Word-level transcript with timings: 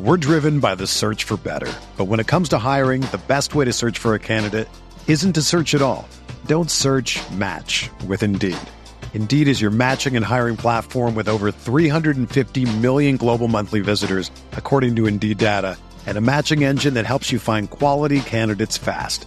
We're 0.00 0.16
driven 0.16 0.60
by 0.60 0.74
the 0.74 0.86
search 0.86 1.24
for 1.24 1.36
better. 1.36 1.70
But 1.98 2.04
when 2.06 2.20
it 2.20 2.26
comes 2.26 2.48
to 2.50 2.58
hiring, 2.58 3.02
the 3.02 3.20
best 3.26 3.54
way 3.54 3.66
to 3.66 3.72
search 3.74 3.98
for 3.98 4.14
a 4.14 4.18
candidate 4.18 4.68
isn't 5.06 5.34
to 5.34 5.42
search 5.42 5.74
at 5.74 5.82
all. 5.82 6.08
Don't 6.46 6.70
search 6.70 7.20
match 7.30 7.90
with 8.06 8.22
Indeed. 8.22 8.56
Indeed 9.14 9.48
is 9.48 9.60
your 9.60 9.70
matching 9.70 10.16
and 10.16 10.24
hiring 10.24 10.56
platform 10.56 11.14
with 11.14 11.28
over 11.28 11.50
350 11.50 12.78
million 12.78 13.16
global 13.16 13.48
monthly 13.48 13.80
visitors, 13.80 14.30
according 14.52 14.96
to 14.96 15.06
Indeed 15.06 15.38
data, 15.38 15.76
and 16.06 16.18
a 16.18 16.22
matching 16.22 16.64
engine 16.64 16.94
that 16.94 17.06
helps 17.06 17.32
you 17.32 17.38
find 17.38 17.68
quality 17.70 18.20
candidates 18.20 18.78
fast. 18.78 19.26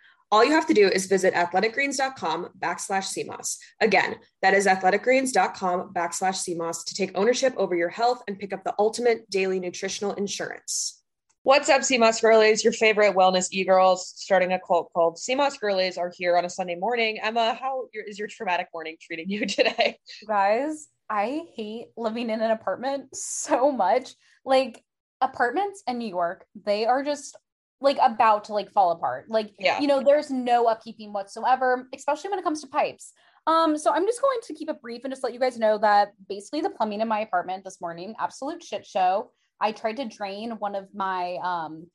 All 0.31 0.45
you 0.45 0.51
have 0.51 0.67
to 0.67 0.73
do 0.73 0.87
is 0.87 1.07
visit 1.07 1.33
athleticgreens.com 1.33 2.49
backslash 2.57 3.11
CMOS. 3.11 3.57
Again, 3.81 4.15
that 4.41 4.53
is 4.53 4.65
athleticgreens.com 4.65 5.93
backslash 5.93 6.47
CMOS 6.47 6.85
to 6.85 6.95
take 6.95 7.11
ownership 7.15 7.53
over 7.57 7.75
your 7.75 7.89
health 7.89 8.23
and 8.29 8.39
pick 8.39 8.53
up 8.53 8.63
the 8.63 8.73
ultimate 8.79 9.29
daily 9.29 9.59
nutritional 9.59 10.13
insurance. 10.13 11.03
What's 11.43 11.67
up, 11.67 11.83
Sea 11.83 11.97
Moss 11.97 12.21
girlies? 12.21 12.63
Your 12.63 12.71
favorite 12.71 13.13
wellness 13.13 13.47
e-girls 13.51 14.13
starting 14.15 14.53
a 14.53 14.59
cult 14.59 14.93
called 14.93 15.17
Sea 15.17 15.35
Moss 15.35 15.57
girlies 15.57 15.97
are 15.97 16.13
here 16.15 16.37
on 16.37 16.45
a 16.45 16.49
Sunday 16.49 16.75
morning. 16.75 17.19
Emma, 17.21 17.57
how 17.59 17.87
is 17.93 18.17
your 18.17 18.29
traumatic 18.29 18.67
morning 18.73 18.95
treating 19.01 19.29
you 19.29 19.45
today? 19.45 19.97
Guys, 20.25 20.87
I 21.09 21.41
hate 21.55 21.87
living 21.97 22.29
in 22.29 22.41
an 22.41 22.51
apartment 22.51 23.13
so 23.13 23.69
much. 23.69 24.13
Like 24.45 24.81
apartments 25.19 25.83
in 25.87 25.97
New 25.97 26.07
York, 26.07 26.45
they 26.63 26.85
are 26.85 27.03
just 27.03 27.35
like 27.81 27.97
about 28.01 28.45
to 28.45 28.53
like 28.53 28.71
fall 28.71 28.91
apart. 28.91 29.25
Like, 29.29 29.53
Yeah. 29.59 29.79
you 29.79 29.87
know, 29.87 30.01
there's 30.03 30.29
no 30.29 30.65
upkeeping 30.65 31.11
whatsoever, 31.11 31.87
especially 31.93 32.29
when 32.29 32.39
it 32.39 32.43
comes 32.43 32.61
to 32.61 32.67
pipes. 32.67 33.11
Um, 33.47 33.77
so 33.77 33.91
I'm 33.91 34.05
just 34.05 34.21
going 34.21 34.37
to 34.43 34.53
keep 34.53 34.69
it 34.69 34.81
brief 34.81 35.03
and 35.03 35.11
just 35.11 35.23
let 35.23 35.33
you 35.33 35.39
guys 35.39 35.57
know 35.57 35.79
that 35.79 36.13
basically 36.29 36.61
the 36.61 36.69
plumbing 36.69 37.01
in 37.01 37.07
my 37.07 37.21
apartment 37.21 37.63
this 37.63 37.81
morning, 37.81 38.13
absolute 38.19 38.63
shit 38.63 38.85
show. 38.85 39.31
I 39.59 39.71
tried 39.71 39.97
to 39.97 40.05
drain 40.05 40.51
one 40.51 40.75
of 40.75 40.87
my 40.93 41.37
um 41.43 41.87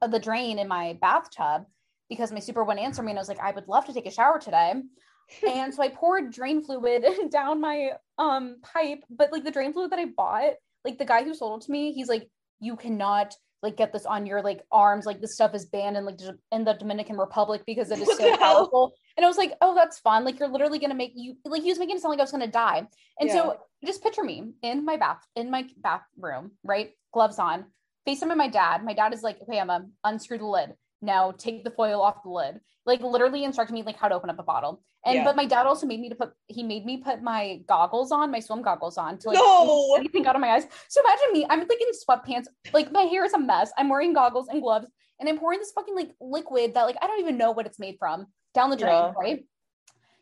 uh, 0.00 0.06
the 0.06 0.18
drain 0.20 0.58
in 0.58 0.68
my 0.68 0.96
bathtub 1.00 1.64
because 2.08 2.32
my 2.32 2.38
super 2.38 2.64
wouldn't 2.64 2.84
answer 2.84 3.02
me 3.02 3.10
and 3.10 3.18
I 3.18 3.22
was 3.22 3.28
like, 3.28 3.40
I 3.40 3.50
would 3.50 3.68
love 3.68 3.86
to 3.86 3.92
take 3.92 4.06
a 4.06 4.10
shower 4.10 4.38
today. 4.38 4.74
and 5.48 5.74
so 5.74 5.82
I 5.82 5.88
poured 5.88 6.32
drain 6.32 6.62
fluid 6.62 7.04
down 7.30 7.60
my 7.60 7.90
um 8.18 8.58
pipe, 8.62 9.02
but 9.10 9.32
like 9.32 9.42
the 9.42 9.50
drain 9.50 9.72
fluid 9.72 9.90
that 9.90 9.98
I 9.98 10.06
bought, 10.16 10.54
like 10.84 10.98
the 10.98 11.04
guy 11.04 11.24
who 11.24 11.34
sold 11.34 11.62
it 11.62 11.66
to 11.66 11.72
me, 11.72 11.92
he's 11.92 12.08
like, 12.08 12.28
you 12.60 12.76
cannot 12.76 13.34
like 13.64 13.76
get 13.76 13.92
this 13.92 14.06
on 14.06 14.26
your 14.26 14.42
like 14.42 14.62
arms, 14.70 15.06
like 15.06 15.20
this 15.20 15.34
stuff 15.34 15.54
is 15.54 15.64
banned 15.64 15.96
in 15.96 16.04
like 16.04 16.20
in 16.52 16.64
the 16.64 16.74
Dominican 16.74 17.16
Republic 17.16 17.62
because 17.66 17.90
it 17.90 17.98
is 18.06 18.16
so 18.16 18.36
powerful. 18.36 18.94
And 19.16 19.24
I 19.24 19.28
was 19.28 19.38
like, 19.38 19.54
oh, 19.60 19.74
that's 19.74 19.98
fun. 19.98 20.24
Like 20.24 20.38
you're 20.38 20.48
literally 20.48 20.78
gonna 20.78 20.94
make 20.94 21.12
you 21.16 21.36
like 21.44 21.62
he 21.62 21.70
was 21.70 21.78
making 21.78 21.96
it 21.96 22.02
sound 22.02 22.10
like 22.10 22.20
I 22.20 22.22
was 22.22 22.30
gonna 22.30 22.46
die. 22.46 22.86
And 23.18 23.30
so 23.30 23.56
just 23.84 24.02
picture 24.02 24.22
me 24.22 24.52
in 24.62 24.84
my 24.84 24.96
bath 24.96 25.26
in 25.34 25.50
my 25.50 25.66
bathroom, 25.78 26.52
right? 26.62 26.92
Gloves 27.12 27.38
on, 27.38 27.64
FaceTime 28.06 28.28
with 28.28 28.36
my 28.36 28.48
dad. 28.48 28.84
My 28.84 28.92
dad 28.92 29.14
is 29.14 29.22
like, 29.22 29.40
okay, 29.42 29.58
Emma, 29.58 29.86
unscrew 30.04 30.38
the 30.38 30.46
lid. 30.46 30.74
Now 31.04 31.32
take 31.32 31.64
the 31.64 31.70
foil 31.70 32.00
off 32.00 32.22
the 32.22 32.30
lid. 32.30 32.60
Like 32.86 33.00
literally 33.02 33.44
instructing 33.44 33.74
me 33.74 33.82
like 33.82 33.96
how 33.98 34.08
to 34.08 34.14
open 34.14 34.30
up 34.30 34.38
a 34.38 34.42
bottle. 34.42 34.82
And 35.06 35.16
Yeah. 35.16 35.24
but 35.24 35.36
my 35.36 35.44
dad 35.44 35.66
also 35.66 35.86
made 35.86 36.00
me 36.00 36.08
to 36.08 36.14
put 36.14 36.32
he 36.46 36.62
made 36.62 36.86
me 36.86 36.96
put 36.98 37.22
my 37.22 37.60
goggles 37.68 38.10
on, 38.10 38.30
my 38.30 38.40
swim 38.40 38.62
goggles 38.62 38.96
on 38.96 39.18
to 39.18 39.28
like 39.28 39.38
No! 39.38 39.94
anything 39.96 40.26
out 40.26 40.34
of 40.34 40.40
my 40.40 40.48
eyes. 40.50 40.66
So 40.88 41.00
imagine 41.02 41.32
me, 41.32 41.46
I'm 41.48 41.60
like 41.60 41.80
in 41.80 41.88
sweatpants, 42.08 42.46
like 42.72 42.90
my 42.90 43.02
hair 43.02 43.24
is 43.24 43.34
a 43.34 43.38
mess. 43.38 43.70
I'm 43.76 43.88
wearing 43.88 44.14
goggles 44.14 44.48
and 44.48 44.62
gloves, 44.62 44.86
and 45.20 45.28
I'm 45.28 45.38
pouring 45.38 45.58
this 45.58 45.72
fucking 45.72 45.94
like 45.94 46.12
liquid 46.20 46.74
that 46.74 46.84
like 46.84 46.96
I 47.02 47.06
don't 47.06 47.20
even 47.20 47.36
know 47.36 47.50
what 47.52 47.66
it's 47.66 47.78
made 47.78 47.96
from 47.98 48.26
down 48.54 48.70
the 48.70 48.76
drain, 48.76 48.94
Yeah. 49.04 49.12
right? 49.18 49.46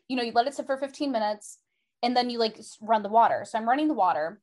You 0.09 0.17
know, 0.17 0.23
you 0.23 0.33
let 0.33 0.47
it 0.47 0.53
sit 0.53 0.65
for 0.65 0.77
15 0.77 1.11
minutes 1.11 1.59
and 2.01 2.15
then 2.15 2.29
you 2.29 2.37
like 2.39 2.59
run 2.81 3.03
the 3.03 3.09
water. 3.09 3.45
So 3.47 3.57
I'm 3.57 3.67
running 3.69 3.87
the 3.87 3.93
water. 3.93 4.41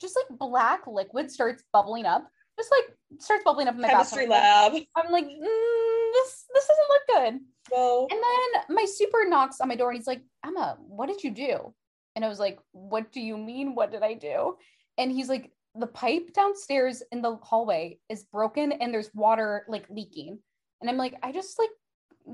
Just 0.00 0.16
like 0.16 0.38
black 0.38 0.86
liquid 0.86 1.30
starts 1.30 1.62
bubbling 1.72 2.06
up. 2.06 2.26
Just 2.58 2.70
like 2.70 2.96
starts 3.18 3.44
bubbling 3.44 3.68
up 3.68 3.74
in 3.74 3.80
my 3.80 3.88
Chemistry 3.88 4.26
bathtub. 4.26 4.74
lab. 4.74 4.82
I'm 4.96 5.12
like, 5.12 5.26
mm, 5.26 6.12
this 6.12 6.44
this 6.54 6.66
doesn't 6.66 6.88
look 6.88 7.02
good. 7.08 7.40
No. 7.72 8.08
And 8.10 8.20
then 8.20 8.76
my 8.76 8.84
super 8.84 9.24
knocks 9.26 9.60
on 9.60 9.68
my 9.68 9.76
door 9.76 9.90
and 9.90 9.98
he's 9.98 10.06
like, 10.06 10.22
Emma, 10.44 10.76
what 10.80 11.08
did 11.08 11.22
you 11.22 11.30
do? 11.30 11.74
And 12.16 12.24
I 12.24 12.28
was 12.28 12.38
like, 12.38 12.58
What 12.72 13.12
do 13.12 13.20
you 13.20 13.36
mean? 13.36 13.74
What 13.74 13.90
did 13.90 14.02
I 14.02 14.14
do? 14.14 14.56
And 14.98 15.10
he's 15.10 15.28
like, 15.28 15.50
The 15.74 15.86
pipe 15.86 16.32
downstairs 16.34 17.02
in 17.12 17.22
the 17.22 17.36
hallway 17.36 17.98
is 18.08 18.24
broken 18.24 18.72
and 18.72 18.92
there's 18.92 19.10
water 19.14 19.64
like 19.68 19.86
leaking. 19.88 20.38
And 20.80 20.90
I'm 20.90 20.96
like, 20.96 21.14
I 21.22 21.32
just 21.32 21.58
like 21.58 21.70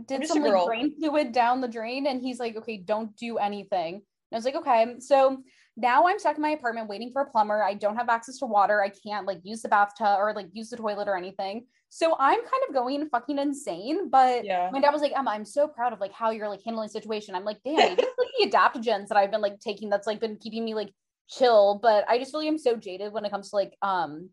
did 0.06 0.22
just 0.22 0.32
some 0.32 0.42
like 0.42 0.52
girl." 0.52 0.66
drain 0.66 0.94
fluid 0.98 1.32
down 1.32 1.60
the 1.60 1.68
drain. 1.68 2.06
And 2.06 2.20
he's 2.20 2.40
like, 2.40 2.56
Okay, 2.56 2.78
don't 2.78 3.16
do 3.16 3.38
anything. 3.38 3.94
And 3.94 4.02
I 4.32 4.36
was 4.36 4.44
like, 4.44 4.56
Okay. 4.56 4.96
So 5.00 5.42
now 5.78 6.06
I'm 6.08 6.18
stuck 6.18 6.36
in 6.36 6.42
my 6.42 6.50
apartment 6.50 6.88
waiting 6.88 7.12
for 7.12 7.22
a 7.22 7.30
plumber. 7.30 7.62
I 7.62 7.72
don't 7.74 7.96
have 7.96 8.08
access 8.08 8.38
to 8.38 8.46
water. 8.46 8.82
I 8.82 8.88
can't 8.90 9.26
like 9.26 9.38
use 9.44 9.62
the 9.62 9.68
bathtub 9.68 10.18
or 10.18 10.32
like 10.34 10.48
use 10.52 10.70
the 10.70 10.76
toilet 10.76 11.06
or 11.06 11.16
anything. 11.16 11.66
So 11.88 12.16
I'm 12.18 12.40
kind 12.40 12.62
of 12.68 12.74
going 12.74 13.08
fucking 13.08 13.38
insane. 13.38 14.10
But 14.10 14.44
Yeah. 14.44 14.68
my 14.72 14.80
dad 14.80 14.90
was 14.90 15.00
like, 15.00 15.12
Emma, 15.16 15.30
I'm 15.30 15.44
so 15.44 15.68
proud 15.68 15.92
of 15.92 16.00
like 16.00 16.12
how 16.12 16.30
you're 16.30 16.48
like 16.48 16.62
handling 16.64 16.86
the 16.88 16.92
situation. 16.92 17.34
I'm 17.36 17.44
like, 17.44 17.58
damn, 17.64 17.76
maybe 17.76 18.02
it's 18.02 18.18
like 18.18 18.28
the 18.38 18.56
adaptogens 18.80 19.06
that 19.08 19.16
I've 19.16 19.30
been 19.30 19.40
like 19.40 19.60
taking 19.60 19.88
that's 19.88 20.06
like 20.06 20.18
been 20.20 20.36
keeping 20.36 20.64
me 20.64 20.74
like 20.74 20.92
chill. 21.30 21.78
But 21.80 22.04
I 22.08 22.18
just 22.18 22.34
really 22.34 22.48
am 22.48 22.58
so 22.58 22.74
jaded 22.76 23.12
when 23.12 23.24
it 23.24 23.30
comes 23.30 23.50
to 23.50 23.56
like 23.56 23.76
um 23.80 24.30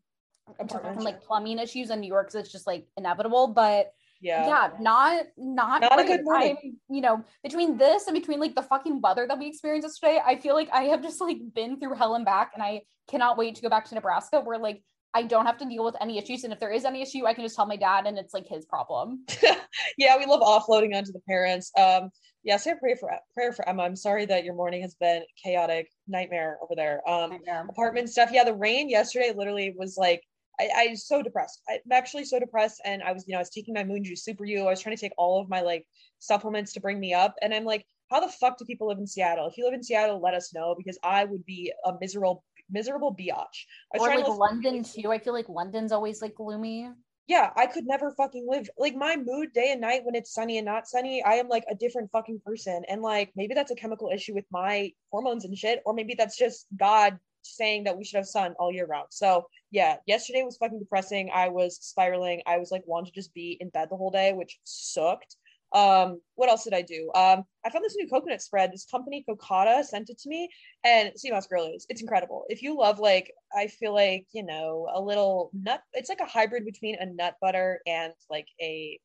to 0.48 0.52
Apartments. 0.64 0.84
fucking, 0.84 1.04
like 1.04 1.24
plumbing 1.24 1.60
issues 1.60 1.92
in 1.92 2.00
New 2.00 2.08
York 2.08 2.28
because 2.28 2.42
it's 2.42 2.52
just 2.52 2.68
like 2.68 2.88
inevitable. 2.98 3.48
But 3.50 3.94
Yeah. 4.22 4.48
yeah, 4.48 4.70
not 4.80 5.26
not, 5.38 5.82
Not 5.82 6.00
a 6.00 6.04
good 6.04 6.24
morning. 6.24 6.58
I'm, 6.64 6.78
you 6.90 7.02
know, 7.02 7.24
between 7.44 7.78
this 7.78 8.08
and 8.08 8.16
between 8.16 8.40
like 8.40 8.56
the 8.56 8.64
fucking 8.64 9.02
weather 9.02 9.28
that 9.28 9.38
we 9.38 9.48
experienced 9.48 9.86
yesterday, 9.86 10.22
I 10.26 10.38
feel 10.38 10.56
like 10.56 10.70
I 10.74 10.84
have 10.84 11.04
just 11.04 11.22
like 11.22 11.38
been 11.54 11.80
through 11.80 11.96
hell 11.96 12.16
and 12.16 12.26
back, 12.26 12.52
and 12.54 12.64
I 12.64 12.82
cannot 13.10 13.38
wait 13.38 13.56
to 13.56 13.62
go 13.62 13.70
back 13.70 13.86
to 13.86 13.96
Nebraska 13.96 14.40
where 14.40 14.58
like 14.58 14.82
I 15.14 15.24
don't 15.24 15.46
have 15.46 15.58
to 15.60 15.66
deal 15.66 15.86
with 15.86 15.96
any 16.02 16.18
issues, 16.18 16.44
and 16.44 16.52
if 16.52 16.60
there 16.60 16.72
is 16.72 16.84
any 16.84 17.02
issue, 17.02 17.26
I 17.26 17.34
can 17.34 17.44
just 17.44 17.56
tell 17.56 17.66
my 17.66 17.78
dad, 17.78 18.06
and 18.06 18.18
it's 18.18 18.34
like 18.34 18.48
his 18.48 18.66
problem. 18.66 19.26
yeah, 19.98 20.18
we 20.18 20.26
love 20.26 20.42
offloading 20.42 20.94
onto 20.94 21.14
the 21.14 21.22
parents. 21.28 21.72
Um, 21.78 22.10
yeah, 22.44 22.58
say 22.58 22.72
a 22.72 22.76
prayer 22.76 22.98
for 22.98 23.12
prayer 23.34 23.54
for 23.54 23.68
Emma. 23.68 23.84
I'm 23.84 23.96
sorry 23.96 24.26
that 24.26 24.44
your 24.44 24.56
morning 24.56 24.82
has 24.82 24.96
been 24.96 25.24
chaotic, 25.42 25.88
nightmare 26.08 26.58
over 26.62 26.76
there. 26.76 27.02
Um, 27.10 27.40
apartment 27.70 28.10
stuff. 28.10 28.30
Yeah, 28.32 28.44
the 28.44 28.54
rain 28.54 28.90
yesterday 28.90 29.34
literally 29.36 29.74
was 29.78 29.98
like 29.98 30.22
I, 30.60 30.70
I 30.76 30.88
was 30.90 31.08
so 31.08 31.22
depressed. 31.22 31.62
I'm 31.70 31.80
actually 31.92 32.26
so 32.26 32.40
depressed, 32.40 32.82
and 32.86 33.04
I 33.04 33.12
was, 33.12 33.26
you 33.28 33.34
know, 33.34 33.40
I 33.40 33.42
was 33.42 33.50
taking 33.50 33.74
my 33.74 33.84
Moon 33.84 34.04
Juice 34.04 34.26
SuperYou. 34.28 34.62
I 34.62 34.70
was 34.70 34.82
trying 34.82 34.96
to 34.96 35.02
take 35.02 35.14
all 35.18 35.42
of 35.42 35.50
my 35.50 35.62
like 35.62 35.86
supplements 36.20 36.74
to 36.74 36.80
bring 36.80 37.00
me 37.00 37.14
up, 37.14 37.36
and 37.42 37.54
I'm 37.54 37.66
like, 37.66 37.86
how 38.12 38.20
the 38.20 38.32
fuck 38.32 38.58
do 38.58 38.66
people 38.66 38.88
live 38.88 39.00
in 39.00 39.08
Seattle? 39.08 39.48
If 39.48 39.58
you 39.58 39.66
live 39.66 39.74
in 39.74 39.84
Seattle, 39.84 40.22
let 40.22 40.34
us 40.34 40.54
know 40.54 40.76
because 40.78 40.98
I 41.04 41.26
would 41.26 41.46
be 41.46 41.74
a 41.86 41.94
miserable, 42.00 42.44
miserable 42.70 43.16
biatch. 43.16 43.66
Or 43.92 44.08
like 44.08 44.26
to 44.26 44.32
London 44.32 44.84
too. 44.84 45.12
I 45.12 45.20
feel 45.20 45.34
like 45.34 45.50
London's 45.50 45.92
always 45.92 46.22
like 46.22 46.36
gloomy. 46.36 46.90
yeah, 47.28 47.50
I 47.56 47.66
could 47.66 47.88
never 47.88 48.12
fucking 48.12 48.46
live 48.48 48.70
like 48.78 48.96
my 48.96 49.18
mood 49.18 49.52
day 49.54 49.72
and 49.72 49.82
night 49.82 50.02
when 50.04 50.14
it's 50.14 50.34
sunny 50.34 50.60
and 50.60 50.66
not 50.66 50.88
sunny. 50.88 51.24
I 51.24 51.34
am 51.34 51.48
like 51.48 51.66
a 51.70 51.76
different 51.76 52.12
fucking 52.12 52.42
person. 52.46 52.84
And 52.88 53.02
like 53.02 53.32
maybe 53.36 53.56
that's 53.56 53.72
a 53.72 53.76
chemical 53.76 54.12
issue 54.14 54.36
with 54.36 54.46
my 54.52 54.92
hormones 55.12 55.46
and 55.46 55.58
shit, 55.58 55.82
or 55.86 55.94
maybe 55.94 56.14
that's 56.14 56.38
just 56.38 56.68
God 56.78 57.18
saying 57.46 57.84
that 57.86 57.98
we 57.98 58.04
should 58.04 58.18
have 58.18 58.28
sun 58.28 58.54
all 58.60 58.72
year 58.72 58.86
round. 58.86 59.08
So 59.12 59.48
yeah, 59.72 59.98
yesterday 60.06 60.44
was 60.44 60.58
fucking 60.58 60.80
depressing. 60.80 61.30
I 61.34 61.50
was 61.50 61.78
spiraling. 61.82 62.42
I 62.46 62.58
was 62.58 62.72
like 62.72 62.84
wanting 62.86 63.12
to 63.12 63.16
just 63.16 63.34
be 63.34 63.58
in 63.60 63.70
bed 63.70 63.90
the 63.90 63.98
whole 63.98 64.12
day, 64.12 64.34
which 64.34 64.60
sucked. 64.64 65.36
Um, 65.74 66.22
what 66.36 66.50
else 66.50 66.64
did 66.64 66.74
I 66.74 66.82
do? 66.82 67.12
Um, 67.16 67.44
I 67.66 67.70
found 67.70 67.84
this 67.84 67.98
new 67.98 68.08
coconut 68.08 68.42
spread. 68.42 68.72
This 68.72 68.86
company 68.86 69.26
Cocada 69.28 69.84
sent 69.84 70.10
it 70.10 70.18
to 70.20 70.30
me, 70.30 70.50
and 70.86 71.12
Sea 71.20 71.32
Moss 71.32 71.48
Girlies. 71.48 71.86
It's 71.90 72.02
incredible. 72.02 72.46
If 72.48 72.62
you 72.62 72.78
love 72.78 73.00
like, 73.00 73.32
I 73.54 73.68
feel 73.68 73.94
like 73.94 74.26
you 74.32 74.44
know 74.44 74.88
a 74.94 75.02
little 75.02 75.52
nut. 75.54 75.82
It's 75.94 76.10
like 76.10 76.22
a 76.22 76.26
hybrid 76.26 76.64
between 76.66 76.96
a 77.00 77.06
nut 77.06 77.36
butter 77.42 77.82
and 77.86 78.14
like 78.30 78.48
a 78.62 79.00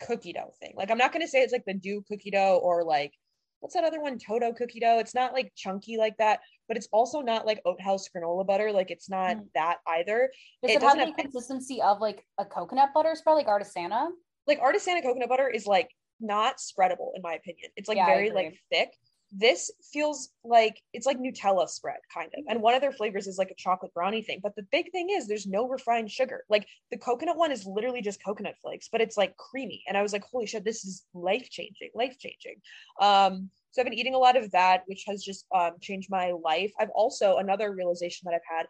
cookie 0.00 0.32
dough 0.32 0.54
thing. 0.60 0.74
Like 0.76 0.90
I'm 0.90 0.98
not 0.98 1.12
gonna 1.12 1.26
say 1.26 1.40
it's 1.40 1.52
like 1.52 1.64
the 1.66 1.74
Doux 1.74 2.04
cookie 2.08 2.30
dough 2.30 2.60
or 2.62 2.84
like 2.84 3.12
what's 3.60 3.74
that 3.74 3.84
other 3.84 4.00
one 4.00 4.18
Toto 4.18 4.52
cookie 4.52 4.80
dough. 4.80 4.98
It's 4.98 5.14
not 5.14 5.32
like 5.32 5.52
chunky 5.56 5.96
like 5.96 6.16
that, 6.18 6.40
but 6.68 6.76
it's 6.76 6.88
also 6.92 7.20
not 7.20 7.46
like 7.46 7.60
Oat 7.64 7.80
Haus 7.80 8.08
granola 8.08 8.46
butter. 8.46 8.72
Like 8.72 8.90
it's 8.90 9.08
not 9.08 9.36
mm. 9.36 9.46
that 9.54 9.78
either. 9.86 10.30
Does 10.62 10.72
it, 10.72 10.76
it 10.76 10.82
have 10.82 10.96
the 10.96 11.06
have 11.06 11.16
consistency 11.16 11.80
of 11.82 12.00
like 12.00 12.26
a 12.38 12.44
coconut 12.44 12.90
butter 12.94 13.14
spread, 13.14 13.34
like 13.34 13.46
Artisana? 13.46 14.08
like 14.46 14.60
artisanal 14.60 15.02
coconut 15.02 15.28
butter 15.28 15.48
is 15.48 15.66
like 15.66 15.90
not 16.20 16.56
spreadable 16.58 17.10
in 17.14 17.22
my 17.22 17.34
opinion. 17.34 17.70
It's 17.76 17.88
like 17.88 17.96
yeah, 17.96 18.06
very 18.06 18.30
like 18.30 18.58
thick. 18.70 18.90
This 19.38 19.70
feels 19.92 20.30
like 20.44 20.80
it's 20.92 21.06
like 21.06 21.18
Nutella 21.18 21.68
spread 21.68 21.98
kind 22.12 22.30
of. 22.36 22.44
And 22.48 22.62
one 22.62 22.74
of 22.74 22.80
their 22.80 22.92
flavors 22.92 23.26
is 23.26 23.38
like 23.38 23.50
a 23.50 23.56
chocolate 23.56 23.92
brownie 23.92 24.22
thing. 24.22 24.40
But 24.42 24.56
the 24.56 24.66
big 24.72 24.90
thing 24.92 25.08
is 25.10 25.26
there's 25.26 25.46
no 25.46 25.68
refined 25.68 26.10
sugar. 26.10 26.44
Like 26.48 26.66
the 26.90 26.96
coconut 26.96 27.36
one 27.36 27.52
is 27.52 27.66
literally 27.66 28.00
just 28.00 28.24
coconut 28.24 28.54
flakes, 28.62 28.88
but 28.90 29.00
it's 29.00 29.16
like 29.16 29.36
creamy. 29.36 29.82
And 29.86 29.96
I 29.96 30.02
was 30.02 30.12
like, 30.12 30.24
holy 30.24 30.46
shit, 30.46 30.64
this 30.64 30.84
is 30.84 31.04
life 31.12 31.50
changing, 31.50 31.90
life 31.94 32.16
changing. 32.18 32.56
Um, 33.00 33.50
so 33.72 33.82
I've 33.82 33.86
been 33.86 33.98
eating 33.98 34.14
a 34.14 34.18
lot 34.18 34.38
of 34.38 34.50
that, 34.52 34.84
which 34.86 35.04
has 35.06 35.22
just 35.22 35.44
um, 35.54 35.72
changed 35.82 36.08
my 36.10 36.32
life. 36.42 36.72
I've 36.80 36.90
also 36.94 37.36
another 37.36 37.74
realization 37.74 38.22
that 38.24 38.34
I've 38.34 38.56
had 38.56 38.66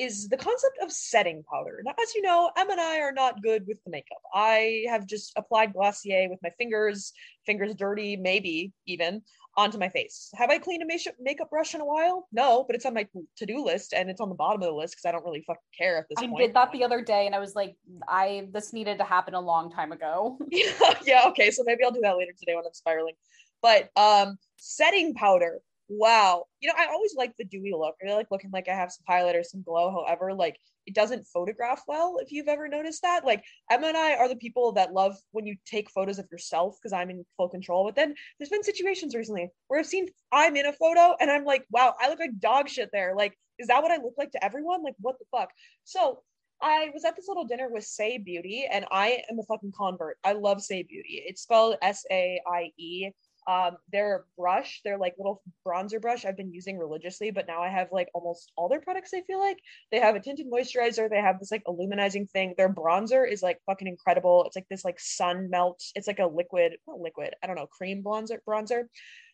is 0.00 0.28
the 0.28 0.36
concept 0.36 0.78
of 0.82 0.90
setting 0.90 1.42
powder. 1.50 1.82
Now, 1.84 1.92
as 2.02 2.14
you 2.14 2.22
know, 2.22 2.50
Em 2.56 2.70
and 2.70 2.80
I 2.80 3.00
are 3.00 3.12
not 3.12 3.42
good 3.42 3.66
with 3.66 3.82
the 3.84 3.90
makeup. 3.90 4.22
I 4.34 4.84
have 4.88 5.06
just 5.06 5.32
applied 5.36 5.74
Glossier 5.74 6.28
with 6.30 6.38
my 6.42 6.50
fingers, 6.56 7.12
fingers 7.44 7.74
dirty, 7.74 8.16
maybe 8.16 8.72
even 8.86 9.22
onto 9.56 9.78
my 9.78 9.88
face. 9.88 10.30
Have 10.34 10.50
I 10.50 10.58
cleaned 10.58 10.82
a 10.82 11.12
makeup 11.20 11.50
brush 11.50 11.74
in 11.74 11.82
a 11.82 11.84
while? 11.84 12.26
No, 12.32 12.64
but 12.66 12.76
it's 12.76 12.86
on 12.86 12.94
my 12.94 13.06
to-do 13.36 13.62
list 13.62 13.92
and 13.92 14.08
it's 14.08 14.20
on 14.20 14.30
the 14.30 14.34
bottom 14.34 14.62
of 14.62 14.68
the 14.68 14.74
list 14.74 14.94
because 14.94 15.08
I 15.08 15.12
don't 15.12 15.24
really 15.24 15.42
fucking 15.46 15.60
care 15.76 15.98
at 15.98 16.06
this 16.08 16.18
I 16.18 16.28
point. 16.28 16.40
I 16.40 16.46
did 16.46 16.54
that 16.54 16.72
the 16.72 16.84
other 16.84 17.02
day 17.02 17.26
and 17.26 17.34
I 17.34 17.38
was 17.38 17.54
like, 17.54 17.76
I 18.08 18.48
this 18.52 18.72
needed 18.72 18.98
to 18.98 19.04
happen 19.04 19.34
a 19.34 19.40
long 19.40 19.70
time 19.70 19.92
ago. 19.92 20.38
yeah, 20.50 20.72
yeah, 21.04 21.22
okay. 21.26 21.50
So 21.50 21.62
maybe 21.66 21.84
I'll 21.84 21.90
do 21.90 22.00
that 22.02 22.16
later 22.16 22.32
today 22.38 22.54
when 22.54 22.64
I'm 22.64 22.72
spiraling. 22.72 23.14
But 23.60 23.90
um 23.96 24.38
setting 24.56 25.14
powder 25.14 25.60
wow. 25.90 26.44
You 26.60 26.68
know, 26.68 26.74
I 26.78 26.86
always 26.86 27.14
like 27.16 27.36
the 27.36 27.44
dewy 27.44 27.72
look. 27.76 27.96
I 28.06 28.14
like 28.14 28.30
looking 28.30 28.52
like 28.52 28.68
I 28.68 28.74
have 28.74 28.92
some 28.92 29.04
highlight 29.06 29.34
or 29.34 29.42
some 29.42 29.62
glow. 29.62 29.90
However, 29.90 30.32
like 30.32 30.56
it 30.86 30.94
doesn't 30.94 31.26
photograph 31.26 31.82
well 31.86 32.18
if 32.22 32.30
you've 32.32 32.48
ever 32.48 32.68
noticed 32.68 33.02
that. 33.02 33.24
Like 33.24 33.44
Emma 33.70 33.88
and 33.88 33.96
I 33.96 34.14
are 34.14 34.28
the 34.28 34.36
people 34.36 34.72
that 34.72 34.92
love 34.92 35.16
when 35.32 35.46
you 35.46 35.56
take 35.66 35.90
photos 35.90 36.18
of 36.18 36.28
yourself 36.30 36.76
because 36.80 36.92
I'm 36.92 37.10
in 37.10 37.24
full 37.36 37.48
control. 37.48 37.84
But 37.84 37.96
then 37.96 38.14
there's 38.38 38.50
been 38.50 38.62
situations 38.62 39.14
recently 39.14 39.48
where 39.66 39.80
I've 39.80 39.86
seen 39.86 40.06
I'm 40.32 40.56
in 40.56 40.66
a 40.66 40.72
photo 40.72 41.16
and 41.20 41.30
I'm 41.30 41.44
like, 41.44 41.64
wow, 41.70 41.94
I 42.00 42.08
look 42.08 42.20
like 42.20 42.38
dog 42.38 42.68
shit 42.68 42.90
there. 42.92 43.14
Like, 43.16 43.36
is 43.58 43.66
that 43.66 43.82
what 43.82 43.90
I 43.90 43.96
look 43.96 44.14
like 44.16 44.30
to 44.32 44.44
everyone? 44.44 44.82
Like, 44.82 44.94
what 45.00 45.18
the 45.18 45.26
fuck? 45.36 45.50
So 45.84 46.22
I 46.62 46.90
was 46.92 47.04
at 47.04 47.16
this 47.16 47.28
little 47.28 47.44
dinner 47.44 47.68
with 47.70 47.84
Saie 47.84 48.22
Beauty, 48.22 48.68
and 48.70 48.84
I 48.90 49.22
am 49.30 49.38
a 49.38 49.42
fucking 49.44 49.72
convert. 49.72 50.18
I 50.24 50.32
love 50.34 50.58
Saie 50.58 50.86
Beauty. 50.86 51.22
It's 51.26 51.42
spelled 51.42 51.76
S 51.80 52.04
A 52.10 52.40
I 52.46 52.70
E. 52.78 53.10
Um, 53.50 53.78
their 53.90 54.26
brush, 54.38 54.80
their 54.84 54.96
like 54.96 55.14
little 55.18 55.42
bronzer 55.66 56.00
brush, 56.00 56.24
I've 56.24 56.36
been 56.36 56.52
using 56.52 56.78
religiously, 56.78 57.32
but 57.32 57.48
now 57.48 57.60
I 57.60 57.68
have 57.68 57.88
like 57.90 58.08
almost 58.14 58.52
all 58.56 58.68
their 58.68 58.80
products. 58.80 59.10
I 59.12 59.22
feel 59.22 59.40
like 59.40 59.58
they 59.90 59.98
have 59.98 60.14
a 60.14 60.20
tinted 60.20 60.46
moisturizer, 60.48 61.10
they 61.10 61.20
have 61.20 61.40
this 61.40 61.50
like 61.50 61.64
illuminizing 61.64 62.30
thing. 62.30 62.54
Their 62.56 62.72
bronzer 62.72 63.28
is 63.28 63.42
like 63.42 63.58
fucking 63.66 63.88
incredible. 63.88 64.44
It's 64.46 64.54
like 64.54 64.68
this 64.70 64.84
like 64.84 65.00
sun 65.00 65.50
melt. 65.50 65.82
It's 65.96 66.06
like 66.06 66.20
a 66.20 66.26
liquid, 66.26 66.76
not 66.86 67.00
liquid, 67.00 67.34
I 67.42 67.48
don't 67.48 67.56
know, 67.56 67.66
cream 67.66 68.04
bronzer. 68.04 68.38
Bronzer. 68.48 68.84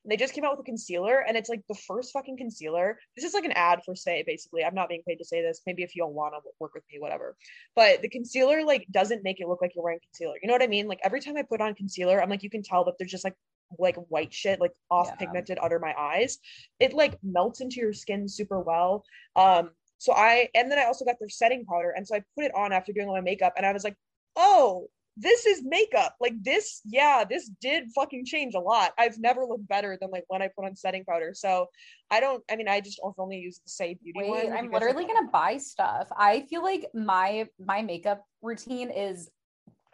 And 0.04 0.12
they 0.12 0.16
just 0.16 0.34
came 0.34 0.44
out 0.44 0.52
with 0.52 0.60
a 0.60 0.70
concealer, 0.70 1.18
and 1.26 1.36
it's 1.36 1.48
like 1.48 1.62
the 1.68 1.74
first 1.74 2.12
fucking 2.12 2.38
concealer. 2.38 2.96
This 3.16 3.24
is 3.24 3.34
like 3.34 3.44
an 3.44 3.52
ad 3.52 3.80
for 3.84 3.96
say 3.96 4.22
basically. 4.24 4.64
I'm 4.64 4.74
not 4.74 4.88
being 4.88 5.02
paid 5.06 5.16
to 5.16 5.24
Saie 5.24 5.42
this. 5.42 5.62
Maybe 5.66 5.82
if 5.82 5.96
don't 5.96 6.14
want 6.14 6.32
to 6.34 6.40
work 6.60 6.74
with 6.74 6.84
me, 6.90 7.00
whatever. 7.00 7.36
But 7.74 8.02
the 8.02 8.08
concealer 8.08 8.64
like 8.64 8.86
doesn't 8.90 9.24
make 9.24 9.40
it 9.40 9.48
look 9.48 9.60
like 9.60 9.72
you're 9.74 9.84
wearing 9.84 9.98
concealer. 10.00 10.36
You 10.40 10.46
know 10.46 10.54
what 10.54 10.62
I 10.62 10.68
mean? 10.68 10.86
Like 10.86 11.00
every 11.02 11.20
time 11.20 11.36
I 11.36 11.42
put 11.42 11.60
on 11.60 11.74
concealer, 11.74 12.22
I'm 12.22 12.30
like, 12.30 12.44
you 12.44 12.50
can 12.50 12.62
tell 12.62 12.84
that 12.84 12.94
there's 12.98 13.10
just 13.10 13.24
like 13.24 13.34
like 13.78 13.96
white 14.08 14.32
shit 14.32 14.60
like 14.60 14.72
off 14.90 15.16
pigmented 15.18 15.58
yeah. 15.58 15.64
under 15.64 15.78
my 15.78 15.94
eyes 15.98 16.38
it 16.78 16.92
like 16.92 17.18
melts 17.22 17.60
into 17.60 17.80
your 17.80 17.92
skin 17.92 18.28
super 18.28 18.60
well. 18.60 19.04
Um 19.34 19.70
so 19.98 20.12
i 20.12 20.48
and 20.54 20.70
then 20.70 20.78
i 20.78 20.84
also 20.84 21.04
got 21.04 21.16
their 21.18 21.28
setting 21.28 21.64
powder 21.64 21.94
and 21.96 22.06
so 22.06 22.14
i 22.14 22.22
put 22.34 22.44
it 22.44 22.54
on 22.54 22.70
after 22.70 22.92
doing 22.92 23.08
all 23.08 23.14
my 23.14 23.20
makeup 23.22 23.54
and 23.56 23.64
i 23.64 23.72
was 23.72 23.82
like 23.82 23.96
oh 24.36 24.86
this 25.16 25.46
is 25.46 25.62
makeup. 25.64 26.14
Like 26.20 26.34
this 26.42 26.82
yeah 26.84 27.24
this 27.28 27.50
did 27.60 27.90
fucking 27.94 28.26
change 28.26 28.54
a 28.54 28.60
lot. 28.60 28.92
I've 28.98 29.18
never 29.18 29.44
looked 29.44 29.66
better 29.66 29.96
than 30.00 30.10
like 30.10 30.24
when 30.28 30.42
i 30.42 30.48
put 30.48 30.66
on 30.66 30.76
setting 30.76 31.04
powder. 31.04 31.32
So 31.34 31.66
i 32.10 32.20
don't 32.20 32.42
i 32.50 32.56
mean 32.56 32.68
i 32.68 32.80
just 32.80 33.00
only 33.18 33.38
use 33.38 33.60
the 33.64 33.70
Saie 33.70 33.98
beauty 34.00 34.20
Wait, 34.20 34.48
one 34.48 34.56
i'm 34.56 34.70
literally 34.70 35.06
gonna 35.06 35.30
buy 35.32 35.56
stuff. 35.56 36.08
I 36.16 36.42
feel 36.50 36.62
like 36.62 36.86
my 36.94 37.48
my 37.58 37.82
makeup 37.82 38.24
routine 38.42 38.90
is 38.90 39.30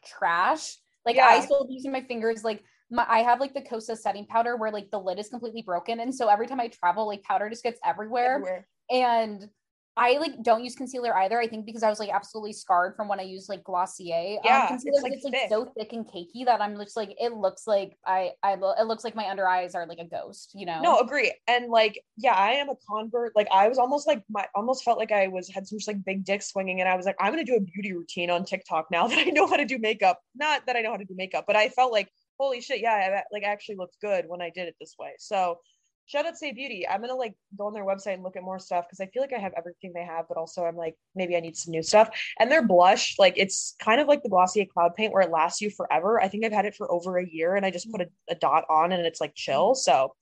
trash. 0.04 0.76
Like 1.06 1.16
yeah. 1.16 1.26
i 1.26 1.40
still 1.40 1.66
using 1.70 1.92
my 1.92 2.02
fingers 2.02 2.42
like 2.42 2.64
my, 2.92 3.06
I 3.08 3.20
have 3.20 3.40
like 3.40 3.54
the 3.54 3.62
Kosas 3.62 3.98
setting 3.98 4.26
powder 4.26 4.56
where 4.56 4.70
like 4.70 4.90
the 4.90 4.98
lid 4.98 5.18
is 5.18 5.28
completely 5.28 5.62
broken. 5.62 6.00
And 6.00 6.14
so 6.14 6.28
every 6.28 6.46
time 6.46 6.60
I 6.60 6.68
travel, 6.68 7.06
like 7.06 7.22
powder 7.22 7.48
just 7.48 7.62
gets 7.62 7.80
everywhere. 7.84 8.36
everywhere. 8.36 8.68
And 8.90 9.48
I 9.94 10.16
like 10.18 10.42
don't 10.42 10.64
use 10.64 10.74
concealer 10.74 11.14
either. 11.18 11.38
I 11.38 11.46
think 11.46 11.66
because 11.66 11.82
I 11.82 11.90
was 11.90 11.98
like 11.98 12.08
absolutely 12.08 12.54
scarred 12.54 12.96
from 12.96 13.08
when 13.08 13.20
I 13.20 13.24
used 13.24 13.50
like 13.50 13.62
Glossier 13.62 14.36
um, 14.36 14.40
yeah, 14.42 14.62
um, 14.62 14.68
concealer. 14.68 14.94
It's 14.94 15.02
like, 15.02 15.12
it's, 15.12 15.24
like 15.24 15.48
so 15.50 15.70
thick 15.76 15.92
and 15.92 16.06
cakey 16.06 16.46
that 16.46 16.62
I'm 16.62 16.76
just 16.78 16.96
like 16.96 17.14
it 17.20 17.34
looks 17.34 17.66
like 17.66 17.98
I 18.06 18.30
I 18.42 18.54
it 18.54 18.86
looks 18.86 19.04
like 19.04 19.14
my 19.14 19.28
under 19.28 19.46
eyes 19.46 19.74
are 19.74 19.86
like 19.86 19.98
a 19.98 20.06
ghost. 20.06 20.52
You 20.54 20.64
know? 20.64 20.80
No, 20.80 20.98
agree. 21.00 21.34
And 21.46 21.68
like 21.68 22.02
yeah, 22.16 22.32
I 22.32 22.52
am 22.52 22.70
a 22.70 22.74
convert. 22.88 23.36
Like 23.36 23.48
I 23.52 23.68
was 23.68 23.76
almost 23.76 24.06
like 24.06 24.22
my 24.30 24.46
almost 24.54 24.82
felt 24.82 24.96
like 24.96 25.12
I 25.12 25.28
was 25.28 25.50
had 25.50 25.66
some 25.66 25.78
just 25.78 25.88
like 25.88 26.02
big 26.04 26.24
dick 26.24 26.42
swinging, 26.42 26.80
and 26.80 26.88
I 26.88 26.96
was 26.96 27.04
like 27.04 27.16
I'm 27.20 27.30
gonna 27.30 27.44
do 27.44 27.56
a 27.56 27.60
beauty 27.60 27.92
routine 27.92 28.30
on 28.30 28.46
TikTok 28.46 28.90
now 28.90 29.06
that 29.08 29.18
I 29.18 29.30
know 29.30 29.46
how 29.46 29.56
to 29.56 29.66
do 29.66 29.78
makeup. 29.78 30.20
Not 30.34 30.64
that 30.66 30.76
I 30.76 30.80
know 30.80 30.90
how 30.90 30.96
to 30.96 31.04
do 31.04 31.14
makeup, 31.16 31.44
but 31.46 31.56
I 31.56 31.68
felt 31.68 31.92
like 31.92 32.08
holy 32.42 32.60
shit, 32.60 32.80
yeah, 32.80 32.92
I 32.92 33.22
like 33.32 33.44
actually 33.44 33.76
looked 33.76 34.00
good 34.00 34.24
when 34.26 34.42
I 34.42 34.50
did 34.50 34.66
it 34.66 34.74
this 34.80 34.96
way. 34.98 35.12
So 35.18 35.58
shout 36.06 36.26
out 36.26 36.34
Saie 36.34 36.54
Beauty. 36.54 36.86
I'm 36.88 37.00
gonna 37.00 37.14
like 37.14 37.34
go 37.56 37.66
on 37.66 37.72
their 37.72 37.84
website 37.84 38.14
and 38.14 38.22
look 38.22 38.36
at 38.36 38.42
more 38.42 38.58
stuff 38.58 38.86
because 38.86 39.00
I 39.00 39.06
feel 39.06 39.22
like 39.22 39.32
I 39.32 39.38
have 39.38 39.52
everything 39.56 39.92
they 39.94 40.04
have, 40.04 40.26
but 40.28 40.36
also 40.36 40.64
I'm 40.64 40.76
like 40.76 40.96
maybe 41.14 41.36
I 41.36 41.40
need 41.40 41.56
some 41.56 41.70
new 41.70 41.82
stuff. 41.82 42.10
And 42.40 42.50
their 42.50 42.66
blush, 42.66 43.16
like 43.18 43.34
it's 43.36 43.76
kind 43.78 44.00
of 44.00 44.08
like 44.08 44.22
the 44.22 44.28
Glossier 44.28 44.66
Cloud 44.66 44.94
Paint 44.96 45.12
where 45.12 45.22
it 45.22 45.30
lasts 45.30 45.60
you 45.60 45.70
forever. 45.70 46.20
I 46.20 46.28
think 46.28 46.44
I've 46.44 46.52
had 46.52 46.66
it 46.66 46.74
for 46.74 46.90
over 46.90 47.18
a 47.18 47.26
year 47.26 47.54
and 47.54 47.64
I 47.64 47.70
just 47.70 47.90
put 47.90 48.00
a, 48.00 48.08
a 48.28 48.34
dot 48.34 48.64
on 48.68 48.92
and 48.92 49.06
it's 49.06 49.20
like 49.20 49.34
chill. 49.34 49.74
So 49.74 50.14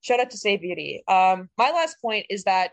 shout 0.00 0.20
out 0.20 0.30
to 0.30 0.36
Saie 0.36 0.60
Beauty. 0.60 1.02
Um, 1.08 1.48
my 1.58 1.70
last 1.70 1.96
point 2.00 2.26
is 2.30 2.44
that 2.44 2.70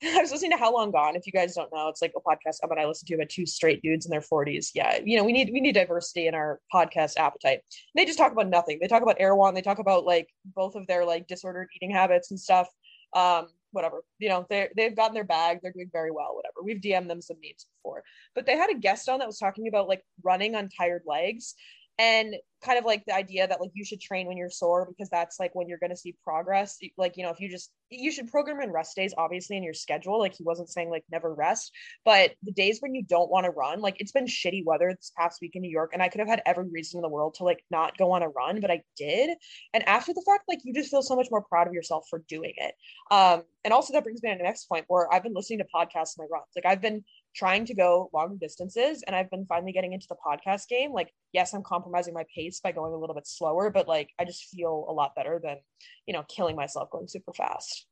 I 0.04 0.20
was 0.20 0.30
listening 0.30 0.52
to 0.52 0.56
How 0.56 0.72
Long 0.72 0.90
Gone. 0.90 1.14
If 1.14 1.26
you 1.26 1.32
guys 1.32 1.54
don't 1.54 1.70
know, 1.72 1.88
it's 1.88 2.00
like 2.00 2.12
a 2.16 2.20
podcast 2.20 2.58
and 2.62 2.80
I 2.80 2.86
listen 2.86 3.06
to 3.06 3.14
about 3.14 3.28
two 3.28 3.44
straight 3.44 3.82
dudes 3.82 4.06
in 4.06 4.10
their 4.10 4.22
40s. 4.22 4.70
Yeah, 4.74 4.98
you 5.04 5.16
know, 5.16 5.24
we 5.24 5.32
need 5.32 5.50
we 5.52 5.60
need 5.60 5.72
diversity 5.72 6.26
in 6.26 6.34
our 6.34 6.60
podcast 6.72 7.18
appetite. 7.18 7.60
they 7.94 8.04
just 8.06 8.18
talk 8.18 8.32
about 8.32 8.48
nothing. 8.48 8.78
They 8.80 8.88
talk 8.88 9.02
about 9.02 9.16
Erewhon. 9.18 9.54
They 9.54 9.62
talk 9.62 9.78
about 9.78 10.04
like 10.04 10.28
both 10.56 10.74
of 10.74 10.86
their 10.86 11.04
like 11.04 11.26
disordered 11.26 11.68
eating 11.76 11.90
habits 11.90 12.30
and 12.30 12.40
stuff. 12.40 12.68
Um, 13.14 13.48
whatever. 13.72 14.02
You 14.18 14.30
know, 14.30 14.46
they 14.48 14.68
they've 14.76 14.96
gotten 14.96 15.14
their 15.14 15.24
bag. 15.24 15.58
They're 15.62 15.72
doing 15.72 15.90
very 15.92 16.10
well. 16.10 16.34
Whatever. 16.34 16.64
We've 16.64 16.80
DM'd 16.80 17.10
them 17.10 17.20
some 17.20 17.36
memes 17.42 17.66
before, 17.76 18.02
but 18.34 18.46
they 18.46 18.56
had 18.56 18.70
a 18.70 18.78
guest 18.78 19.08
on 19.08 19.18
that 19.18 19.28
was 19.28 19.38
talking 19.38 19.68
about 19.68 19.88
like 19.88 20.02
running 20.22 20.54
on 20.54 20.70
tired 20.70 21.02
legs 21.06 21.54
and 21.98 22.34
kind 22.62 22.78
of 22.78 22.84
like 22.84 23.04
the 23.06 23.14
idea 23.14 23.46
that 23.46 23.60
like 23.60 23.70
you 23.74 23.84
should 23.84 24.00
train 24.00 24.26
when 24.26 24.36
you're 24.36 24.50
sore 24.50 24.86
because 24.86 25.08
that's 25.10 25.40
like 25.40 25.54
when 25.54 25.68
you're 25.68 25.78
going 25.78 25.90
to 25.90 25.96
see 25.96 26.14
progress. 26.22 26.78
Like 26.96 27.16
you 27.16 27.24
know 27.24 27.30
if 27.30 27.40
you 27.40 27.50
just 27.50 27.70
you 27.90 28.12
should 28.12 28.28
program 28.28 28.60
in 28.60 28.70
rest 28.70 28.96
days 28.96 29.14
obviously 29.16 29.56
in 29.56 29.62
your 29.62 29.74
schedule. 29.74 30.18
Like 30.18 30.34
he 30.34 30.44
wasn't 30.44 30.68
saying 30.68 30.90
like 30.90 31.04
never 31.10 31.34
rest 31.34 31.72
but 32.04 32.32
the 32.42 32.52
days 32.52 32.78
when 32.80 32.94
you 32.94 33.02
don't 33.02 33.30
want 33.30 33.44
to 33.44 33.50
run 33.50 33.80
like 33.80 33.96
it's 33.98 34.12
been 34.12 34.26
shitty 34.26 34.64
weather 34.64 34.92
this 34.94 35.12
past 35.16 35.40
week 35.40 35.52
in 35.54 35.62
new 35.62 35.70
york 35.70 35.90
and 35.92 36.02
i 36.02 36.08
could 36.08 36.20
have 36.20 36.28
had 36.28 36.42
every 36.46 36.68
reason 36.68 36.98
in 36.98 37.02
the 37.02 37.08
world 37.08 37.34
to 37.34 37.44
like 37.44 37.64
not 37.70 37.96
go 37.98 38.12
on 38.12 38.22
a 38.22 38.28
run 38.28 38.60
but 38.60 38.70
i 38.70 38.82
did. 38.96 39.36
And 39.74 39.86
after 39.88 40.12
the 40.12 40.24
fact 40.26 40.44
like 40.48 40.60
you 40.64 40.74
just 40.74 40.90
feel 40.90 41.02
so 41.02 41.16
much 41.16 41.28
more 41.30 41.42
proud 41.42 41.66
of 41.66 41.72
yourself 41.72 42.04
for 42.08 42.22
doing 42.28 42.52
it. 42.56 42.74
Um 43.10 43.42
and 43.64 43.72
also 43.72 43.92
that 43.92 44.04
brings 44.04 44.22
me 44.22 44.30
to 44.30 44.36
the 44.36 44.42
next 44.42 44.66
point 44.66 44.84
where 44.88 45.12
i've 45.12 45.22
been 45.22 45.34
listening 45.34 45.60
to 45.60 45.66
podcasts 45.74 46.18
in 46.18 46.24
my 46.24 46.26
runs. 46.30 46.48
Like 46.54 46.66
i've 46.66 46.80
been 46.80 47.04
trying 47.34 47.64
to 47.64 47.74
go 47.74 48.10
long 48.12 48.38
distances 48.38 49.04
and 49.06 49.14
I've 49.14 49.30
been 49.30 49.46
finally 49.46 49.72
getting 49.72 49.92
into 49.92 50.06
the 50.08 50.16
podcast 50.16 50.68
game. 50.68 50.92
Like, 50.92 51.12
yes, 51.32 51.54
I'm 51.54 51.62
compromising 51.62 52.14
my 52.14 52.24
pace 52.34 52.49
by 52.58 52.72
going 52.72 52.92
a 52.92 52.96
little 52.96 53.14
bit 53.14 53.26
slower, 53.26 53.70
but 53.70 53.86
like 53.86 54.10
I 54.18 54.24
just 54.24 54.48
feel 54.48 54.86
a 54.88 54.92
lot 54.92 55.14
better 55.14 55.40
than, 55.42 55.58
you 56.06 56.12
know, 56.12 56.24
killing 56.28 56.56
myself 56.56 56.90
going 56.90 57.06
super 57.06 57.32
fast. 57.32 57.86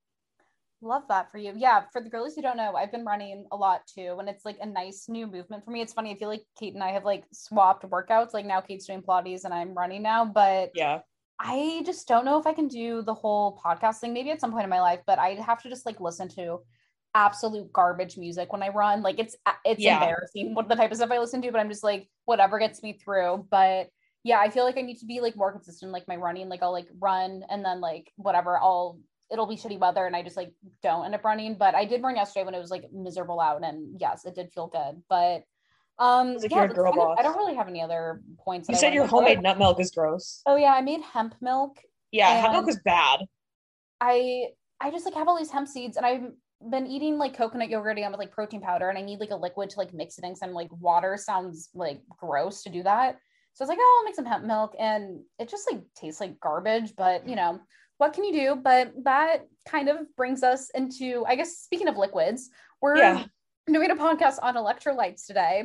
Love 0.81 1.03
that 1.09 1.31
for 1.31 1.39
you. 1.39 1.53
Yeah, 1.57 1.83
for 1.93 2.01
the 2.01 2.09
girlies 2.09 2.35
who 2.35 2.43
don't 2.43 2.57
know, 2.57 2.75
I've 2.75 2.93
been 2.93 3.05
running 3.05 3.47
a 3.51 3.57
lot 3.57 3.83
too, 3.87 4.17
and 4.19 4.29
it's 4.29 4.45
like 4.45 4.59
a 4.61 4.67
nice 4.67 5.07
new 5.09 5.27
movement 5.27 5.65
for 5.65 5.71
me. 5.71 5.81
It's 5.81 5.93
funny. 5.93 6.13
I 6.13 6.17
feel 6.17 6.29
like 6.29 6.45
Kate 6.59 6.75
and 6.75 6.83
I 6.83 6.91
have 6.91 7.05
like 7.05 7.25
swapped 7.33 7.85
workouts. 7.85 8.33
Like 8.33 8.47
now 8.47 8.61
Kate's 8.61 8.87
doing 8.87 9.03
Pilates 9.03 9.45
and 9.45 9.53
I'm 9.53 9.75
running 9.75 10.03
now, 10.03 10.25
but 10.25 10.71
yeah, 10.75 11.01
I 11.41 11.83
just 11.85 12.09
don't 12.09 12.25
know 12.25 12.39
if 12.39 12.47
I 12.47 12.53
can 12.53 12.69
do 12.69 13.03
the 13.03 13.15
whole 13.15 13.61
podcast 13.65 13.97
thing. 13.97 14.13
Maybe 14.13 14.31
at 14.31 14.41
some 14.41 14.53
point 14.53 14.65
in 14.65 14.71
my 14.71 14.81
life, 14.81 15.01
but 15.07 15.19
I'd 15.19 15.39
have 15.39 15.63
to 15.63 15.69
just 15.69 15.85
like 15.85 16.01
listen 16.01 16.29
to 16.31 16.61
absolute 17.15 17.73
garbage 17.73 18.17
music 18.17 18.53
when 18.53 18.63
I 18.63 18.69
run. 18.69 19.03
Like 19.03 19.19
it's 19.19 19.37
it's 19.65 19.81
yeah. 19.81 20.01
embarrassing 20.01 20.55
what 20.55 20.69
the 20.69 20.77
type 20.77 20.91
of 20.91 20.97
stuff 20.97 21.11
I 21.11 21.19
listen 21.19 21.43
to, 21.43 21.53
but 21.53 21.61
I'm 21.61 21.69
just 21.69 21.85
like 21.85 22.09
whatever 22.25 22.59
gets 22.59 22.83
me 22.83 22.93
through. 22.93 23.47
But 23.51 23.89
yeah, 24.25 24.39
I 24.39 24.51
feel 24.51 24.65
like 24.65 24.77
I 24.77 24.83
need 24.83 24.99
to 24.99 25.07
be 25.07 25.21
like 25.21 25.37
more 25.37 25.53
consistent, 25.53 25.93
like 25.93 26.09
my 26.09 26.17
running. 26.17 26.49
Like 26.49 26.63
I'll 26.63 26.73
like 26.73 26.89
run 26.99 27.45
and 27.49 27.65
then 27.65 27.81
like 27.81 28.13
whatever, 28.17 28.59
I'll 28.59 28.99
it'll 29.31 29.47
be 29.47 29.57
shitty 29.57 29.79
weather 29.79 30.07
and 30.07 30.17
I 30.17 30.23
just 30.23 30.37
like 30.37 30.53
don't 30.83 31.05
end 31.05 31.15
up 31.15 31.25
running. 31.25 31.55
But 31.55 31.75
I 31.75 31.85
did 31.85 32.03
run 32.03 32.17
yesterday 32.17 32.45
when 32.45 32.55
it 32.55 32.61
was 32.61 32.71
like 32.71 32.85
miserable 32.93 33.41
out, 33.41 33.63
and 33.65 34.01
yes, 34.01 34.25
it 34.25 34.35
did 34.35 34.53
feel 34.53 34.67
good. 34.67 35.03
But 35.09 35.45
um, 35.99 36.37
like 36.37 36.51
yeah, 36.51 36.67
girl 36.67 36.93
boss. 36.93 37.13
Of, 37.13 37.19
I 37.19 37.23
don't 37.23 37.37
really 37.37 37.57
have 37.57 37.69
any 37.69 37.83
other 37.83 38.23
points. 38.45 38.69
You 38.69 38.77
said 38.77 38.95
your 38.95 39.07
homemade 39.07 39.43
nut 39.43 39.59
milk 39.59 39.81
is 39.81 39.91
gross. 39.91 40.43
Oh 40.47 40.57
yeah, 40.57 40.73
I 40.73 40.81
made 40.81 41.01
hemp 41.03 41.35
milk. 41.41 41.79
Yeah, 42.13 42.41
hemp 42.41 42.53
milk 42.53 42.69
is 42.69 42.81
bad. 42.85 43.21
I 44.01 44.49
I 44.81 44.91
just 44.91 45.05
like 45.05 45.15
have 45.15 45.29
all 45.29 45.39
these 45.39 45.51
hemp 45.51 45.69
seeds, 45.69 45.97
and 45.97 46.07
I've 46.07 46.31
been 46.71 46.87
eating 46.87 47.19
like 47.19 47.37
coconut 47.37 47.69
yogurt 47.69 47.99
and 47.99 48.11
with 48.13 48.19
like 48.19 48.33
protein 48.33 48.61
powder, 48.61 48.89
and 48.89 48.99
I 48.99 49.03
need 49.03 49.21
like 49.21 49.31
a 49.31 49.37
liquid 49.37 49.71
to 49.71 49.79
like 49.79 49.95
mix 49.95 50.19
it 50.19 50.25
in. 50.25 50.37
Some 50.37 50.53
like 50.53 50.69
water 50.73 51.17
sounds 51.17 51.69
like 51.75 52.01
gross 52.17 52.63
to 52.63 52.71
do 52.71 52.83
that. 52.85 53.17
So 53.59 53.65
I 53.65 53.67
was 53.67 53.71
like, 53.71 53.79
oh, 53.81 53.97
I'll 53.99 54.05
make 54.05 54.15
some 54.15 54.25
hemp 54.25 54.45
milk, 54.45 54.77
and 54.79 55.19
it 55.41 55.49
just 55.49 55.69
like 55.69 55.83
tastes 55.97 56.21
like 56.21 56.39
garbage. 56.39 56.95
But 56.97 57.29
you 57.29 57.35
know, 57.35 57.59
what 57.97 58.13
can 58.13 58.23
you 58.23 58.33
do? 58.33 58.55
But 58.55 58.93
that 59.03 59.49
kind 59.67 59.89
of 59.89 59.97
brings 60.15 60.45
us 60.45 60.71
into, 60.77 61.25
I 61.27 61.35
guess, 61.35 61.59
speaking 61.59 61.89
of 61.89 61.97
liquids, 61.97 62.51
we're 62.81 62.99
yeah. 62.99 63.25
doing 63.67 63.91
a 63.91 63.97
podcast 63.97 64.37
on 64.41 64.55
electrolytes 64.55 65.27
today. 65.27 65.65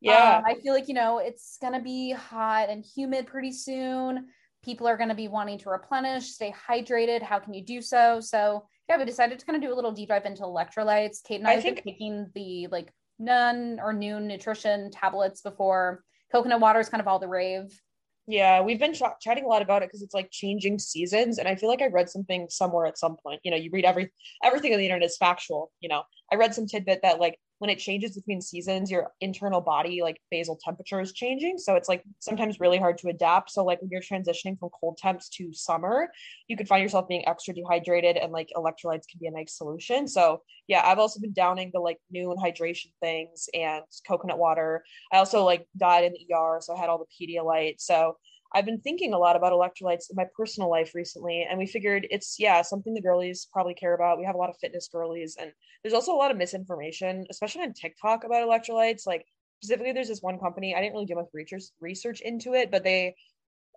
Yeah. 0.00 0.36
Um, 0.36 0.44
I 0.46 0.54
feel 0.60 0.72
like, 0.72 0.86
you 0.86 0.94
know, 0.94 1.18
it's 1.18 1.58
going 1.60 1.72
to 1.72 1.80
be 1.80 2.12
hot 2.12 2.68
and 2.68 2.84
humid 2.84 3.26
pretty 3.26 3.50
soon. 3.50 4.28
People 4.64 4.86
are 4.86 4.96
going 4.96 5.08
to 5.08 5.14
be 5.16 5.26
wanting 5.26 5.58
to 5.58 5.70
replenish, 5.70 6.28
stay 6.28 6.54
hydrated. 6.68 7.22
How 7.22 7.40
can 7.40 7.54
you 7.54 7.64
do 7.64 7.82
so? 7.82 8.20
So, 8.20 8.68
yeah, 8.88 8.98
we 8.98 9.04
decided 9.04 9.40
to 9.40 9.46
kind 9.46 9.56
of 9.56 9.62
do 9.62 9.72
a 9.72 9.74
little 9.74 9.90
deep 9.90 10.10
dive 10.10 10.26
into 10.26 10.42
electrolytes. 10.42 11.24
Kate 11.24 11.40
and 11.40 11.48
I, 11.48 11.50
I 11.50 11.54
have 11.54 11.64
think- 11.64 11.82
been 11.82 11.92
taking 11.92 12.30
the 12.36 12.68
like 12.70 12.92
none 13.18 13.80
or 13.82 13.92
Nuun 13.92 14.28
nutrition 14.28 14.92
tablets 14.92 15.40
before. 15.40 16.04
Coconut 16.32 16.60
water 16.60 16.80
is 16.80 16.88
kind 16.88 17.00
of 17.00 17.06
all 17.06 17.18
the 17.18 17.28
rave. 17.28 17.78
Yeah, 18.26 18.62
we've 18.62 18.78
been 18.78 18.94
ch- 18.94 19.02
chatting 19.20 19.44
a 19.44 19.48
lot 19.48 19.62
about 19.62 19.82
it 19.82 19.88
because 19.88 20.02
it's 20.02 20.14
like 20.14 20.30
changing 20.30 20.78
seasons, 20.78 21.38
and 21.38 21.48
I 21.48 21.56
feel 21.56 21.68
like 21.68 21.82
I 21.82 21.88
read 21.88 22.08
something 22.08 22.46
somewhere 22.48 22.86
at 22.86 22.96
some 22.98 23.16
point. 23.22 23.40
You 23.42 23.50
know, 23.50 23.56
you 23.56 23.70
read 23.72 23.84
every 23.84 24.12
everything 24.44 24.72
on 24.72 24.78
the 24.78 24.86
internet 24.86 25.06
is 25.08 25.16
factual. 25.16 25.72
You 25.80 25.88
know, 25.88 26.02
I 26.32 26.36
read 26.36 26.54
some 26.54 26.66
tidbit 26.66 27.00
that 27.02 27.20
like 27.20 27.38
when 27.62 27.70
it 27.70 27.78
changes 27.78 28.16
between 28.16 28.40
seasons, 28.40 28.90
your 28.90 29.12
internal 29.20 29.60
body 29.60 30.02
like 30.02 30.20
basal 30.32 30.58
temperature 30.64 31.00
is 31.00 31.12
changing, 31.12 31.58
so 31.58 31.76
it's 31.76 31.88
like 31.88 32.02
sometimes 32.18 32.58
really 32.58 32.76
hard 32.76 32.98
to 32.98 33.06
adapt. 33.06 33.52
So 33.52 33.64
like 33.64 33.80
when 33.80 33.88
you're 33.88 34.00
transitioning 34.00 34.58
from 34.58 34.70
cold 34.80 34.98
temps 35.00 35.28
to 35.36 35.52
summer, 35.52 36.08
you 36.48 36.56
could 36.56 36.66
find 36.66 36.82
yourself 36.82 37.06
being 37.06 37.22
extra 37.28 37.54
dehydrated, 37.54 38.16
and 38.16 38.32
like 38.32 38.48
electrolytes 38.56 39.06
can 39.08 39.20
be 39.20 39.28
a 39.28 39.30
nice 39.30 39.56
solution. 39.56 40.08
So 40.08 40.42
yeah, 40.66 40.82
I've 40.84 40.98
also 40.98 41.20
been 41.20 41.32
downing 41.32 41.70
the 41.72 41.78
like 41.78 41.98
Nuun 42.12 42.36
hydration 42.36 42.90
things 43.00 43.48
and 43.54 43.84
coconut 44.08 44.38
water. 44.38 44.82
I 45.12 45.18
also 45.18 45.44
like 45.44 45.64
died 45.76 46.02
in 46.02 46.14
the 46.14 46.34
ER, 46.34 46.58
so 46.60 46.74
I 46.74 46.80
had 46.80 46.88
all 46.88 46.98
the 46.98 47.26
Pedialyte. 47.26 47.76
So 47.78 48.16
I've 48.54 48.66
been 48.66 48.80
thinking 48.80 49.14
a 49.14 49.18
lot 49.18 49.36
about 49.36 49.52
electrolytes 49.52 50.10
in 50.10 50.16
my 50.16 50.26
personal 50.36 50.70
life 50.70 50.94
recently, 50.94 51.46
and 51.48 51.58
we 51.58 51.66
figured 51.66 52.06
it's 52.10 52.36
yeah 52.38 52.62
something 52.62 52.94
the 52.94 53.00
girlies 53.00 53.48
probably 53.52 53.74
care 53.74 53.94
about. 53.94 54.18
We 54.18 54.26
have 54.26 54.34
a 54.34 54.38
lot 54.38 54.50
of 54.50 54.56
fitness 54.60 54.88
girlies, 54.92 55.36
and 55.38 55.52
there's 55.82 55.94
also 55.94 56.12
a 56.12 56.16
lot 56.16 56.30
of 56.30 56.36
misinformation, 56.36 57.26
especially 57.30 57.62
on 57.62 57.72
TikTok 57.72 58.24
about 58.24 58.46
electrolytes. 58.46 59.06
Like 59.06 59.24
specifically, 59.62 59.92
there's 59.92 60.08
this 60.08 60.22
one 60.22 60.38
company 60.38 60.74
I 60.74 60.80
didn't 60.80 60.94
really 60.94 61.06
do 61.06 61.14
much 61.14 61.28
research 61.32 61.64
research 61.80 62.20
into 62.20 62.54
it, 62.54 62.70
but 62.70 62.84
they 62.84 63.14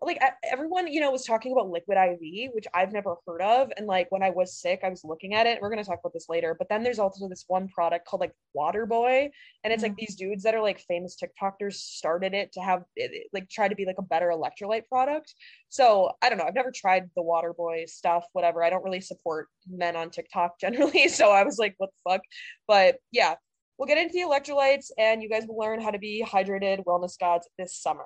like 0.01 0.19
everyone 0.43 0.87
you 0.87 0.99
know 0.99 1.11
was 1.11 1.23
talking 1.23 1.51
about 1.51 1.69
liquid 1.69 1.97
iv 1.97 2.51
which 2.53 2.65
i've 2.73 2.91
never 2.91 3.15
heard 3.25 3.41
of 3.41 3.71
and 3.77 3.87
like 3.87 4.07
when 4.11 4.21
i 4.21 4.29
was 4.29 4.59
sick 4.59 4.81
i 4.83 4.89
was 4.89 5.03
looking 5.05 5.33
at 5.33 5.47
it 5.47 5.59
we're 5.61 5.69
going 5.69 5.81
to 5.81 5.89
talk 5.89 5.99
about 5.99 6.13
this 6.13 6.27
later 6.27 6.53
but 6.57 6.67
then 6.69 6.83
there's 6.83 6.99
also 6.99 7.29
this 7.29 7.45
one 7.47 7.67
product 7.69 8.05
called 8.05 8.19
like 8.19 8.33
water 8.53 8.85
boy 8.85 9.29
and 9.63 9.71
it's 9.71 9.83
mm-hmm. 9.83 9.91
like 9.91 9.97
these 9.97 10.15
dudes 10.15 10.43
that 10.43 10.53
are 10.53 10.61
like 10.61 10.79
famous 10.81 11.15
tiktokers 11.15 11.75
started 11.75 12.33
it 12.33 12.51
to 12.51 12.59
have 12.59 12.83
it, 12.95 13.27
like 13.33 13.49
try 13.49 13.67
to 13.67 13.75
be 13.75 13.85
like 13.85 13.97
a 13.97 14.03
better 14.03 14.27
electrolyte 14.27 14.87
product. 14.87 15.33
So 15.69 16.11
i 16.21 16.29
don't 16.29 16.37
know 16.37 16.45
i've 16.45 16.55
never 16.55 16.71
tried 16.71 17.09
the 17.15 17.23
water 17.23 17.53
boy 17.53 17.85
stuff 17.87 18.25
whatever 18.33 18.63
i 18.63 18.69
don't 18.69 18.83
really 18.83 19.01
support 19.01 19.47
men 19.69 19.95
on 19.95 20.09
tiktok 20.09 20.59
generally 20.59 21.07
so 21.07 21.31
i 21.31 21.43
was 21.43 21.57
like 21.57 21.75
what 21.77 21.89
the 21.89 22.11
fuck? 22.11 22.21
But 22.67 22.97
yeah 23.11 23.35
we'll 23.77 23.87
get 23.87 23.97
into 23.97 24.13
the 24.13 24.19
electrolytes 24.19 24.91
and 24.97 25.21
you 25.21 25.29
guys 25.29 25.45
will 25.47 25.57
learn 25.57 25.81
how 25.81 25.91
to 25.91 25.99
be 25.99 26.25
hydrated 26.25 26.83
wellness 26.85 27.17
gods 27.19 27.47
this 27.57 27.77
summer 27.77 28.05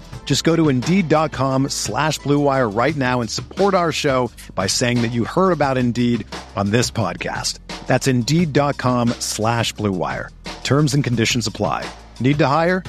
Just 0.23 0.45
go 0.45 0.55
to 0.55 0.69
Indeed.com 0.69 1.67
slash 1.67 2.19
BlueWire 2.21 2.73
right 2.73 2.95
now 2.95 3.19
and 3.19 3.29
support 3.29 3.73
our 3.73 3.91
show 3.91 4.31
by 4.55 4.67
saying 4.67 5.01
that 5.01 5.11
you 5.11 5.25
heard 5.25 5.51
about 5.51 5.77
Indeed 5.77 6.25
on 6.55 6.71
this 6.71 6.89
podcast. 6.89 7.59
That's 7.85 8.07
Indeed.com 8.07 9.09
slash 9.19 9.73
BlueWire. 9.73 10.29
Terms 10.63 10.93
and 10.93 11.03
conditions 11.03 11.47
apply. 11.47 11.85
Need 12.21 12.39
to 12.39 12.47
hire? 12.47 12.81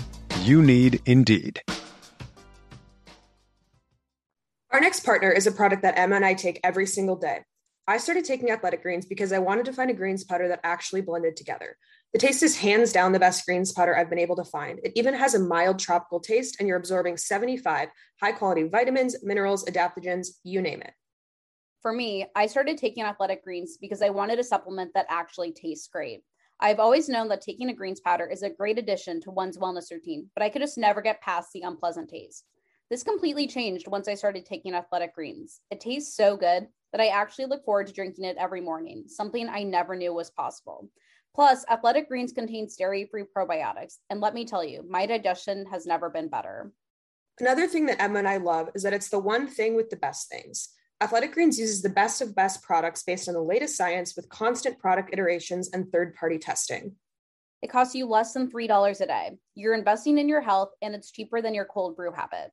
You 0.43 0.63
need 0.63 1.01
Indeed. 1.07 1.61
Our 4.71 4.81
next 4.81 5.01
partner 5.01 5.33
is 5.33 5.49
a 5.49 5.53
product 5.53 5.83
that 5.83 5.99
Emma 5.99 6.15
and 6.15 6.25
I 6.25 6.35
take 6.35 6.61
every 6.63 6.87
single 6.87 7.17
day. 7.17 7.41
I 7.89 7.99
started 7.99 8.25
taking 8.25 8.51
athletic 8.51 8.83
greens 8.83 9.05
because 9.05 9.33
I 9.33 9.39
wanted 9.41 9.65
to 9.65 9.73
find 9.73 9.91
a 9.91 9.95
greens 9.95 10.23
powder 10.23 10.47
that 10.49 10.61
actually 10.63 11.01
blended 11.01 11.37
together. 11.37 11.77
The 12.13 12.19
taste 12.19 12.43
is 12.43 12.59
hands 12.59 12.93
down 12.93 13.13
the 13.13 13.19
best 13.19 13.47
greens 13.47 13.73
powder 13.73 13.97
I've 13.97 14.11
been 14.11 14.19
able 14.19 14.37
to 14.37 14.45
find. 14.45 14.79
It 14.85 14.93
even 14.97 15.15
has 15.15 15.35
a 15.35 15.39
mild 15.39 15.79
tropical 15.79 16.21
taste, 16.21 16.57
and 16.59 16.69
you're 16.69 16.77
absorbing 16.77 17.17
75 17.17 17.89
high 18.21 18.33
quality 18.33 18.65
vitamins, 18.65 19.17
minerals, 19.23 19.65
adaptogens, 19.65 20.29
you 20.45 20.61
name 20.61 20.83
it. 20.83 20.93
For 21.81 21.93
me, 21.93 22.27
I 22.37 22.47
started 22.47 22.77
taking 22.77 23.03
athletic 23.03 23.43
greens 23.43 23.79
because 23.81 24.03
I 24.03 24.11
wanted 24.11 24.39
a 24.39 24.45
supplement 24.45 24.93
that 24.95 25.07
actually 25.09 25.53
tastes 25.53 25.89
great. 25.89 26.23
I've 26.61 26.79
always 26.79 27.09
known 27.09 27.29
that 27.29 27.41
taking 27.41 27.71
a 27.71 27.75
greens 27.75 27.99
powder 27.99 28.27
is 28.27 28.43
a 28.43 28.51
great 28.51 28.79
addition 28.79 29.21
to 29.23 29.31
one's 29.31 29.59
wellness 29.59 29.91
routine, 29.91 30.29
but 30.35 30.45
I 30.45 30.51
could 30.51 30.63
just 30.63 30.79
never 30.79 31.01
get 31.01 31.23
past 31.23 31.51
the 31.53 31.63
unpleasant 31.63 32.11
taste. 32.11 32.45
This 32.91 33.03
completely 33.03 33.47
changed 33.47 33.89
once 33.89 34.07
I 34.07 34.15
started 34.15 34.45
taking 34.45 34.75
athletic 34.75 35.15
greens. 35.15 35.61
It 35.71 35.81
tastes 35.81 36.15
so 36.15 36.37
good 36.37 36.69
that 36.93 37.01
I 37.01 37.09
actually 37.09 37.47
look 37.47 37.65
forward 37.65 37.87
to 37.87 37.93
drinking 37.93 38.27
it 38.27 38.37
every 38.39 38.61
morning, 38.61 39.05
something 39.09 39.49
I 39.49 39.63
never 39.63 39.97
knew 39.97 40.13
was 40.13 40.31
possible. 40.31 40.91
Plus, 41.35 41.65
athletic 41.71 42.09
greens 42.09 42.33
contains 42.33 42.77
dairy 42.77 43.09
free 43.11 43.25
probiotics. 43.37 43.99
And 44.11 44.21
let 44.21 44.35
me 44.35 44.45
tell 44.45 44.63
you, 44.63 44.85
my 44.89 45.07
digestion 45.07 45.65
has 45.71 45.87
never 45.87 46.11
been 46.11 46.29
better. 46.29 46.73
Another 47.41 47.67
thing 47.67 47.87
that 47.87 48.01
Emma 48.01 48.19
and 48.19 48.29
I 48.29 48.37
love 48.37 48.69
is 48.75 48.83
that 48.83 48.93
it's 48.93 49.09
the 49.09 49.19
one 49.19 49.49
thing 49.49 49.75
with 49.75 49.89
the 49.89 49.97
best 49.97 50.29
things. 50.29 50.69
Athletic 51.01 51.33
Greens 51.33 51.59
uses 51.59 51.83
the 51.83 51.89
best 51.89 52.21
of 52.21 52.35
best 52.35 52.63
products 52.63 53.03
based 53.03 53.29
on 53.29 53.35
the 53.35 53.43
latest 53.43 53.77
science 53.77 54.15
with 54.15 54.29
constant 54.29 54.79
product 54.79 55.11
iterations 55.13 55.71
and 55.73 55.91
third 55.91 56.15
party 56.15 56.39
testing. 56.39 56.95
It 57.63 57.71
costs 57.71 57.95
you 57.95 58.07
less 58.07 58.35
than 58.35 58.51
$3 58.51 59.01
a 59.01 59.07
day. 59.07 59.39
You're 59.55 59.75
investing 59.75 60.19
in 60.19 60.29
your 60.29 60.41
health, 60.43 60.71
and 60.83 60.95
it's 60.95 61.11
cheaper 61.11 61.41
than 61.41 61.55
your 61.55 61.65
cold 61.65 61.97
brew 61.97 62.13
habit. 62.13 62.51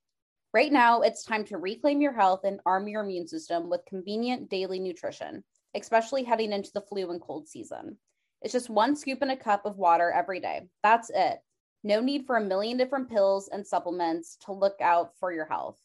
Right 0.53 0.71
now, 0.71 1.01
it's 1.01 1.23
time 1.23 1.43
to 1.45 1.57
reclaim 1.57 2.01
your 2.01 2.13
health 2.13 2.41
and 2.43 2.59
arm 2.65 2.87
your 2.87 3.03
immune 3.03 3.27
system 3.27 3.69
with 3.69 3.85
convenient 3.85 4.49
daily 4.49 4.79
nutrition, 4.79 5.43
especially 5.75 6.23
heading 6.23 6.53
into 6.53 6.71
the 6.73 6.81
flu 6.81 7.11
and 7.11 7.21
cold 7.21 7.47
season. 7.47 7.97
It's 8.41 8.53
just 8.53 8.69
one 8.69 8.95
scoop 8.95 9.21
in 9.21 9.29
a 9.29 9.37
cup 9.37 9.65
of 9.65 9.77
water 9.77 10.11
every 10.11 10.39
day. 10.39 10.67
That's 10.83 11.09
it. 11.13 11.39
No 11.83 12.01
need 12.01 12.25
for 12.25 12.37
a 12.37 12.43
million 12.43 12.77
different 12.77 13.09
pills 13.09 13.49
and 13.51 13.65
supplements 13.65 14.37
to 14.45 14.53
look 14.53 14.75
out 14.81 15.11
for 15.19 15.31
your 15.31 15.45
health. 15.45 15.77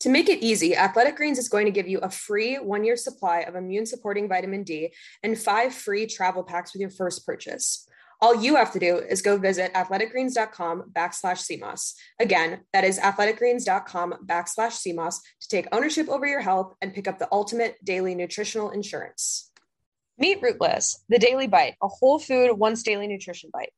To 0.00 0.10
make 0.10 0.28
it 0.28 0.42
easy, 0.42 0.76
Athletic 0.76 1.16
Greens 1.16 1.38
is 1.38 1.48
going 1.48 1.64
to 1.64 1.72
give 1.72 1.88
you 1.88 1.98
a 2.00 2.10
free 2.10 2.56
one 2.56 2.84
year 2.84 2.96
supply 2.96 3.40
of 3.40 3.54
immune 3.54 3.86
supporting 3.86 4.28
vitamin 4.28 4.62
D 4.62 4.92
and 5.22 5.38
five 5.38 5.74
free 5.74 6.06
travel 6.06 6.42
packs 6.42 6.74
with 6.74 6.80
your 6.80 6.90
first 6.90 7.24
purchase. 7.24 7.88
All 8.20 8.34
you 8.34 8.56
have 8.56 8.72
to 8.72 8.78
do 8.78 8.96
is 8.96 9.20
go 9.20 9.36
visit 9.36 9.72
athleticgreens.com 9.74 10.90
backslash 10.92 11.60
CMOS. 11.60 11.94
Again, 12.18 12.60
that 12.72 12.84
is 12.84 12.98
athleticgreens.com 12.98 14.14
backslash 14.26 14.86
CMOS 14.86 15.16
to 15.40 15.48
take 15.48 15.66
ownership 15.72 16.08
over 16.08 16.26
your 16.26 16.40
health 16.40 16.74
and 16.80 16.94
pick 16.94 17.08
up 17.08 17.18
the 17.18 17.28
ultimate 17.30 17.76
daily 17.84 18.14
nutritional 18.14 18.70
insurance. 18.70 19.50
Meet 20.18 20.40
Rootless, 20.40 21.04
the 21.10 21.18
daily 21.18 21.46
bite, 21.46 21.74
a 21.82 21.88
whole 21.88 22.18
food, 22.18 22.50
once 22.54 22.82
daily 22.82 23.06
nutrition 23.06 23.50
bite. 23.52 23.72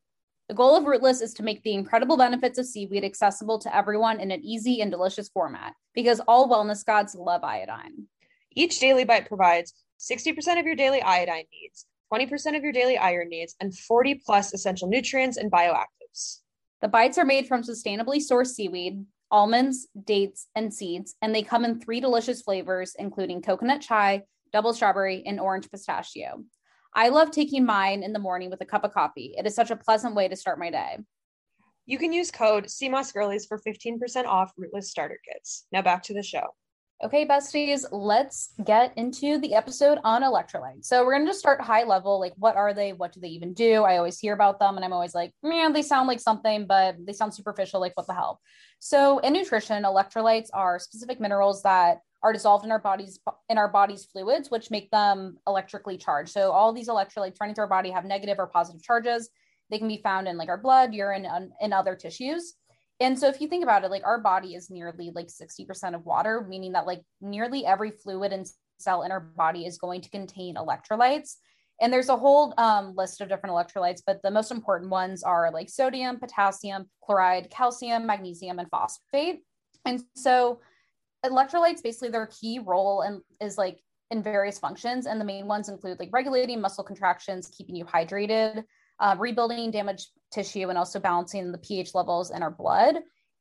The 0.48 0.54
goal 0.54 0.76
of 0.76 0.84
Rootless 0.84 1.20
is 1.20 1.34
to 1.34 1.42
make 1.42 1.64
the 1.64 1.74
incredible 1.74 2.16
benefits 2.16 2.58
of 2.58 2.66
seaweed 2.66 3.04
accessible 3.04 3.58
to 3.58 3.76
everyone 3.76 4.20
in 4.20 4.30
an 4.30 4.44
easy 4.44 4.80
and 4.80 4.88
delicious 4.88 5.28
format 5.28 5.74
because 5.94 6.20
all 6.20 6.48
wellness 6.48 6.86
gods 6.86 7.16
love 7.16 7.42
iodine. 7.42 8.06
Each 8.52 8.78
daily 8.78 9.02
bite 9.02 9.26
provides 9.26 9.74
60% 9.98 10.60
of 10.60 10.64
your 10.64 10.76
daily 10.76 11.02
iodine 11.02 11.44
needs, 11.52 11.86
20% 12.12 12.56
of 12.56 12.62
your 12.62 12.72
daily 12.72 12.96
iron 12.96 13.30
needs, 13.30 13.56
and 13.58 13.76
40 13.76 14.22
plus 14.24 14.54
essential 14.54 14.88
nutrients 14.88 15.38
and 15.38 15.50
bioactives. 15.50 16.42
The 16.80 16.88
bites 16.88 17.18
are 17.18 17.24
made 17.24 17.48
from 17.48 17.64
sustainably 17.64 18.18
sourced 18.18 18.54
seaweed, 18.54 19.04
almonds, 19.28 19.88
dates, 20.04 20.46
and 20.54 20.72
seeds, 20.72 21.16
and 21.20 21.34
they 21.34 21.42
come 21.42 21.64
in 21.64 21.80
three 21.80 21.98
delicious 21.98 22.42
flavors, 22.42 22.94
including 22.96 23.42
coconut 23.42 23.80
chai, 23.80 24.22
double 24.52 24.72
strawberry, 24.72 25.22
and 25.26 25.40
orange 25.40 25.70
pistachio. 25.70 26.44
I 26.94 27.10
love 27.10 27.30
taking 27.30 27.64
mine 27.64 28.02
in 28.02 28.12
the 28.12 28.18
morning 28.18 28.50
with 28.50 28.60
a 28.60 28.66
cup 28.66 28.84
of 28.84 28.92
coffee. 28.92 29.34
It 29.36 29.46
is 29.46 29.54
such 29.54 29.70
a 29.70 29.76
pleasant 29.76 30.14
way 30.14 30.28
to 30.28 30.36
start 30.36 30.58
my 30.58 30.70
day. 30.70 30.98
You 31.86 31.98
can 31.98 32.12
use 32.12 32.30
code 32.30 32.66
CMOS 32.66 33.14
Girlies 33.14 33.46
for 33.46 33.58
15% 33.58 34.26
off 34.26 34.52
Rootless 34.56 34.90
starter 34.90 35.18
kits. 35.24 35.66
Now 35.72 35.82
back 35.82 36.02
to 36.04 36.14
the 36.14 36.22
show. 36.22 36.54
Okay, 37.02 37.24
besties, 37.24 37.84
let's 37.92 38.52
get 38.64 38.92
into 38.98 39.38
the 39.38 39.54
episode 39.54 39.98
on 40.02 40.22
electrolytes. 40.22 40.86
So 40.86 41.04
we're 41.04 41.12
gonna 41.12 41.30
just 41.30 41.38
start 41.38 41.60
high 41.60 41.84
level. 41.84 42.18
Like, 42.18 42.34
what 42.36 42.56
are 42.56 42.74
they? 42.74 42.92
What 42.92 43.12
do 43.12 43.20
they 43.20 43.28
even 43.28 43.54
do? 43.54 43.84
I 43.84 43.98
always 43.98 44.18
hear 44.18 44.34
about 44.34 44.58
them, 44.58 44.74
and 44.74 44.84
I'm 44.84 44.92
always 44.92 45.14
like, 45.14 45.32
man, 45.40 45.72
they 45.72 45.82
sound 45.82 46.08
like 46.08 46.18
something, 46.18 46.66
but 46.66 46.96
they 47.06 47.12
sound 47.12 47.32
superficial. 47.32 47.80
Like, 47.80 47.96
what 47.96 48.08
the 48.08 48.14
hell? 48.14 48.40
So 48.80 49.18
in 49.20 49.32
nutrition, 49.32 49.84
electrolytes 49.84 50.48
are 50.52 50.80
specific 50.80 51.20
minerals 51.20 51.62
that 51.62 52.00
are 52.22 52.32
dissolved 52.32 52.64
in 52.64 52.72
our 52.72 52.78
bodies 52.78 53.20
in 53.48 53.58
our 53.58 53.68
body's 53.68 54.04
fluids, 54.04 54.50
which 54.50 54.70
make 54.70 54.90
them 54.90 55.38
electrically 55.46 55.96
charged. 55.96 56.30
So 56.30 56.50
all 56.50 56.72
these 56.72 56.88
electrolytes 56.88 57.36
running 57.40 57.54
through 57.54 57.64
our 57.64 57.68
body 57.68 57.90
have 57.90 58.04
negative 58.04 58.38
or 58.38 58.46
positive 58.46 58.82
charges. 58.82 59.30
They 59.70 59.78
can 59.78 59.88
be 59.88 60.00
found 60.02 60.26
in 60.26 60.36
like 60.36 60.48
our 60.48 60.58
blood, 60.58 60.94
urine, 60.94 61.26
and, 61.60 61.74
other 61.74 61.94
tissues. 61.94 62.54
And 63.00 63.16
so 63.16 63.28
if 63.28 63.40
you 63.40 63.46
think 63.46 63.62
about 63.62 63.84
it, 63.84 63.90
like 63.90 64.04
our 64.04 64.18
body 64.18 64.54
is 64.54 64.70
nearly 64.70 65.12
like 65.14 65.28
60% 65.28 65.94
of 65.94 66.04
water, 66.04 66.44
meaning 66.48 66.72
that 66.72 66.86
like 66.86 67.02
nearly 67.20 67.64
every 67.64 67.92
fluid 67.92 68.32
and 68.32 68.46
cell 68.80 69.02
in 69.02 69.12
our 69.12 69.20
body 69.20 69.66
is 69.66 69.78
going 69.78 70.00
to 70.00 70.10
contain 70.10 70.56
electrolytes. 70.56 71.36
And 71.80 71.92
there's 71.92 72.08
a 72.08 72.16
whole 72.16 72.54
um, 72.58 72.94
list 72.96 73.20
of 73.20 73.28
different 73.28 73.54
electrolytes, 73.54 74.02
but 74.04 74.20
the 74.22 74.32
most 74.32 74.50
important 74.50 74.90
ones 74.90 75.22
are 75.22 75.52
like 75.52 75.70
sodium, 75.70 76.18
potassium, 76.18 76.86
chloride, 77.04 77.50
calcium, 77.50 78.04
magnesium, 78.04 78.58
and 78.58 78.68
phosphate. 78.68 79.42
And 79.84 80.02
so 80.16 80.60
electrolytes 81.24 81.82
basically 81.82 82.10
their 82.10 82.26
key 82.26 82.60
role 82.64 83.02
and 83.02 83.20
is 83.40 83.58
like 83.58 83.80
in 84.10 84.22
various 84.22 84.58
functions. 84.58 85.06
And 85.06 85.20
the 85.20 85.24
main 85.24 85.46
ones 85.46 85.68
include 85.68 85.98
like 85.98 86.10
regulating 86.12 86.60
muscle 86.60 86.84
contractions, 86.84 87.50
keeping 87.56 87.76
you 87.76 87.84
hydrated, 87.84 88.64
uh, 89.00 89.16
rebuilding 89.18 89.70
damaged 89.70 90.08
tissue 90.32 90.68
and 90.68 90.78
also 90.78 90.98
balancing 90.98 91.52
the 91.52 91.58
pH 91.58 91.94
levels 91.94 92.30
in 92.30 92.42
our 92.42 92.50
blood. 92.50 92.96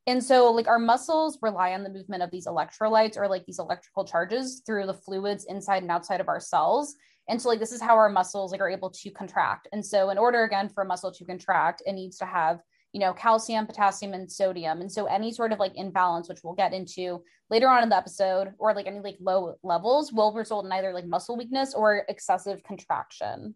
And 0.05 0.23
so, 0.23 0.51
like, 0.51 0.69
our 0.69 0.79
muscles 0.79 1.37
rely 1.41 1.73
on 1.73 1.83
the 1.83 1.89
movement 1.89 2.23
of 2.23 2.31
these 2.31 2.47
electrolytes 2.47 3.17
or 3.17 3.27
like 3.27 3.45
these 3.45 3.59
electrical 3.59 4.05
charges 4.05 4.61
through 4.65 4.85
the 4.85 4.93
fluids 4.93 5.45
inside 5.49 5.81
and 5.81 5.91
outside 5.91 6.21
of 6.21 6.29
our 6.29 6.39
cells. 6.39 6.95
And 7.27 7.41
so, 7.41 7.49
like, 7.49 7.59
this 7.59 7.73
is 7.73 7.81
how 7.81 7.95
our 7.95 8.07
muscles 8.07 8.53
like 8.53 8.61
are 8.61 8.69
able 8.69 8.89
to 8.89 9.11
contract. 9.11 9.67
And 9.73 9.85
so, 9.85 10.09
in 10.09 10.17
order 10.17 10.43
again 10.43 10.69
for 10.69 10.83
a 10.83 10.87
muscle 10.87 11.11
to 11.11 11.25
contract, 11.25 11.83
it 11.85 11.91
needs 11.91 12.17
to 12.19 12.25
have 12.25 12.61
you 12.97 13.01
know 13.01 13.13
calcium, 13.13 13.67
potassium, 13.67 14.15
and 14.15 14.31
sodium. 14.31 14.81
And 14.81 14.91
so, 14.91 15.05
any 15.05 15.31
sort 15.31 15.51
of 15.51 15.59
like 15.59 15.73
imbalance, 15.75 16.27
which 16.27 16.39
we'll 16.43 16.55
get 16.55 16.73
into 16.73 17.23
later 17.47 17.69
on 17.69 17.83
in 17.83 17.89
the 17.89 17.95
episode, 17.95 18.53
or 18.57 18.73
like 18.73 18.87
any 18.87 19.01
like 19.01 19.17
low 19.19 19.53
levels, 19.61 20.11
will 20.11 20.33
result 20.33 20.65
in 20.65 20.71
either 20.71 20.91
like 20.93 21.05
muscle 21.05 21.37
weakness 21.37 21.75
or 21.75 22.05
excessive 22.09 22.63
contraction. 22.63 23.53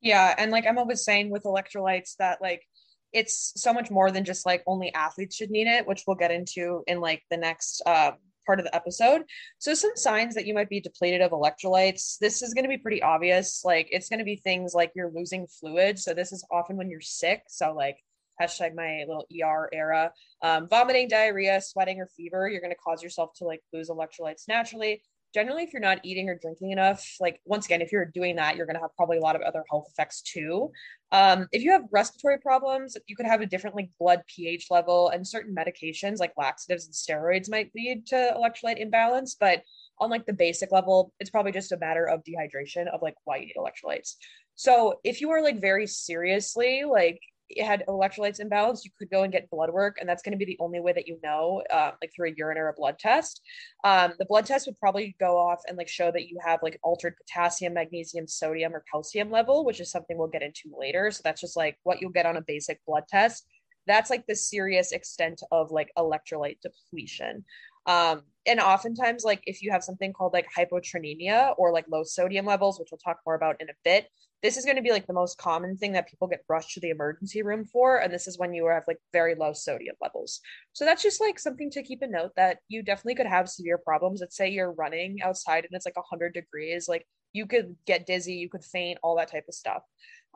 Yeah, 0.00 0.34
and 0.38 0.50
like 0.50 0.64
Emma 0.64 0.84
was 0.84 1.04
saying 1.04 1.28
with 1.28 1.42
electrolytes 1.42 2.16
that 2.16 2.40
like 2.40 2.66
it's 3.12 3.52
so 3.56 3.74
much 3.74 3.90
more 3.90 4.10
than 4.10 4.24
just 4.24 4.46
like 4.46 4.62
only 4.66 4.90
athletes 4.94 5.36
should 5.36 5.50
need 5.50 5.66
it, 5.66 5.86
which 5.86 6.04
we'll 6.06 6.16
get 6.16 6.30
into 6.30 6.84
in 6.86 6.98
like 6.98 7.22
the 7.30 7.36
next 7.36 7.82
uh, 7.84 8.12
part 8.46 8.58
of 8.58 8.64
the 8.64 8.74
episode. 8.74 9.22
So 9.58 9.74
some 9.74 9.92
signs 9.94 10.34
that 10.34 10.46
you 10.46 10.54
might 10.54 10.68
be 10.68 10.80
depleted 10.80 11.20
of 11.20 11.32
electrolytes. 11.32 12.18
This 12.18 12.42
is 12.42 12.54
going 12.54 12.64
to 12.64 12.68
be 12.68 12.78
pretty 12.78 13.02
obvious. 13.02 13.62
Like 13.64 13.88
it's 13.90 14.08
going 14.08 14.18
to 14.18 14.24
be 14.24 14.36
things 14.36 14.74
like 14.74 14.92
you're 14.94 15.12
losing 15.12 15.46
fluid. 15.46 15.98
So 15.98 16.14
this 16.14 16.32
is 16.32 16.44
often 16.50 16.76
when 16.76 16.90
you're 16.90 17.00
sick. 17.00 17.42
So 17.48 17.72
like 17.72 17.98
hashtag 18.40 18.74
my 18.74 19.04
little 19.06 19.26
ER 19.42 19.68
era, 19.72 20.12
um, 20.42 20.68
vomiting, 20.68 21.08
diarrhea, 21.08 21.60
sweating, 21.60 22.00
or 22.00 22.08
fever. 22.16 22.48
You're 22.48 22.60
going 22.60 22.72
to 22.72 22.76
cause 22.76 23.02
yourself 23.02 23.32
to 23.36 23.44
like 23.44 23.62
lose 23.72 23.88
electrolytes 23.88 24.48
naturally 24.48 25.02
generally 25.32 25.62
if 25.62 25.72
you're 25.72 25.82
not 25.82 26.00
eating 26.02 26.28
or 26.28 26.38
drinking 26.40 26.70
enough 26.70 27.16
like 27.20 27.40
once 27.44 27.66
again 27.66 27.80
if 27.80 27.92
you're 27.92 28.04
doing 28.04 28.36
that 28.36 28.56
you're 28.56 28.66
going 28.66 28.76
to 28.76 28.80
have 28.80 28.94
probably 28.96 29.18
a 29.18 29.20
lot 29.20 29.36
of 29.36 29.42
other 29.42 29.64
health 29.70 29.86
effects 29.90 30.22
too. 30.22 30.70
Um, 31.10 31.46
if 31.52 31.62
you 31.62 31.72
have 31.72 31.82
respiratory 31.90 32.38
problems 32.38 32.96
you 33.06 33.16
could 33.16 33.26
have 33.26 33.40
a 33.40 33.46
different 33.46 33.76
like 33.76 33.90
blood 33.98 34.22
ph 34.26 34.68
level 34.70 35.08
and 35.08 35.26
certain 35.26 35.54
medications 35.54 36.18
like 36.18 36.32
laxatives 36.36 36.86
and 36.86 36.94
steroids 36.94 37.50
might 37.50 37.70
lead 37.74 38.06
to 38.06 38.34
electrolyte 38.36 38.78
imbalance 38.78 39.36
but 39.38 39.62
on 39.98 40.10
like 40.10 40.26
the 40.26 40.32
basic 40.32 40.72
level 40.72 41.12
it's 41.20 41.30
probably 41.30 41.52
just 41.52 41.72
a 41.72 41.78
matter 41.78 42.06
of 42.08 42.22
dehydration 42.24 42.88
of 42.92 43.02
like 43.02 43.14
why 43.24 43.36
you 43.36 43.46
need 43.46 43.56
electrolytes. 43.56 44.16
So 44.54 45.00
if 45.04 45.20
you 45.20 45.30
are 45.30 45.42
like 45.42 45.60
very 45.60 45.86
seriously 45.86 46.84
like 46.84 47.20
had 47.58 47.84
electrolytes 47.88 48.40
imbalance, 48.40 48.84
you 48.84 48.90
could 48.98 49.10
go 49.10 49.22
and 49.22 49.32
get 49.32 49.50
blood 49.50 49.70
work, 49.70 49.96
and 50.00 50.08
that's 50.08 50.22
going 50.22 50.32
to 50.32 50.38
be 50.38 50.44
the 50.44 50.56
only 50.60 50.80
way 50.80 50.92
that 50.92 51.06
you 51.06 51.18
know, 51.22 51.62
uh, 51.70 51.92
like 52.00 52.12
through 52.14 52.30
a 52.30 52.34
urine 52.36 52.58
or 52.58 52.68
a 52.68 52.72
blood 52.72 52.98
test. 52.98 53.42
Um, 53.84 54.12
the 54.18 54.24
blood 54.24 54.46
test 54.46 54.66
would 54.66 54.78
probably 54.78 55.14
go 55.20 55.36
off 55.36 55.62
and 55.66 55.76
like 55.76 55.88
show 55.88 56.10
that 56.10 56.28
you 56.28 56.38
have 56.44 56.60
like 56.62 56.78
altered 56.82 57.16
potassium, 57.16 57.74
magnesium, 57.74 58.26
sodium, 58.26 58.74
or 58.74 58.84
calcium 58.90 59.30
level, 59.30 59.64
which 59.64 59.80
is 59.80 59.90
something 59.90 60.16
we'll 60.16 60.28
get 60.28 60.42
into 60.42 60.72
later. 60.78 61.10
So 61.10 61.20
that's 61.24 61.40
just 61.40 61.56
like 61.56 61.78
what 61.82 62.00
you'll 62.00 62.10
get 62.10 62.26
on 62.26 62.36
a 62.36 62.42
basic 62.42 62.80
blood 62.86 63.04
test. 63.08 63.46
That's 63.86 64.10
like 64.10 64.26
the 64.26 64.36
serious 64.36 64.92
extent 64.92 65.42
of 65.50 65.70
like 65.70 65.90
electrolyte 65.98 66.58
depletion. 66.62 67.44
Um, 67.86 68.22
and 68.46 68.60
oftentimes, 68.60 69.24
like 69.24 69.42
if 69.46 69.62
you 69.62 69.70
have 69.72 69.84
something 69.84 70.12
called 70.12 70.32
like 70.32 70.46
hyponatremia 70.56 71.54
or 71.58 71.72
like 71.72 71.86
low 71.88 72.04
sodium 72.04 72.46
levels, 72.46 72.78
which 72.78 72.88
we'll 72.90 72.98
talk 72.98 73.18
more 73.26 73.34
about 73.34 73.60
in 73.60 73.68
a 73.68 73.74
bit, 73.84 74.08
this 74.42 74.56
is 74.56 74.64
going 74.64 74.76
to 74.76 74.82
be 74.82 74.90
like 74.90 75.06
the 75.06 75.12
most 75.12 75.38
common 75.38 75.76
thing 75.76 75.92
that 75.92 76.08
people 76.08 76.26
get 76.26 76.44
rushed 76.48 76.72
to 76.72 76.80
the 76.80 76.90
emergency 76.90 77.42
room 77.42 77.64
for. 77.64 77.98
And 77.98 78.12
this 78.12 78.26
is 78.26 78.38
when 78.38 78.52
you 78.52 78.66
have 78.66 78.84
like 78.88 78.98
very 79.12 79.34
low 79.34 79.52
sodium 79.52 79.94
levels. 80.02 80.40
So 80.72 80.84
that's 80.84 81.02
just 81.02 81.20
like 81.20 81.38
something 81.38 81.70
to 81.70 81.82
keep 81.82 82.02
a 82.02 82.08
note 82.08 82.32
that 82.36 82.58
you 82.68 82.82
definitely 82.82 83.14
could 83.14 83.26
have 83.26 83.48
severe 83.48 83.78
problems. 83.78 84.20
Let's 84.20 84.36
say 84.36 84.50
you're 84.50 84.72
running 84.72 85.22
outside 85.22 85.64
and 85.64 85.72
it's 85.72 85.86
like 85.86 85.96
100 85.96 86.34
degrees, 86.34 86.88
like 86.88 87.06
you 87.32 87.46
could 87.46 87.76
get 87.86 88.06
dizzy, 88.06 88.34
you 88.34 88.48
could 88.48 88.64
faint, 88.64 88.98
all 89.02 89.16
that 89.16 89.30
type 89.30 89.44
of 89.48 89.54
stuff. 89.54 89.82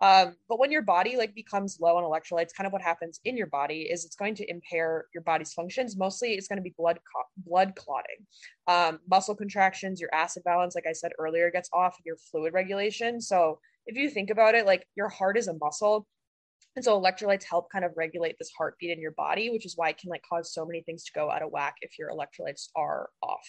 Um, 0.02 0.36
but 0.48 0.58
when 0.58 0.70
your 0.70 0.82
body 0.82 1.16
like 1.16 1.34
becomes 1.34 1.78
low 1.80 1.96
on 1.96 2.04
electrolytes, 2.04 2.54
kind 2.54 2.66
of 2.66 2.72
what 2.72 2.82
happens 2.82 3.20
in 3.24 3.36
your 3.36 3.46
body 3.46 3.82
is 3.90 4.04
it's 4.04 4.16
going 4.16 4.34
to 4.36 4.50
impair 4.50 5.06
your 5.14 5.22
body's 5.22 5.54
functions. 5.54 5.96
Mostly, 5.96 6.34
it's 6.34 6.48
going 6.48 6.58
to 6.58 6.62
be 6.62 6.74
blood 6.76 6.98
co- 6.98 7.22
blood 7.38 7.74
clotting, 7.76 8.26
um, 8.66 9.00
muscle 9.10 9.34
contractions, 9.34 10.00
your 10.00 10.14
acid 10.14 10.44
balance, 10.44 10.74
like 10.74 10.86
I 10.86 10.92
said 10.92 11.12
earlier, 11.18 11.50
gets 11.50 11.70
off, 11.72 11.96
your 12.04 12.16
fluid 12.30 12.52
regulation. 12.52 13.20
So 13.22 13.58
if 13.86 13.96
you 13.96 14.10
think 14.10 14.30
about 14.30 14.54
it, 14.54 14.66
like 14.66 14.86
your 14.96 15.08
heart 15.08 15.36
is 15.36 15.48
a 15.48 15.54
muscle. 15.54 16.06
And 16.74 16.84
so 16.84 17.00
electrolytes 17.00 17.44
help 17.44 17.70
kind 17.72 17.84
of 17.84 17.92
regulate 17.96 18.36
this 18.38 18.50
heartbeat 18.56 18.90
in 18.90 19.00
your 19.00 19.12
body, 19.12 19.48
which 19.48 19.64
is 19.64 19.76
why 19.76 19.88
it 19.88 19.98
can 19.98 20.10
like 20.10 20.22
cause 20.28 20.52
so 20.52 20.66
many 20.66 20.82
things 20.82 21.04
to 21.04 21.12
go 21.12 21.30
out 21.30 21.42
of 21.42 21.50
whack 21.50 21.76
if 21.80 21.98
your 21.98 22.10
electrolytes 22.10 22.68
are 22.76 23.08
off. 23.22 23.48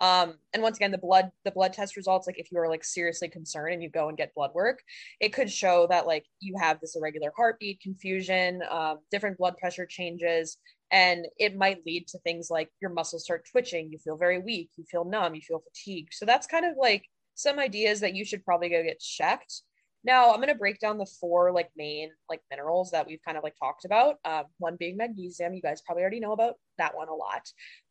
Um, 0.00 0.34
and 0.52 0.62
once 0.62 0.76
again, 0.76 0.90
the 0.90 0.98
blood 0.98 1.30
the 1.44 1.50
blood 1.50 1.72
test 1.72 1.96
results, 1.96 2.26
like 2.26 2.38
if 2.38 2.50
you 2.52 2.58
are 2.58 2.68
like 2.68 2.84
seriously 2.84 3.28
concerned 3.28 3.74
and 3.74 3.82
you 3.82 3.88
go 3.88 4.08
and 4.08 4.18
get 4.18 4.34
blood 4.34 4.50
work, 4.52 4.82
it 5.20 5.32
could 5.32 5.50
show 5.50 5.86
that 5.90 6.06
like 6.06 6.24
you 6.40 6.54
have 6.58 6.80
this 6.80 6.96
irregular 6.96 7.32
heartbeat, 7.36 7.80
confusion, 7.80 8.62
um, 8.68 8.98
different 9.10 9.38
blood 9.38 9.56
pressure 9.58 9.86
changes, 9.86 10.58
and 10.90 11.26
it 11.38 11.56
might 11.56 11.86
lead 11.86 12.06
to 12.08 12.18
things 12.18 12.48
like 12.50 12.70
your 12.80 12.90
muscles 12.90 13.24
start 13.24 13.46
twitching, 13.50 13.90
you 13.90 13.98
feel 13.98 14.16
very 14.16 14.38
weak, 14.38 14.70
you 14.76 14.84
feel 14.84 15.04
numb, 15.04 15.34
you 15.34 15.40
feel 15.40 15.62
fatigued. 15.62 16.12
So 16.12 16.26
that's 16.26 16.46
kind 16.46 16.66
of 16.66 16.74
like 16.78 17.04
some 17.36 17.60
ideas 17.60 18.00
that 18.00 18.14
you 18.14 18.24
should 18.24 18.44
probably 18.44 18.68
go 18.68 18.82
get 18.82 18.98
checked. 18.98 19.62
Now 20.02 20.30
I'm 20.30 20.36
going 20.36 20.48
to 20.48 20.54
break 20.54 20.78
down 20.78 20.98
the 20.98 21.10
four 21.20 21.52
like 21.52 21.68
main 21.76 22.10
like 22.28 22.40
minerals 22.50 22.90
that 22.92 23.06
we've 23.06 23.22
kind 23.24 23.36
of 23.36 23.44
like 23.44 23.54
talked 23.58 23.84
about. 23.84 24.16
Um, 24.24 24.44
one 24.58 24.76
being 24.78 24.96
magnesium. 24.96 25.52
You 25.52 25.62
guys 25.62 25.82
probably 25.82 26.02
already 26.02 26.20
know 26.20 26.32
about 26.32 26.54
that 26.78 26.96
one 26.96 27.08
a 27.08 27.14
lot, 27.14 27.42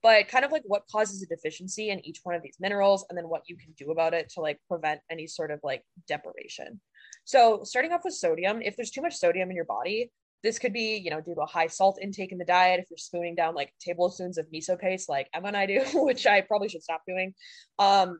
but 0.01 0.27
kind 0.27 0.45
of 0.45 0.51
like 0.51 0.63
what 0.65 0.83
causes 0.91 1.21
a 1.21 1.27
deficiency 1.27 1.89
in 1.89 2.05
each 2.05 2.19
one 2.23 2.35
of 2.35 2.41
these 2.41 2.57
minerals, 2.59 3.05
and 3.09 3.17
then 3.17 3.27
what 3.29 3.43
you 3.47 3.57
can 3.57 3.73
do 3.77 3.91
about 3.91 4.13
it 4.13 4.29
to 4.35 4.41
like 4.41 4.59
prevent 4.69 5.01
any 5.09 5.27
sort 5.27 5.51
of 5.51 5.59
like 5.63 5.83
deprivation. 6.07 6.79
So 7.25 7.61
starting 7.63 7.91
off 7.91 8.05
with 8.05 8.13
sodium, 8.13 8.61
if 8.61 8.75
there's 8.75 8.91
too 8.91 9.01
much 9.01 9.15
sodium 9.15 9.49
in 9.49 9.55
your 9.55 9.65
body, 9.65 10.11
this 10.45 10.59
could 10.59 10.73
be, 10.73 10.97
you 10.97 11.09
know, 11.09 11.21
due 11.21 11.33
to 11.33 11.41
a 11.41 11.45
high 11.47 11.67
salt 11.67 11.97
intake 12.01 12.31
in 12.31 12.37
the 12.37 12.45
diet. 12.45 12.79
If 12.79 12.85
you're 12.91 12.97
spooning 12.97 13.35
down 13.35 13.55
like 13.55 13.73
tablespoons 13.81 14.37
of 14.37 14.45
miso 14.53 14.79
paste, 14.79 15.09
like 15.09 15.27
Emma 15.33 15.47
and 15.47 15.57
I 15.57 15.65
do, 15.65 15.83
which 15.95 16.27
I 16.27 16.41
probably 16.41 16.69
should 16.69 16.83
stop 16.83 17.01
doing, 17.07 17.33
um, 17.79 18.19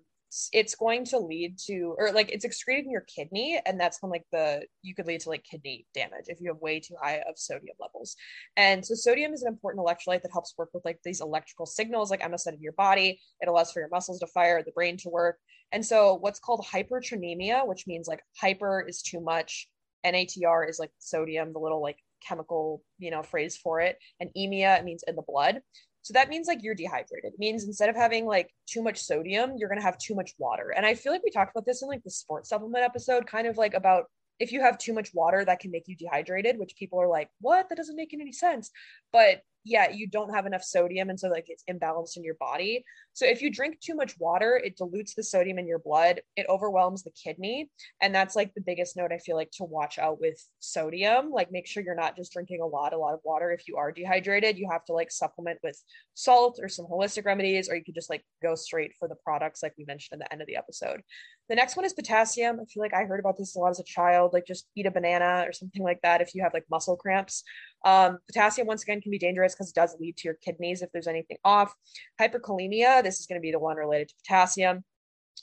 it's 0.51 0.75
going 0.75 1.05
to 1.05 1.19
lead 1.19 1.57
to 1.57 1.95
or 1.97 2.11
like 2.11 2.31
it's 2.31 2.45
excreted 2.45 2.85
in 2.85 2.91
your 2.91 3.05
kidney 3.15 3.59
and 3.65 3.79
that's 3.79 4.01
when 4.01 4.11
like 4.11 4.25
the 4.31 4.63
you 4.81 4.93
could 4.93 5.07
lead 5.07 5.21
to 5.21 5.29
like 5.29 5.43
kidney 5.43 5.85
damage 5.93 6.25
if 6.27 6.41
you 6.41 6.49
have 6.49 6.61
way 6.61 6.79
too 6.79 6.95
high 7.01 7.21
of 7.29 7.37
sodium 7.37 7.75
levels. 7.79 8.15
And 8.57 8.85
so 8.85 8.95
sodium 8.95 9.33
is 9.33 9.43
an 9.43 9.47
important 9.47 9.85
electrolyte 9.85 10.23
that 10.23 10.31
helps 10.31 10.53
work 10.57 10.69
with 10.73 10.83
like 10.85 10.99
these 11.03 11.21
electrical 11.21 11.65
signals 11.65 12.11
like 12.11 12.23
emma 12.23 12.37
in 12.47 12.61
your 12.61 12.73
body. 12.73 13.19
It 13.39 13.47
allows 13.47 13.71
for 13.71 13.79
your 13.79 13.89
muscles 13.89 14.19
to 14.19 14.27
fire 14.27 14.61
the 14.63 14.71
brain 14.71 14.97
to 14.97 15.09
work. 15.09 15.37
And 15.71 15.85
so 15.85 16.15
what's 16.15 16.39
called 16.39 16.65
hypernatremia 16.65 17.67
which 17.67 17.87
means 17.87 18.07
like 18.07 18.21
hyper 18.39 18.85
is 18.87 19.01
too 19.01 19.21
much 19.21 19.69
natr 20.05 20.69
is 20.69 20.79
like 20.79 20.91
sodium 20.99 21.53
the 21.53 21.59
little 21.59 21.81
like 21.81 21.97
chemical 22.25 22.81
you 22.97 23.11
know 23.11 23.23
phrase 23.23 23.57
for 23.57 23.79
it 23.79 23.97
and 24.19 24.29
emia 24.37 24.83
means 24.83 25.03
in 25.07 25.15
the 25.15 25.21
blood 25.21 25.61
so 26.05 26.13
that 26.13 26.29
means 26.29 26.45
like 26.45 26.61
you're 26.61 26.75
dehydrated. 26.75 27.33
It 27.33 27.39
means 27.39 27.63
instead 27.63 27.89
of 27.89 27.95
having 27.95 28.27
like 28.27 28.53
too 28.67 28.83
much 28.83 28.99
sodium, 28.99 29.55
you're 29.57 29.67
going 29.67 29.79
to 29.79 29.85
have 29.85 29.97
too 29.97 30.13
much 30.13 30.33
water. 30.37 30.69
And 30.69 30.85
I 30.85 30.93
feel 30.93 31.11
like 31.11 31.23
we 31.23 31.31
talked 31.31 31.49
about 31.49 31.65
this 31.65 31.81
in 31.81 31.87
like 31.87 32.03
the 32.03 32.11
sports 32.11 32.49
supplement 32.49 32.83
episode, 32.83 33.25
kind 33.25 33.47
of 33.47 33.57
like 33.57 33.73
about 33.73 34.03
if 34.39 34.51
you 34.51 34.61
have 34.61 34.77
too 34.77 34.93
much 34.93 35.09
water, 35.15 35.43
that 35.43 35.59
can 35.59 35.71
make 35.71 35.87
you 35.87 35.95
dehydrated, 35.95 36.59
which 36.59 36.75
people 36.77 37.01
are 37.01 37.07
like, 37.07 37.29
what? 37.41 37.69
That 37.69 37.75
doesn't 37.77 37.95
make 37.95 38.13
any 38.13 38.31
sense. 38.31 38.69
But 39.11 39.41
yeah, 39.65 39.89
you 39.89 40.07
don't 40.07 40.33
have 40.33 40.45
enough 40.45 40.63
sodium. 40.63 41.09
And 41.09 41.19
so 41.19 41.27
like 41.27 41.45
it's 41.47 41.63
imbalanced 41.69 42.17
in 42.17 42.23
your 42.23 42.35
body. 42.35 42.85
So 43.13 43.25
if 43.25 43.41
you 43.41 43.49
drink 43.49 43.79
too 43.79 43.95
much 43.95 44.13
water, 44.19 44.61
it 44.63 44.77
dilutes 44.77 45.15
the 45.15 45.23
sodium 45.23 45.57
in 45.57 45.67
your 45.67 45.79
blood. 45.79 46.21
It 46.35 46.45
overwhelms 46.47 47.01
the 47.01 47.11
kidney. 47.11 47.71
And 47.99 48.13
that's 48.13 48.35
like 48.35 48.53
the 48.53 48.61
biggest 48.61 48.95
note 48.95 49.11
I 49.11 49.17
feel 49.17 49.35
like 49.35 49.49
to 49.53 49.63
watch 49.63 49.97
out 49.97 50.21
with 50.21 50.39
sodium. 50.59 51.31
Like 51.31 51.51
make 51.51 51.65
sure 51.65 51.81
you're 51.81 51.95
not 51.95 52.15
just 52.15 52.31
drinking 52.31 52.61
a 52.61 52.67
lot, 52.67 52.93
a 52.93 52.97
lot 52.97 53.15
of 53.15 53.21
water. 53.23 53.51
If 53.51 53.67
you 53.67 53.77
are 53.77 53.91
dehydrated, 53.91 54.57
you 54.59 54.69
have 54.71 54.85
to 54.85 54.93
like 54.93 55.11
supplement 55.11 55.57
with 55.63 55.81
salt 56.13 56.59
or 56.61 56.69
some 56.69 56.85
holistic 56.85 57.25
remedies, 57.25 57.67
or 57.67 57.75
you 57.75 57.83
could 57.83 57.95
just 57.95 58.09
like 58.09 58.23
go 58.43 58.53
straight 58.53 58.93
for 58.99 59.07
the 59.07 59.15
products 59.15 59.63
like 59.63 59.73
we 59.79 59.85
mentioned 59.85 60.21
at 60.21 60.27
the 60.27 60.31
end 60.31 60.41
of 60.43 60.47
the 60.47 60.57
episode. 60.57 61.01
The 61.49 61.55
next 61.55 61.75
one 61.75 61.85
is 61.85 61.93
potassium. 61.93 62.59
I 62.59 62.65
feel 62.65 62.81
like 62.81 62.93
I 62.93 63.03
heard 63.03 63.19
about 63.19 63.37
this 63.37 63.55
a 63.55 63.59
lot 63.59 63.69
as 63.69 63.79
a 63.79 63.83
child, 63.83 64.33
like 64.33 64.45
just 64.47 64.67
eat 64.75 64.87
a 64.87 64.91
banana 64.91 65.45
or 65.47 65.53
something 65.53 65.83
like 65.83 66.01
that 66.01 66.21
if 66.21 66.33
you 66.33 66.41
have 66.43 66.53
like 66.53 66.65
muscle 66.69 66.97
cramps. 66.97 67.43
Um, 67.85 68.17
potassium, 68.27 68.67
once 68.67 68.83
again, 68.83 68.99
can 68.99 69.11
be 69.11 69.19
dangerous 69.19 69.53
because 69.53 69.69
it 69.69 69.75
does 69.75 69.95
lead 69.99 70.17
to 70.17 70.27
your 70.27 70.33
kidneys 70.33 70.81
if 70.81 70.91
there's 70.91 71.07
anything 71.07 71.37
off. 71.45 71.73
Hyperkalemia, 72.19 73.03
this 73.03 73.19
is 73.19 73.27
going 73.27 73.39
to 73.39 73.43
be 73.43 73.51
the 73.51 73.59
one 73.59 73.77
related 73.77 74.09
to 74.09 74.15
potassium. 74.25 74.83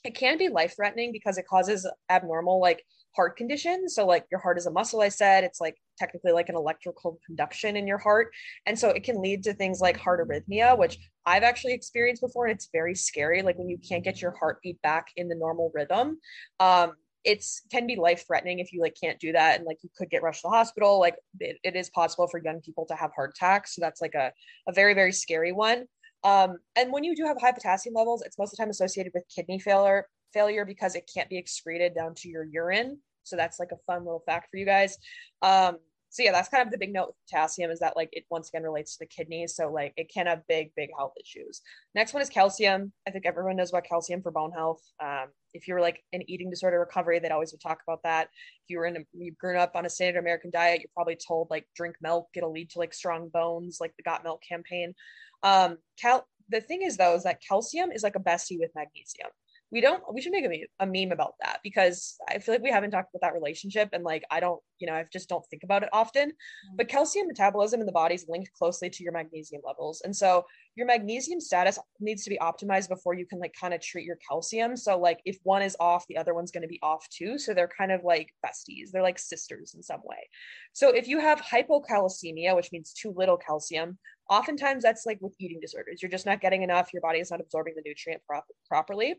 It 0.05 0.16
can 0.16 0.37
be 0.37 0.48
life 0.48 0.74
threatening 0.74 1.12
because 1.12 1.38
it 1.38 1.46
causes 1.46 1.88
abnormal, 2.11 2.61
like 2.61 2.83
heart 3.14 3.37
conditions. 3.37 3.94
So, 3.94 4.07
like 4.07 4.26
your 4.31 4.40
heart 4.40 4.59
is 4.59 4.66
a 4.66 4.70
muscle, 4.70 5.00
I 5.00 5.09
said, 5.09 5.44
it's 5.44 5.61
like 5.61 5.76
technically 5.98 6.33
like 6.33 6.48
an 6.48 6.57
electrical 6.57 7.20
conduction 7.24 7.76
in 7.76 7.87
your 7.87 7.98
heart. 7.98 8.33
And 8.66 8.76
so 8.76 8.88
it 8.88 9.05
can 9.05 9.20
lead 9.20 9.44
to 9.44 9.55
things 9.55 9.81
like 9.81 9.96
heart 9.96 10.26
arrhythmia, 10.26 10.76
which 10.76 10.98
I've 11.26 11.42
actually 11.44 11.74
experienced 11.74 12.22
before. 12.22 12.46
And 12.46 12.55
it's 12.55 12.68
very 12.72 12.94
scary, 12.94 13.42
like 13.42 13.59
when 13.59 13.68
you 13.68 13.78
can't 13.78 14.02
get 14.02 14.20
your 14.20 14.33
heartbeat 14.33 14.81
back 14.83 15.09
in 15.16 15.28
the 15.28 15.37
normal 15.37 15.70
rhythm. 15.74 16.18
Um, 16.59 16.94
it's 17.25 17.63
can 17.71 17.87
be 17.87 17.97
life 17.97 18.25
threatening 18.27 18.59
if 18.59 18.73
you 18.73 18.81
like 18.81 18.97
can't 19.01 19.19
do 19.21 19.33
that 19.33 19.57
and 19.57 19.67
like 19.67 19.79
you 19.83 19.91
could 19.97 20.11
get 20.11 20.23
rushed 20.23 20.43
to 20.43 20.49
the 20.49 20.57
hospital 20.57 20.99
like 20.99 21.17
it, 21.41 21.59
it 21.63 21.77
is 21.77 21.89
possible 21.91 22.27
for 22.27 22.43
young 22.43 22.61
people 22.61 22.85
to 22.87 22.95
have 22.95 23.13
heart 23.15 23.33
attacks 23.37 23.75
so 23.75 23.81
that's 23.81 24.01
like 24.01 24.15
a, 24.15 24.33
a 24.69 24.73
very 24.73 24.95
very 24.95 25.13
scary 25.13 25.53
one. 25.53 25.85
Um, 26.25 26.59
and 26.77 26.93
when 26.93 27.03
you 27.03 27.17
do 27.17 27.25
have 27.25 27.41
high 27.41 27.53
potassium 27.53 27.95
levels 27.95 28.23
it's 28.23 28.39
most 28.39 28.53
of 28.53 28.57
the 28.57 28.63
time 28.63 28.71
associated 28.71 29.13
with 29.15 29.25
kidney 29.35 29.59
failure 29.59 30.07
failure 30.33 30.65
because 30.65 30.95
it 30.95 31.11
can't 31.13 31.29
be 31.29 31.37
excreted 31.37 31.95
down 31.95 32.15
to 32.17 32.29
your 32.29 32.45
urine 32.45 32.99
so 33.25 33.37
that's 33.37 33.59
like 33.59 33.71
a 33.73 33.77
fun 33.87 34.05
little 34.05 34.23
fact 34.27 34.51
for 34.51 34.57
you 34.57 34.67
guys. 34.67 34.99
Um, 35.43 35.79
so 36.12 36.22
yeah 36.22 36.31
that's 36.31 36.51
kind 36.51 36.62
of 36.62 36.70
the 36.70 36.77
big 36.77 36.92
note 36.92 37.07
with 37.07 37.16
potassium 37.27 37.70
is 37.70 37.81
that 37.81 37.96
like 37.96 38.11
it 38.12 38.25
once 38.31 38.48
again 38.48 38.62
relates 38.62 38.92
to 38.92 38.98
the 39.01 39.07
kidneys 39.07 39.57
so 39.57 39.70
like 39.72 39.94
it 39.96 40.12
can 40.12 40.27
have 40.27 40.46
big 40.46 40.70
big 40.77 40.90
health 40.96 41.14
issues. 41.18 41.62
Next 41.94 42.12
one 42.12 42.22
is 42.22 42.29
calcium. 42.29 42.92
I 43.09 43.11
think 43.11 43.25
everyone 43.25 43.57
knows 43.57 43.70
about 43.70 43.85
calcium 43.85 44.20
for 44.20 44.31
bone 44.31 44.53
health. 44.53 44.83
Um, 45.03 45.29
if 45.55 45.66
you 45.66 45.72
were 45.72 45.81
like 45.81 46.03
an 46.12 46.22
eating 46.29 46.51
disorder 46.51 46.79
recovery 46.79 47.18
they'd 47.18 47.33
always 47.33 47.53
would 47.53 47.62
talk 47.62 47.79
about 47.88 48.03
that. 48.05 48.29
If 48.64 48.68
you 48.68 48.79
were 48.79 48.85
in 48.85 48.96
a, 48.98 49.01
you've 49.14 49.38
grown 49.38 49.57
up 49.57 49.72
on 49.75 49.87
a 49.87 49.90
standard 49.90 50.20
american 50.20 50.51
diet 50.51 50.81
you're 50.81 50.90
probably 50.94 51.16
told 51.16 51.48
like 51.51 51.66
drink 51.75 51.96
milk. 52.03 52.29
It'll 52.35 52.53
lead 52.53 52.68
to 52.70 52.79
like 52.79 52.92
strong 52.92 53.31
bones 53.31 53.79
like 53.81 53.94
the 53.96 54.03
got 54.03 54.22
milk 54.22 54.42
campaign. 54.46 54.94
Um 55.42 55.79
cal 55.98 56.27
the 56.51 56.61
thing 56.61 56.83
is 56.83 56.98
though 56.98 57.14
is 57.14 57.25
that 57.25 57.40
calcium 57.46 57.90
is 57.90 58.03
like 58.03 58.16
a 58.16 58.20
bestie 58.20 58.59
with 58.61 58.70
magnesium 58.75 59.31
we 59.73 59.81
don't 59.81 60.03
we 60.13 60.21
should 60.21 60.33
make 60.33 60.45
a, 60.45 60.85
a 60.85 60.87
meme 60.87 61.13
about 61.13 61.35
that 61.43 61.59
because 61.65 62.17
i 62.29 62.39
feel 62.39 62.55
like 62.55 62.63
we 62.63 62.71
haven't 62.71 62.91
talked 62.91 63.11
about 63.13 63.27
that 63.27 63.35
relationship 63.35 63.89
and 63.93 64.05
like 64.05 64.23
i 64.31 64.39
don't 64.39 64.61
you 64.79 64.87
know 64.87 64.95
i 64.95 65.05
just 65.13 65.29
don't 65.29 65.47
think 65.47 65.63
about 65.65 65.83
it 65.83 65.89
often. 65.93 66.29
Mm-hmm. 66.31 66.77
but 66.77 66.89
calcium 66.89 67.27
metabolism 67.27 67.81
in 67.81 67.87
the 67.87 67.93
body 67.93 68.15
is 68.15 68.27
linked 68.29 68.53
closely 68.53 68.91
to 68.91 69.03
your 69.03 69.13
magnesium 69.13 69.63
levels. 69.65 70.03
And 70.05 70.15
so 70.15 70.45
your 70.75 70.87
magnesium 70.87 71.41
status 71.41 71.79
needs 72.01 72.25
to 72.25 72.31
be 72.31 72.39
optimized 72.39 72.89
before 72.89 73.15
you 73.15 73.27
can 73.27 73.39
like 73.39 73.55
kind 73.59 73.75
of 73.75 73.81
treat 73.81 74.05
your 74.05 74.19
calcium. 74.29 74.77
So 74.77 74.99
like 74.99 75.21
if 75.25 75.39
one 75.43 75.63
is 75.63 75.77
off 75.81 76.07
the 76.09 76.17
other 76.17 76.35
one's 76.35 76.51
going 76.51 76.63
to 76.63 76.69
be 76.69 76.81
off 76.83 77.07
too. 77.11 77.39
So 77.39 77.55
they're 77.55 77.71
kind 77.77 77.93
of 77.93 78.03
like 78.05 78.31
besties. 78.45 78.91
They're 78.93 79.03
like 79.03 79.19
sisters 79.19 79.75
in 79.75 79.83
some 79.83 80.01
way. 80.05 80.29
So 80.73 80.91
if 80.91 81.09
you 81.09 81.21
have 81.21 81.41
hypocalcemia 81.41 82.55
which 82.57 82.73
means 82.73 82.93
too 82.93 83.13
little 83.17 83.37
calcium 83.37 83.99
Oftentimes, 84.31 84.83
that's 84.83 85.05
like 85.05 85.19
with 85.21 85.35
eating 85.39 85.61
disorders. 85.61 86.01
You're 86.01 86.11
just 86.11 86.27
not 86.27 86.41
getting 86.41 86.63
enough. 86.63 86.93
Your 86.93 87.03
body 87.03 87.19
is 87.19 87.31
not 87.31 87.41
absorbing 87.41 87.75
the 87.77 87.83
nutrient 87.85 88.23
prop- 88.27 88.47
properly. 88.69 89.17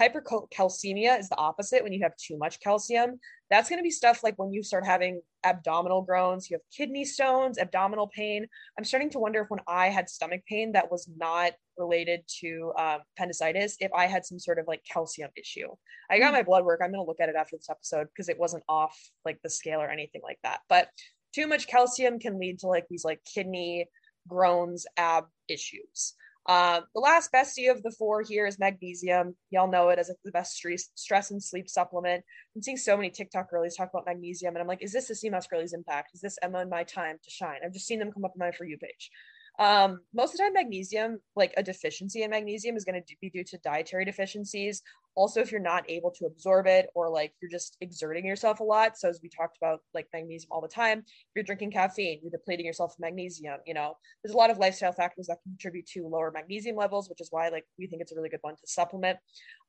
Hypercalcemia 0.00 1.18
is 1.18 1.28
the 1.28 1.36
opposite 1.36 1.82
when 1.82 1.92
you 1.92 2.02
have 2.02 2.16
too 2.16 2.36
much 2.36 2.60
calcium. 2.60 3.20
That's 3.50 3.68
going 3.68 3.78
to 3.78 3.84
be 3.84 3.90
stuff 3.90 4.24
like 4.24 4.34
when 4.38 4.52
you 4.52 4.62
start 4.62 4.84
having 4.84 5.20
abdominal 5.44 6.02
groans, 6.02 6.50
you 6.50 6.56
have 6.56 6.62
kidney 6.76 7.04
stones, 7.04 7.58
abdominal 7.58 8.08
pain. 8.08 8.46
I'm 8.76 8.84
starting 8.84 9.10
to 9.10 9.20
wonder 9.20 9.42
if 9.42 9.50
when 9.50 9.60
I 9.68 9.88
had 9.88 10.08
stomach 10.08 10.42
pain 10.48 10.72
that 10.72 10.90
was 10.90 11.08
not 11.16 11.52
related 11.78 12.22
to 12.40 12.72
um, 12.78 12.98
appendicitis, 13.16 13.76
if 13.80 13.92
I 13.92 14.06
had 14.06 14.24
some 14.24 14.38
sort 14.38 14.58
of 14.58 14.66
like 14.66 14.82
calcium 14.90 15.30
issue. 15.36 15.68
I 16.10 16.18
got 16.18 16.28
hmm. 16.28 16.36
my 16.36 16.42
blood 16.42 16.64
work. 16.64 16.80
I'm 16.82 16.90
going 16.90 17.04
to 17.04 17.08
look 17.08 17.20
at 17.20 17.28
it 17.28 17.36
after 17.36 17.56
this 17.56 17.70
episode 17.70 18.08
because 18.08 18.28
it 18.28 18.38
wasn't 18.38 18.64
off 18.68 18.96
like 19.24 19.38
the 19.42 19.50
scale 19.50 19.80
or 19.80 19.90
anything 19.90 20.22
like 20.24 20.38
that. 20.42 20.60
But 20.68 20.88
too 21.34 21.46
much 21.46 21.66
calcium 21.66 22.18
can 22.18 22.38
lead 22.38 22.58
to 22.60 22.66
like 22.66 22.86
these 22.88 23.04
like 23.04 23.20
kidney 23.32 23.86
Groans 24.26 24.86
ab 24.96 25.24
issues. 25.48 26.14
Uh, 26.48 26.80
the 26.94 27.00
last 27.00 27.32
bestie 27.32 27.70
of 27.70 27.82
the 27.82 27.90
four 27.90 28.22
here 28.22 28.46
is 28.46 28.58
magnesium. 28.58 29.34
Y'all 29.50 29.70
know 29.70 29.88
it 29.88 29.98
as 29.98 30.12
the 30.24 30.30
best 30.30 30.54
stress, 30.54 30.90
stress 30.94 31.32
and 31.32 31.42
sleep 31.42 31.68
supplement. 31.68 32.24
I'm 32.54 32.62
seeing 32.62 32.76
so 32.76 32.96
many 32.96 33.10
TikTok 33.10 33.50
girlies 33.50 33.76
talk 33.76 33.90
about 33.92 34.06
magnesium, 34.06 34.54
and 34.54 34.62
I'm 34.62 34.68
like, 34.68 34.82
is 34.82 34.92
this 34.92 35.08
the 35.08 35.16
Sea 35.16 35.30
Moss 35.30 35.48
girlies 35.48 35.72
impact? 35.72 36.14
Is 36.14 36.20
this 36.20 36.38
Emma 36.42 36.58
and 36.58 36.70
my 36.70 36.84
time 36.84 37.16
to 37.22 37.30
shine? 37.30 37.58
I've 37.64 37.72
just 37.72 37.86
seen 37.86 37.98
them 37.98 38.12
come 38.12 38.24
up 38.24 38.32
on 38.32 38.38
my 38.38 38.52
For 38.52 38.64
You 38.64 38.78
page. 38.78 39.10
Um, 39.58 40.00
most 40.14 40.34
of 40.34 40.38
the 40.38 40.44
time, 40.44 40.52
magnesium, 40.52 41.18
like 41.34 41.54
a 41.56 41.62
deficiency 41.62 42.22
in 42.22 42.30
magnesium, 42.30 42.76
is 42.76 42.84
going 42.84 43.02
to 43.02 43.16
be 43.20 43.30
due 43.30 43.44
to 43.44 43.58
dietary 43.58 44.04
deficiencies. 44.04 44.82
Also, 45.14 45.40
if 45.40 45.50
you're 45.50 45.60
not 45.60 45.88
able 45.88 46.10
to 46.10 46.26
absorb 46.26 46.66
it 46.66 46.90
or 46.94 47.08
like 47.08 47.32
you're 47.40 47.50
just 47.50 47.78
exerting 47.80 48.26
yourself 48.26 48.60
a 48.60 48.64
lot. 48.64 48.98
So, 48.98 49.08
as 49.08 49.20
we 49.22 49.30
talked 49.30 49.56
about, 49.56 49.80
like 49.94 50.08
magnesium 50.12 50.48
all 50.50 50.60
the 50.60 50.68
time, 50.68 50.98
if 50.98 51.06
you're 51.34 51.44
drinking 51.44 51.70
caffeine, 51.70 52.20
you're 52.22 52.30
depleting 52.30 52.66
yourself 52.66 52.92
of 52.92 53.00
magnesium. 53.00 53.58
You 53.66 53.74
know, 53.74 53.96
there's 54.22 54.34
a 54.34 54.36
lot 54.36 54.50
of 54.50 54.58
lifestyle 54.58 54.92
factors 54.92 55.28
that 55.28 55.38
contribute 55.42 55.86
to 55.88 56.06
lower 56.06 56.30
magnesium 56.30 56.76
levels, 56.76 57.08
which 57.08 57.22
is 57.22 57.28
why 57.30 57.48
like 57.48 57.64
we 57.78 57.86
think 57.86 58.02
it's 58.02 58.12
a 58.12 58.16
really 58.16 58.28
good 58.28 58.40
one 58.42 58.56
to 58.56 58.66
supplement. 58.66 59.18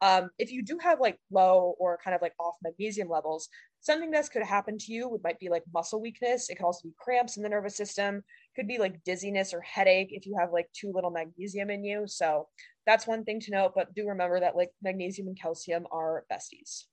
Um, 0.02 0.30
if 0.38 0.52
you 0.52 0.64
do 0.64 0.78
have 0.82 1.00
like 1.00 1.18
low 1.32 1.76
or 1.80 1.98
kind 2.04 2.14
of 2.14 2.22
like 2.22 2.34
off 2.40 2.56
magnesium 2.62 3.08
levels, 3.08 3.48
something 3.80 4.12
that 4.12 4.30
could 4.30 4.44
happen 4.44 4.78
to 4.78 4.92
you 4.92 5.08
would 5.08 5.24
might 5.24 5.40
be 5.40 5.50
like 5.50 5.64
muscle 5.74 6.02
weakness. 6.02 6.50
It 6.50 6.56
could 6.56 6.66
also 6.66 6.90
be 6.90 6.94
cramps 7.00 7.38
in 7.38 7.44
the 7.44 7.50
nervous 7.50 7.78
system 7.78 8.24
could 8.58 8.68
be 8.68 8.80
like 8.80 9.04
dizziness 9.06 9.54
or 9.54 9.62
headache 9.62 10.10
if 10.12 10.26
you 10.26 10.36
have 10.38 10.52
like 10.52 10.68
too 10.74 10.92
little 10.94 11.12
magnesium 11.12 11.70
in 11.70 11.86
you. 11.86 12.04
So 12.08 12.48
that's 12.86 13.08
one 13.08 13.24
thing 13.24 13.40
to 13.42 13.52
note, 13.52 13.74
but 13.76 13.94
do 13.94 14.08
remember 14.08 14.40
that 14.40 14.58
like 14.58 14.72
magnesium 14.82 15.28
and 15.28 15.40
calcium 15.40 15.86
are 15.92 16.26
besties. 16.32 16.84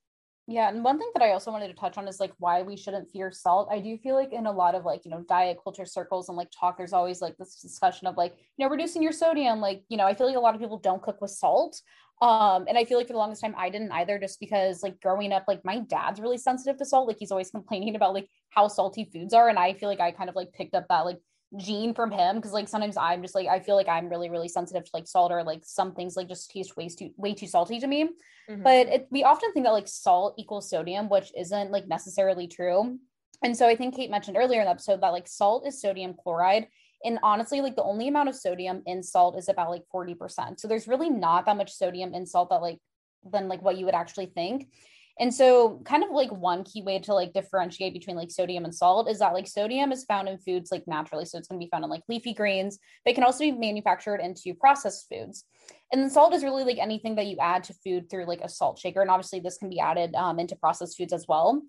Yeah, 0.46 0.68
and 0.68 0.84
one 0.84 0.98
thing 0.98 1.10
that 1.14 1.22
I 1.22 1.32
also 1.32 1.50
wanted 1.50 1.68
to 1.68 1.74
touch 1.74 1.96
on 1.96 2.06
is 2.06 2.20
like 2.20 2.34
why 2.36 2.60
we 2.60 2.76
shouldn't 2.76 3.10
fear 3.10 3.32
salt. 3.32 3.68
I 3.70 3.80
do 3.80 3.96
feel 3.96 4.14
like 4.14 4.34
in 4.34 4.44
a 4.44 4.52
lot 4.52 4.74
of 4.74 4.84
like, 4.84 5.06
you 5.06 5.10
know, 5.10 5.24
diet 5.26 5.56
culture 5.64 5.86
circles 5.86 6.28
and 6.28 6.36
like 6.36 6.48
talk, 6.50 6.76
there's 6.76 6.92
always 6.92 7.22
like 7.22 7.34
this 7.38 7.60
discussion 7.62 8.06
of 8.06 8.18
like, 8.18 8.34
you 8.58 8.66
know, 8.66 8.70
reducing 8.70 9.02
your 9.02 9.12
sodium. 9.12 9.60
Like, 9.62 9.84
you 9.88 9.96
know, 9.96 10.04
I 10.04 10.12
feel 10.12 10.26
like 10.26 10.36
a 10.36 10.40
lot 10.40 10.54
of 10.54 10.60
people 10.60 10.78
don't 10.78 11.02
cook 11.02 11.22
with 11.22 11.30
salt. 11.30 11.80
Um, 12.20 12.66
and 12.68 12.76
I 12.76 12.84
feel 12.84 12.98
like 12.98 13.06
for 13.06 13.14
the 13.14 13.18
longest 13.18 13.40
time 13.40 13.54
I 13.56 13.70
didn't 13.70 13.92
either, 13.92 14.18
just 14.18 14.38
because 14.38 14.82
like 14.82 15.00
growing 15.00 15.32
up, 15.32 15.44
like 15.48 15.64
my 15.64 15.78
dad's 15.78 16.20
really 16.20 16.38
sensitive 16.38 16.76
to 16.76 16.84
salt. 16.84 17.08
Like 17.08 17.16
he's 17.18 17.30
always 17.32 17.50
complaining 17.50 17.96
about 17.96 18.12
like 18.12 18.28
how 18.50 18.68
salty 18.68 19.08
foods 19.10 19.32
are. 19.32 19.48
And 19.48 19.58
I 19.58 19.72
feel 19.72 19.88
like 19.88 20.00
I 20.00 20.10
kind 20.10 20.28
of 20.28 20.36
like 20.36 20.52
picked 20.52 20.74
up 20.74 20.86
that 20.90 21.06
like 21.06 21.20
gene 21.56 21.94
from 21.94 22.10
him 22.10 22.36
because 22.36 22.52
like 22.52 22.68
sometimes 22.68 22.96
I'm 22.96 23.22
just 23.22 23.34
like 23.34 23.46
I 23.46 23.60
feel 23.60 23.76
like 23.76 23.88
I'm 23.88 24.08
really 24.08 24.30
really 24.30 24.48
sensitive 24.48 24.84
to 24.84 24.90
like 24.92 25.06
salt 25.06 25.32
or 25.32 25.42
like 25.42 25.60
some 25.64 25.94
things 25.94 26.16
like 26.16 26.28
just 26.28 26.50
taste 26.50 26.76
way 26.76 26.88
too 26.88 27.10
way 27.16 27.34
too 27.34 27.46
salty 27.46 27.80
to 27.80 27.86
me. 27.86 28.10
Mm-hmm. 28.50 28.62
But 28.62 28.88
it, 28.88 29.08
we 29.10 29.24
often 29.24 29.52
think 29.52 29.64
that 29.66 29.72
like 29.72 29.88
salt 29.88 30.34
equals 30.38 30.68
sodium, 30.68 31.08
which 31.08 31.32
isn't 31.36 31.70
like 31.70 31.86
necessarily 31.86 32.46
true. 32.46 32.98
And 33.42 33.56
so 33.56 33.68
I 33.68 33.76
think 33.76 33.96
Kate 33.96 34.10
mentioned 34.10 34.36
earlier 34.36 34.60
in 34.60 34.66
the 34.66 34.70
episode 34.70 35.00
that 35.02 35.12
like 35.12 35.28
salt 35.28 35.66
is 35.66 35.80
sodium 35.80 36.14
chloride. 36.14 36.66
And 37.04 37.18
honestly, 37.22 37.60
like 37.60 37.76
the 37.76 37.82
only 37.82 38.08
amount 38.08 38.30
of 38.30 38.34
sodium 38.34 38.82
in 38.86 39.02
salt 39.02 39.36
is 39.36 39.48
about 39.48 39.70
like 39.70 39.82
40%. 39.94 40.58
So 40.58 40.66
there's 40.66 40.88
really 40.88 41.10
not 41.10 41.44
that 41.46 41.56
much 41.56 41.72
sodium 41.72 42.14
in 42.14 42.26
salt 42.26 42.48
that 42.50 42.62
like 42.62 42.78
than 43.30 43.48
like 43.48 43.62
what 43.62 43.76
you 43.76 43.84
would 43.84 43.94
actually 43.94 44.26
think. 44.26 44.68
And 45.20 45.32
so 45.32 45.80
kind 45.84 46.02
of 46.02 46.10
like 46.10 46.32
one 46.32 46.64
key 46.64 46.82
way 46.82 46.98
to 47.00 47.14
like 47.14 47.32
differentiate 47.32 47.92
between 47.92 48.16
like 48.16 48.32
sodium 48.32 48.64
and 48.64 48.74
salt 48.74 49.08
is 49.08 49.20
that 49.20 49.32
like 49.32 49.46
sodium 49.46 49.92
is 49.92 50.04
found 50.04 50.28
in 50.28 50.38
foods 50.38 50.72
like 50.72 50.88
naturally. 50.88 51.24
So 51.24 51.38
it's 51.38 51.46
going 51.46 51.60
to 51.60 51.64
be 51.64 51.70
found 51.70 51.84
in 51.84 51.90
like 51.90 52.02
leafy 52.08 52.34
greens. 52.34 52.78
They 53.04 53.12
can 53.12 53.22
also 53.22 53.40
be 53.40 53.52
manufactured 53.52 54.20
into 54.20 54.54
processed 54.54 55.06
foods. 55.08 55.44
And 55.92 56.02
then 56.02 56.10
salt 56.10 56.34
is 56.34 56.42
really 56.42 56.64
like 56.64 56.78
anything 56.78 57.14
that 57.14 57.26
you 57.26 57.36
add 57.40 57.62
to 57.64 57.74
food 57.84 58.10
through 58.10 58.26
like 58.26 58.40
a 58.40 58.48
salt 58.48 58.78
shaker. 58.78 59.02
And 59.02 59.10
obviously 59.10 59.38
this 59.38 59.58
can 59.58 59.70
be 59.70 59.78
added 59.78 60.14
um, 60.16 60.40
into 60.40 60.56
processed 60.56 60.96
foods 60.96 61.12
as 61.12 61.26
well. 61.28 61.62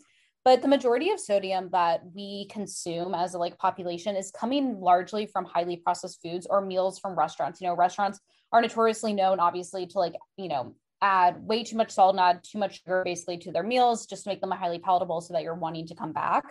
But 0.43 0.61
the 0.61 0.67
majority 0.67 1.11
of 1.11 1.19
sodium 1.19 1.69
that 1.71 2.01
we 2.13 2.47
consume 2.51 3.13
as 3.13 3.33
a 3.33 3.39
like 3.39 3.57
population 3.57 4.15
is 4.15 4.31
coming 4.31 4.79
largely 4.79 5.27
from 5.27 5.45
highly 5.45 5.77
processed 5.77 6.19
foods 6.23 6.47
or 6.49 6.61
meals 6.61 6.97
from 6.97 7.17
restaurants. 7.17 7.61
You 7.61 7.67
know, 7.67 7.75
restaurants 7.75 8.19
are 8.51 8.61
notoriously 8.61 9.13
known 9.13 9.39
obviously 9.39 9.85
to 9.87 9.99
like, 9.99 10.13
you 10.37 10.47
know, 10.47 10.75
add 11.05 11.45
way 11.45 11.63
too 11.63 11.77
much 11.77 11.91
salt 11.91 12.15
and 12.15 12.19
add 12.19 12.43
too 12.43 12.57
much 12.57 12.81
sugar 12.81 13.03
basically 13.05 13.37
to 13.37 13.51
their 13.51 13.63
meals 13.63 14.07
just 14.07 14.23
to 14.23 14.29
make 14.29 14.41
them 14.41 14.49
highly 14.49 14.79
palatable 14.79 15.21
so 15.21 15.33
that 15.33 15.43
you're 15.43 15.53
wanting 15.53 15.85
to 15.87 15.95
come 15.95 16.11
back. 16.11 16.43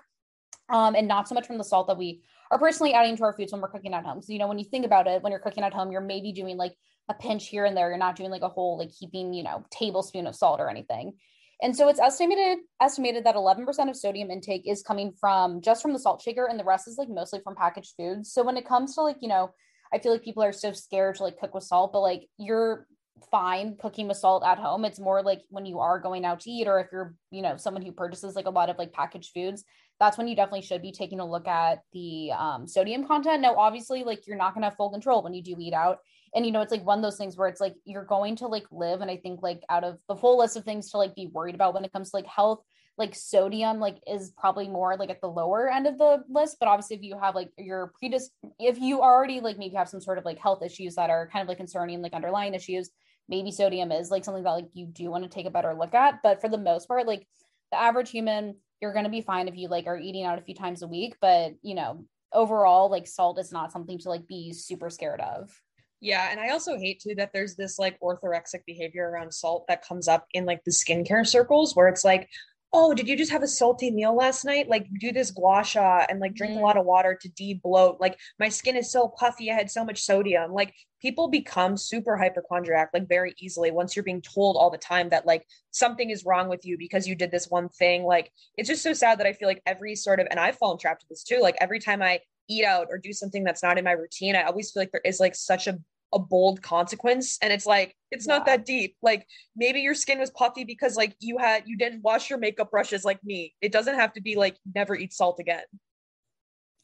Um, 0.68 0.94
and 0.94 1.08
not 1.08 1.28
so 1.28 1.34
much 1.34 1.46
from 1.46 1.58
the 1.58 1.64
salt 1.64 1.88
that 1.88 1.98
we 1.98 2.22
are 2.50 2.58
personally 2.58 2.94
adding 2.94 3.16
to 3.16 3.24
our 3.24 3.32
foods 3.36 3.52
when 3.52 3.60
we're 3.60 3.68
cooking 3.68 3.92
at 3.94 4.04
home. 4.04 4.22
So, 4.22 4.32
you 4.32 4.38
know, 4.38 4.46
when 4.46 4.60
you 4.60 4.64
think 4.64 4.86
about 4.86 5.08
it, 5.08 5.22
when 5.22 5.32
you're 5.32 5.40
cooking 5.40 5.64
at 5.64 5.74
home, 5.74 5.90
you're 5.90 6.00
maybe 6.00 6.32
doing 6.32 6.56
like 6.56 6.74
a 7.08 7.14
pinch 7.14 7.48
here 7.48 7.64
and 7.64 7.76
there. 7.76 7.88
You're 7.88 7.98
not 7.98 8.16
doing 8.16 8.30
like 8.30 8.42
a 8.42 8.48
whole 8.48 8.78
like 8.78 8.90
heaping, 8.96 9.34
you 9.34 9.42
know, 9.42 9.64
tablespoon 9.70 10.26
of 10.26 10.36
salt 10.36 10.60
or 10.60 10.70
anything. 10.70 11.14
And 11.60 11.76
so 11.76 11.88
it's 11.88 12.00
estimated 12.00 12.58
estimated 12.80 13.24
that 13.24 13.34
11% 13.34 13.66
of 13.88 13.96
sodium 13.96 14.30
intake 14.30 14.62
is 14.66 14.82
coming 14.82 15.12
from 15.20 15.60
just 15.60 15.82
from 15.82 15.92
the 15.92 15.98
salt 15.98 16.22
shaker 16.22 16.46
and 16.46 16.58
the 16.58 16.64
rest 16.64 16.88
is 16.88 16.96
like 16.96 17.08
mostly 17.08 17.40
from 17.40 17.56
packaged 17.56 17.94
foods. 17.98 18.32
So 18.32 18.42
when 18.42 18.56
it 18.56 18.68
comes 18.68 18.94
to 18.94 19.02
like, 19.02 19.16
you 19.20 19.28
know, 19.28 19.50
I 19.92 19.98
feel 19.98 20.12
like 20.12 20.24
people 20.24 20.42
are 20.42 20.52
so 20.52 20.72
scared 20.72 21.16
to 21.16 21.24
like 21.24 21.38
cook 21.38 21.54
with 21.54 21.64
salt, 21.64 21.92
but 21.92 22.00
like 22.00 22.28
you're 22.38 22.86
fine 23.30 23.76
cooking 23.80 24.08
with 24.08 24.16
salt 24.16 24.44
at 24.44 24.58
home. 24.58 24.84
It's 24.84 25.00
more 25.00 25.22
like 25.22 25.42
when 25.48 25.66
you 25.66 25.78
are 25.78 25.98
going 25.98 26.24
out 26.24 26.40
to 26.40 26.50
eat 26.50 26.66
or 26.66 26.80
if 26.80 26.88
you're, 26.92 27.14
you 27.30 27.42
know, 27.42 27.56
someone 27.56 27.82
who 27.82 27.92
purchases 27.92 28.34
like 28.34 28.46
a 28.46 28.50
lot 28.50 28.70
of 28.70 28.78
like 28.78 28.92
packaged 28.92 29.32
foods, 29.32 29.64
that's 30.00 30.18
when 30.18 30.26
you 30.26 30.34
definitely 30.34 30.62
should 30.62 30.82
be 30.82 30.92
taking 30.92 31.20
a 31.20 31.28
look 31.28 31.46
at 31.46 31.80
the 31.92 32.32
um, 32.32 32.66
sodium 32.66 33.06
content. 33.06 33.42
Now, 33.42 33.56
obviously, 33.56 34.02
like 34.02 34.26
you're 34.26 34.36
not 34.36 34.54
going 34.54 34.62
to 34.62 34.68
have 34.68 34.76
full 34.76 34.90
control 34.90 35.22
when 35.22 35.34
you 35.34 35.42
do 35.42 35.56
eat 35.58 35.74
out. 35.74 35.98
And, 36.34 36.44
you 36.44 36.50
know, 36.50 36.62
it's 36.62 36.72
like 36.72 36.84
one 36.84 36.98
of 36.98 37.02
those 37.02 37.16
things 37.16 37.36
where 37.36 37.48
it's 37.48 37.60
like 37.60 37.74
you're 37.84 38.04
going 38.04 38.36
to 38.36 38.48
like 38.48 38.66
live. 38.72 39.00
And 39.00 39.10
I 39.10 39.16
think 39.16 39.42
like 39.42 39.62
out 39.70 39.84
of 39.84 39.98
the 40.08 40.16
full 40.16 40.38
list 40.38 40.56
of 40.56 40.64
things 40.64 40.90
to 40.90 40.98
like 40.98 41.14
be 41.14 41.30
worried 41.32 41.54
about 41.54 41.74
when 41.74 41.84
it 41.84 41.92
comes 41.92 42.10
to 42.10 42.16
like 42.16 42.26
health, 42.26 42.60
like 42.96 43.14
sodium 43.14 43.80
like 43.80 43.98
is 44.06 44.32
probably 44.38 44.68
more 44.68 44.96
like 44.96 45.10
at 45.10 45.20
the 45.20 45.26
lower 45.26 45.68
end 45.68 45.86
of 45.86 45.98
the 45.98 46.22
list 46.28 46.56
but 46.60 46.68
obviously 46.68 46.96
if 46.96 47.02
you 47.02 47.18
have 47.18 47.34
like 47.34 47.50
your 47.58 47.92
predis 48.00 48.24
if 48.60 48.78
you 48.78 49.00
already 49.00 49.40
like 49.40 49.58
maybe 49.58 49.74
have 49.74 49.88
some 49.88 50.00
sort 50.00 50.18
of 50.18 50.24
like 50.24 50.38
health 50.38 50.62
issues 50.62 50.94
that 50.94 51.10
are 51.10 51.28
kind 51.32 51.42
of 51.42 51.48
like 51.48 51.56
concerning 51.56 52.00
like 52.02 52.12
underlying 52.12 52.54
issues 52.54 52.90
maybe 53.28 53.50
sodium 53.50 53.92
is 53.92 54.10
like 54.10 54.24
something 54.24 54.44
that 54.44 54.50
like 54.50 54.68
you 54.74 54.86
do 54.86 55.10
want 55.10 55.24
to 55.24 55.30
take 55.30 55.46
a 55.46 55.50
better 55.50 55.74
look 55.74 55.94
at 55.94 56.20
but 56.22 56.40
for 56.40 56.48
the 56.48 56.58
most 56.58 56.88
part 56.88 57.06
like 57.06 57.26
the 57.72 57.80
average 57.80 58.10
human 58.10 58.54
you're 58.80 58.92
going 58.92 59.04
to 59.04 59.10
be 59.10 59.22
fine 59.22 59.48
if 59.48 59.56
you 59.56 59.68
like 59.68 59.86
are 59.86 59.98
eating 59.98 60.24
out 60.24 60.38
a 60.38 60.42
few 60.42 60.54
times 60.54 60.82
a 60.82 60.88
week 60.88 61.16
but 61.20 61.54
you 61.62 61.74
know 61.74 62.04
overall 62.34 62.90
like 62.90 63.06
salt 63.06 63.38
is 63.38 63.52
not 63.52 63.72
something 63.72 63.98
to 63.98 64.08
like 64.08 64.26
be 64.26 64.52
super 64.52 64.90
scared 64.90 65.20
of. 65.20 65.58
Yeah, 66.00 66.28
and 66.30 66.38
I 66.38 66.50
also 66.50 66.76
hate 66.76 67.00
too 67.00 67.14
that 67.14 67.30
there's 67.32 67.56
this 67.56 67.78
like 67.78 67.98
orthorexic 68.00 68.66
behavior 68.66 69.08
around 69.08 69.32
salt 69.32 69.64
that 69.68 69.86
comes 69.86 70.06
up 70.06 70.26
in 70.34 70.44
like 70.44 70.62
the 70.64 70.70
skincare 70.70 71.26
circles 71.26 71.74
where 71.74 71.88
it's 71.88 72.04
like, 72.04 72.28
oh, 72.76 72.92
did 72.92 73.06
you 73.06 73.16
just 73.16 73.30
have 73.30 73.44
a 73.44 73.48
salty 73.48 73.88
meal 73.88 74.16
last 74.16 74.44
night? 74.44 74.68
Like 74.68 74.88
do 74.98 75.12
this 75.12 75.30
gua 75.30 75.62
sha 75.62 76.04
and 76.08 76.18
like 76.18 76.34
drink 76.34 76.54
mm. 76.54 76.58
a 76.58 76.60
lot 76.60 76.76
of 76.76 76.84
water 76.84 77.16
to 77.20 77.28
de-bloat. 77.28 78.00
Like 78.00 78.18
my 78.40 78.48
skin 78.48 78.76
is 78.76 78.90
so 78.90 79.06
puffy. 79.16 79.48
I 79.50 79.54
had 79.54 79.70
so 79.70 79.84
much 79.84 80.02
sodium. 80.02 80.52
Like 80.52 80.74
people 81.00 81.28
become 81.28 81.76
super 81.76 82.16
hypochondriac 82.16 82.90
like 82.92 83.08
very 83.08 83.32
easily 83.38 83.70
once 83.70 83.94
you're 83.94 84.02
being 84.02 84.20
told 84.20 84.56
all 84.56 84.70
the 84.70 84.78
time 84.78 85.08
that 85.10 85.24
like 85.24 85.46
something 85.70 86.10
is 86.10 86.24
wrong 86.24 86.48
with 86.48 86.66
you 86.66 86.76
because 86.76 87.06
you 87.06 87.14
did 87.14 87.30
this 87.30 87.48
one 87.48 87.68
thing. 87.68 88.02
Like 88.02 88.32
it's 88.58 88.68
just 88.68 88.82
so 88.82 88.92
sad 88.92 89.20
that 89.20 89.26
I 89.26 89.34
feel 89.34 89.46
like 89.46 89.62
every 89.66 89.94
sort 89.94 90.18
of 90.18 90.26
and 90.32 90.40
I've 90.40 90.58
fallen 90.58 90.76
trapped 90.76 91.02
to 91.02 91.06
this 91.08 91.22
too. 91.22 91.38
Like 91.40 91.56
every 91.60 91.78
time 91.78 92.02
I 92.02 92.18
eat 92.48 92.64
out 92.64 92.88
or 92.90 92.98
do 92.98 93.12
something 93.12 93.44
that's 93.44 93.62
not 93.62 93.78
in 93.78 93.84
my 93.84 93.92
routine, 93.92 94.34
I 94.34 94.42
always 94.42 94.72
feel 94.72 94.82
like 94.82 94.90
there 94.90 95.00
is 95.04 95.20
like 95.20 95.36
such 95.36 95.68
a 95.68 95.78
a 96.14 96.18
bold 96.18 96.62
consequence 96.62 97.38
and 97.42 97.52
it's 97.52 97.66
like 97.66 97.94
it's 98.10 98.26
yeah. 98.26 98.34
not 98.34 98.46
that 98.46 98.64
deep 98.64 98.96
like 99.02 99.26
maybe 99.56 99.80
your 99.80 99.94
skin 99.94 100.18
was 100.18 100.30
puffy 100.30 100.64
because 100.64 100.96
like 100.96 101.14
you 101.18 101.36
had 101.36 101.64
you 101.66 101.76
didn't 101.76 102.02
wash 102.02 102.30
your 102.30 102.38
makeup 102.38 102.70
brushes 102.70 103.04
like 103.04 103.22
me 103.24 103.52
it 103.60 103.72
doesn't 103.72 103.96
have 103.96 104.12
to 104.12 104.22
be 104.22 104.36
like 104.36 104.56
never 104.74 104.94
eat 104.94 105.12
salt 105.12 105.40
again 105.40 105.64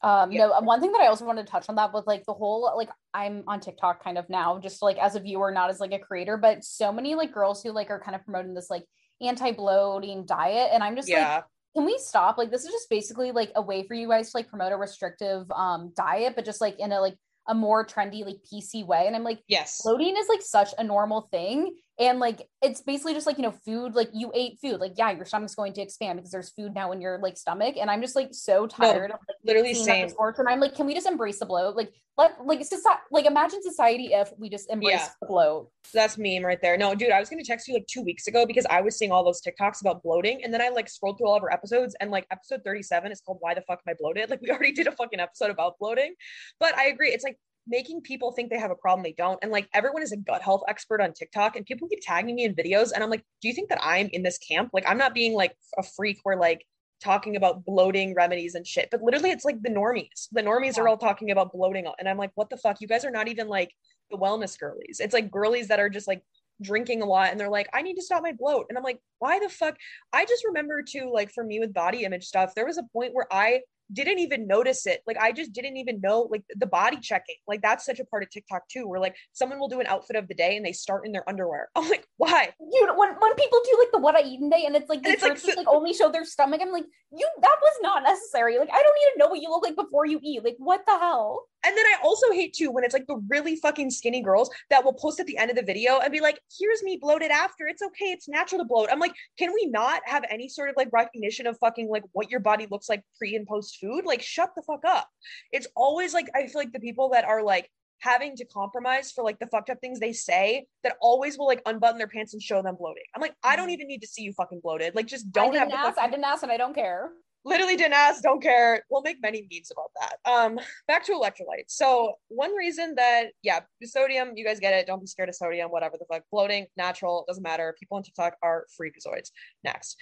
um 0.03 0.31
yeah. 0.31 0.47
no 0.47 0.59
one 0.59 0.81
thing 0.81 0.91
that 0.91 1.01
i 1.01 1.07
also 1.07 1.25
wanted 1.25 1.45
to 1.45 1.51
touch 1.51 1.65
on 1.69 1.75
that 1.75 1.93
was 1.93 2.05
like 2.05 2.25
the 2.25 2.33
whole 2.33 2.71
like 2.75 2.89
i'm 3.13 3.43
on 3.47 3.59
tiktok 3.59 4.03
kind 4.03 4.17
of 4.17 4.29
now 4.29 4.59
just 4.59 4.81
like 4.81 4.97
as 4.97 5.15
a 5.15 5.19
viewer 5.19 5.51
not 5.51 5.69
as 5.69 5.79
like 5.79 5.93
a 5.93 5.99
creator 5.99 6.35
but 6.35 6.63
so 6.63 6.91
many 6.91 7.15
like 7.15 7.33
girls 7.33 7.63
who 7.63 7.71
like 7.71 7.89
are 7.89 7.99
kind 7.99 8.15
of 8.15 8.23
promoting 8.25 8.53
this 8.53 8.69
like 8.69 8.83
anti-bloating 9.21 10.25
diet 10.25 10.69
and 10.73 10.83
i'm 10.83 10.95
just 10.95 11.07
yeah. 11.07 11.35
like 11.35 11.43
can 11.75 11.85
we 11.85 11.97
stop 11.97 12.37
like 12.37 12.51
this 12.51 12.65
is 12.65 12.71
just 12.71 12.89
basically 12.89 13.31
like 13.31 13.51
a 13.55 13.61
way 13.61 13.83
for 13.87 13.93
you 13.93 14.09
guys 14.09 14.31
to 14.31 14.37
like 14.37 14.49
promote 14.49 14.73
a 14.73 14.75
restrictive 14.75 15.49
um 15.51 15.93
diet 15.95 16.33
but 16.35 16.43
just 16.43 16.59
like 16.59 16.77
in 16.79 16.91
a 16.91 16.99
like 16.99 17.15
a 17.51 17.53
more 17.53 17.85
trendy 17.85 18.25
like 18.25 18.37
PC 18.51 18.85
way. 18.85 19.05
And 19.05 19.15
I'm 19.15 19.25
like, 19.25 19.43
yes, 19.47 19.81
bloating 19.83 20.15
is 20.17 20.27
like 20.29 20.41
such 20.41 20.73
a 20.77 20.83
normal 20.83 21.27
thing. 21.31 21.75
And 22.01 22.19
like 22.19 22.47
it's 22.63 22.81
basically 22.81 23.13
just 23.13 23.27
like, 23.27 23.37
you 23.37 23.43
know, 23.43 23.51
food, 23.51 23.93
like 23.93 24.09
you 24.11 24.31
ate 24.33 24.57
food. 24.59 24.79
Like, 24.79 24.93
yeah, 24.97 25.11
your 25.11 25.23
stomach's 25.23 25.53
going 25.53 25.73
to 25.73 25.81
expand 25.81 26.17
because 26.17 26.31
there's 26.31 26.49
food 26.49 26.73
now 26.73 26.91
in 26.91 26.99
your 26.99 27.19
like 27.19 27.37
stomach. 27.37 27.75
And 27.79 27.91
I'm 27.91 28.01
just 28.01 28.15
like 28.15 28.29
so 28.31 28.65
tired 28.65 29.09
no, 29.09 29.15
of 29.15 29.21
like 29.27 29.37
literally. 29.45 29.75
Sports. 30.09 30.39
And 30.39 30.49
I'm 30.49 30.59
like, 30.59 30.75
can 30.75 30.87
we 30.87 30.95
just 30.95 31.07
embrace 31.07 31.37
the 31.39 31.45
bloat? 31.45 31.75
Like, 31.75 31.93
let 32.17 32.45
like 32.45 32.63
society, 32.65 33.01
like 33.11 33.25
imagine 33.25 33.61
society 33.63 34.09
if 34.13 34.31
we 34.37 34.49
just 34.49 34.69
embrace 34.69 34.95
yeah. 34.95 35.07
the 35.21 35.27
bloat. 35.27 35.69
That's 35.93 36.17
meme 36.17 36.43
right 36.43 36.61
there. 36.61 36.77
No, 36.77 36.93
dude, 36.93 37.11
I 37.11 37.19
was 37.19 37.29
gonna 37.29 37.43
text 37.43 37.67
you 37.67 37.73
like 37.73 37.87
two 37.87 38.01
weeks 38.01 38.27
ago 38.27 38.45
because 38.45 38.65
I 38.69 38.81
was 38.81 38.97
seeing 38.97 39.11
all 39.11 39.23
those 39.23 39.41
TikToks 39.41 39.81
about 39.81 40.03
bloating, 40.03 40.43
and 40.43 40.53
then 40.53 40.61
I 40.61 40.69
like 40.69 40.89
scrolled 40.89 41.17
through 41.17 41.27
all 41.27 41.37
of 41.37 41.43
our 41.43 41.51
episodes, 41.51 41.95
and 42.01 42.11
like 42.11 42.25
episode 42.31 42.61
37 42.65 43.11
is 43.11 43.21
called 43.21 43.37
"Why 43.39 43.53
the 43.53 43.61
fuck 43.61 43.79
am 43.85 43.91
I 43.91 43.95
bloated?" 43.99 44.29
Like 44.29 44.41
we 44.41 44.49
already 44.49 44.71
did 44.71 44.87
a 44.87 44.91
fucking 44.91 45.19
episode 45.19 45.51
about 45.51 45.77
bloating, 45.79 46.13
but 46.59 46.75
I 46.77 46.87
agree. 46.87 47.09
It's 47.09 47.23
like 47.23 47.37
making 47.67 48.01
people 48.01 48.31
think 48.31 48.49
they 48.49 48.59
have 48.59 48.71
a 48.71 48.75
problem 48.75 49.03
they 49.03 49.13
don't. 49.17 49.39
And 49.41 49.51
like 49.51 49.69
everyone 49.73 50.01
is 50.01 50.11
a 50.11 50.17
gut 50.17 50.41
health 50.41 50.63
expert 50.67 51.01
on 51.01 51.13
TikTok, 51.13 51.55
and 51.55 51.65
people 51.65 51.87
keep 51.87 51.99
tagging 52.01 52.35
me 52.35 52.45
in 52.45 52.55
videos. 52.55 52.91
And 52.91 53.03
I'm 53.03 53.09
like, 53.09 53.23
do 53.41 53.47
you 53.47 53.53
think 53.53 53.69
that 53.69 53.79
I'm 53.83 54.09
in 54.11 54.23
this 54.23 54.37
camp? 54.37 54.69
Like, 54.73 54.85
I'm 54.87 54.97
not 54.97 55.13
being 55.13 55.33
like 55.33 55.55
a 55.77 55.83
freak 55.83 56.19
where 56.23 56.37
like 56.37 56.65
talking 57.01 57.35
about 57.35 57.65
bloating 57.65 58.13
remedies 58.13 58.55
and 58.55 58.65
shit, 58.65 58.89
but 58.91 59.01
literally 59.01 59.31
it's 59.31 59.45
like 59.45 59.61
the 59.61 59.69
normies. 59.69 60.27
The 60.31 60.43
normies 60.43 60.77
yeah. 60.77 60.83
are 60.83 60.87
all 60.87 60.97
talking 60.97 61.31
about 61.31 61.51
bloating. 61.51 61.87
And 61.99 62.07
I'm 62.07 62.17
like, 62.17 62.31
what 62.35 62.49
the 62.49 62.57
fuck? 62.57 62.79
You 62.79 62.87
guys 62.87 63.03
are 63.03 63.11
not 63.11 63.27
even 63.27 63.47
like 63.47 63.71
the 64.11 64.17
wellness 64.17 64.57
girlies. 64.57 64.99
It's 64.99 65.13
like 65.13 65.31
girlies 65.31 65.67
that 65.69 65.79
are 65.79 65.89
just 65.89 66.07
like 66.07 66.21
drinking 66.61 67.01
a 67.01 67.05
lot 67.05 67.31
and 67.31 67.39
they're 67.39 67.49
like, 67.49 67.67
I 67.73 67.81
need 67.81 67.95
to 67.95 68.03
stop 68.03 68.21
my 68.21 68.33
bloat. 68.37 68.67
And 68.69 68.77
I'm 68.77 68.83
like, 68.83 68.99
why 69.19 69.39
the 69.39 69.49
fuck? 69.49 69.75
I 70.13 70.25
just 70.25 70.45
remember 70.45 70.83
too, 70.83 71.11
like 71.11 71.31
for 71.31 71.43
me 71.43 71.59
with 71.59 71.73
body 71.73 72.03
image 72.03 72.25
stuff, 72.25 72.53
there 72.55 72.67
was 72.67 72.77
a 72.77 72.83
point 72.93 73.13
where 73.13 73.27
I 73.31 73.61
didn't 73.93 74.19
even 74.19 74.47
notice 74.47 74.85
it. 74.85 75.01
Like 75.07 75.17
I 75.17 75.31
just 75.31 75.53
didn't 75.53 75.77
even 75.77 76.01
know 76.01 76.27
like 76.31 76.43
the 76.55 76.65
body 76.65 76.97
checking. 77.01 77.35
Like 77.47 77.61
that's 77.61 77.85
such 77.85 77.99
a 77.99 78.05
part 78.05 78.23
of 78.23 78.29
TikTok 78.29 78.67
too, 78.69 78.87
where 78.87 78.99
like 78.99 79.15
someone 79.33 79.59
will 79.59 79.67
do 79.67 79.79
an 79.79 79.87
outfit 79.87 80.15
of 80.15 80.27
the 80.27 80.33
day 80.33 80.57
and 80.57 80.65
they 80.65 80.73
start 80.73 81.05
in 81.05 81.11
their 81.11 81.27
underwear. 81.27 81.69
I'm 81.75 81.89
like, 81.89 82.07
why? 82.17 82.53
Dude, 82.59 82.89
when, 82.95 83.09
when 83.09 83.35
people 83.35 83.59
do 83.63 83.77
like 83.79 83.91
the 83.91 83.99
what 83.99 84.15
I 84.15 84.21
eat 84.21 84.41
in 84.41 84.49
day 84.49 84.63
and 84.65 84.75
it's 84.75 84.89
like 84.89 85.03
they 85.03 85.11
it's 85.11 85.23
like, 85.23 85.41
just, 85.41 85.57
like 85.57 85.67
only 85.67 85.93
show 85.93 86.11
their 86.11 86.25
stomach, 86.25 86.61
I'm 86.61 86.71
like, 86.71 86.85
you 87.11 87.27
that 87.41 87.57
was 87.61 87.73
not 87.81 88.03
necessary. 88.03 88.57
Like 88.57 88.69
I 88.71 88.81
don't 88.81 88.95
need 88.95 89.13
to 89.13 89.19
know 89.19 89.27
what 89.27 89.41
you 89.41 89.49
look 89.49 89.63
like 89.63 89.75
before 89.75 90.05
you 90.05 90.19
eat. 90.23 90.43
Like 90.43 90.55
what 90.57 90.81
the 90.85 90.97
hell? 90.97 91.45
And 91.63 91.77
then 91.77 91.85
I 91.85 91.97
also 92.03 92.31
hate 92.31 92.53
too 92.53 92.71
when 92.71 92.83
it's 92.83 92.93
like 92.93 93.05
the 93.07 93.21
really 93.29 93.55
fucking 93.55 93.91
skinny 93.91 94.23
girls 94.23 94.49
that 94.69 94.83
will 94.83 94.93
post 94.93 95.19
at 95.19 95.27
the 95.27 95.37
end 95.37 95.51
of 95.51 95.55
the 95.55 95.63
video 95.63 95.99
and 95.99 96.11
be 96.11 96.19
like, 96.19 96.39
here's 96.57 96.81
me 96.81 96.97
bloated 96.99 97.29
after. 97.29 97.67
It's 97.67 97.83
okay. 97.83 98.05
It's 98.05 98.27
natural 98.27 98.59
to 98.59 98.65
bloat. 98.65 98.89
I'm 98.91 98.99
like, 98.99 99.13
can 99.37 99.53
we 99.53 99.67
not 99.67 100.01
have 100.05 100.23
any 100.29 100.49
sort 100.49 100.69
of 100.69 100.75
like 100.75 100.89
recognition 100.91 101.45
of 101.45 101.57
fucking 101.59 101.89
like 101.89 102.03
what 102.13 102.31
your 102.31 102.39
body 102.39 102.67
looks 102.71 102.89
like 102.89 103.03
pre 103.17 103.35
and 103.35 103.47
post 103.47 103.77
food? 103.81 104.05
Like, 104.05 104.21
shut 104.21 104.51
the 104.55 104.61
fuck 104.61 104.81
up. 104.87 105.09
It's 105.51 105.67
always 105.75 106.13
like, 106.13 106.29
I 106.35 106.47
feel 106.47 106.61
like 106.61 106.71
the 106.71 106.79
people 106.79 107.09
that 107.09 107.25
are 107.25 107.43
like, 107.43 107.69
having 107.99 108.35
to 108.35 108.43
compromise 108.45 109.11
for 109.11 109.23
like 109.23 109.37
the 109.37 109.45
fucked 109.45 109.69
up 109.69 109.79
things 109.79 109.99
they 109.99 110.11
say 110.11 110.65
that 110.81 110.95
always 111.01 111.37
will 111.37 111.45
like 111.45 111.61
unbutton 111.67 111.99
their 111.99 112.07
pants 112.07 112.33
and 112.33 112.41
show 112.41 112.59
them 112.63 112.75
bloating. 112.75 113.03
I'm 113.15 113.21
like, 113.21 113.35
I 113.43 113.55
don't 113.55 113.65
mm-hmm. 113.67 113.73
even 113.73 113.87
need 113.89 114.01
to 114.01 114.07
see 114.07 114.23
you 114.23 114.33
fucking 114.33 114.59
bloated. 114.63 114.95
Like, 114.95 115.05
just 115.05 115.31
don't 115.31 115.55
I 115.55 115.59
have. 115.59 115.69
Ask, 115.69 115.85
fucking- 115.97 116.03
I 116.03 116.09
didn't 116.09 116.25
ask, 116.25 116.41
and 116.41 116.51
I 116.51 116.57
don't 116.57 116.73
care 116.73 117.11
literally 117.43 117.75
didn't 117.75 117.93
ask, 117.93 118.21
don't 118.21 118.41
care. 118.41 118.83
We'll 118.89 119.01
make 119.01 119.21
many 119.21 119.47
memes 119.51 119.71
about 119.71 119.91
that. 119.99 120.31
Um, 120.31 120.59
back 120.87 121.05
to 121.05 121.13
electrolytes. 121.13 121.69
So 121.69 122.13
one 122.27 122.55
reason 122.55 122.95
that 122.95 123.27
yeah, 123.41 123.61
sodium, 123.83 124.33
you 124.35 124.45
guys 124.45 124.59
get 124.59 124.73
it. 124.73 124.87
Don't 124.87 124.99
be 124.99 125.07
scared 125.07 125.29
of 125.29 125.35
sodium. 125.35 125.71
Whatever 125.71 125.97
the 125.97 126.05
fuck, 126.05 126.23
bloating, 126.31 126.67
natural, 126.77 127.25
doesn't 127.27 127.43
matter. 127.43 127.75
People 127.79 127.97
on 127.97 128.03
TikTok 128.03 128.35
are 128.43 128.65
freakazoids. 128.79 129.31
Next. 129.63 129.97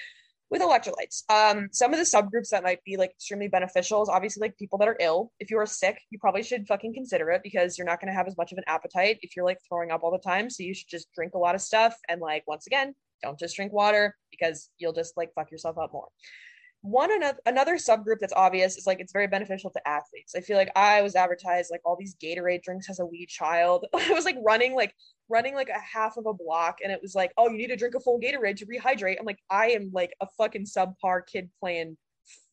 With 0.49 0.63
electrolytes, 0.63 1.29
um, 1.29 1.69
some 1.71 1.93
of 1.93 1.99
the 1.99 2.05
subgroups 2.05 2.49
that 2.49 2.63
might 2.63 2.83
be 2.83 2.97
like 2.97 3.12
extremely 3.12 3.47
beneficial 3.47 4.01
is 4.01 4.09
obviously 4.09 4.41
like 4.41 4.57
people 4.57 4.79
that 4.79 4.88
are 4.88 4.97
ill. 4.99 5.31
If 5.39 5.51
you 5.51 5.59
are 5.59 5.65
sick, 5.67 6.01
you 6.09 6.17
probably 6.17 6.41
should 6.41 6.67
fucking 6.67 6.93
consider 6.93 7.29
it 7.29 7.41
because 7.43 7.77
you're 7.77 7.85
not 7.85 8.01
going 8.01 8.12
to 8.12 8.17
have 8.17 8.27
as 8.27 8.35
much 8.35 8.51
of 8.51 8.57
an 8.57 8.63
appetite 8.65 9.19
if 9.21 9.35
you're 9.35 9.45
like 9.45 9.59
throwing 9.67 9.91
up 9.91 10.01
all 10.03 10.12
the 10.12 10.17
time. 10.17 10.49
So 10.49 10.63
you 10.63 10.73
should 10.73 10.89
just 10.89 11.12
drink 11.13 11.35
a 11.35 11.38
lot 11.38 11.53
of 11.53 11.62
stuff 11.62 11.95
and 12.09 12.19
like 12.19 12.43
once 12.47 12.65
again, 12.65 12.95
don't 13.21 13.38
just 13.38 13.55
drink 13.55 13.71
water 13.71 14.15
because 14.31 14.69
you'll 14.79 14.93
just 14.93 15.17
like 15.17 15.33
fuck 15.35 15.51
yourself 15.51 15.77
up 15.77 15.93
more 15.93 16.07
one 16.81 17.11
another 17.11 17.39
another 17.45 17.75
subgroup 17.75 18.19
that's 18.21 18.33
obvious 18.33 18.77
is 18.77 18.87
like 18.87 19.01
it's 19.01 19.11
very 19.11 19.27
beneficial 19.27 19.69
to 19.71 19.87
athletes. 19.87 20.33
I 20.35 20.39
feel 20.39 20.55
like 20.55 20.71
I 20.75 21.01
was 21.01 21.15
advertised 21.15 21.71
like 21.71 21.81
all 21.83 21.97
these 21.97 22.15
Gatorade 22.15 22.63
drinks 22.63 22.89
as 22.89 22.99
a 22.99 23.05
wee 23.05 23.25
child. 23.25 23.85
I 23.93 24.11
was 24.11 24.25
like 24.25 24.37
running 24.41 24.75
like 24.75 24.93
running 25.27 25.55
like 25.55 25.69
a 25.69 25.79
half 25.79 26.15
of 26.17 26.25
a 26.25 26.33
block 26.33 26.77
and 26.81 26.91
it 26.91 27.01
was 27.01 27.15
like, 27.15 27.33
oh, 27.37 27.49
you 27.49 27.57
need 27.57 27.67
to 27.67 27.75
drink 27.75 27.95
a 27.95 27.99
full 27.99 28.19
Gatorade 28.19 28.57
to 28.57 28.65
rehydrate. 28.65 29.17
I'm 29.19 29.25
like, 29.25 29.39
I 29.49 29.71
am 29.71 29.91
like 29.93 30.13
a 30.21 30.27
fucking 30.37 30.65
subpar 30.65 31.21
kid 31.27 31.49
playing 31.59 31.97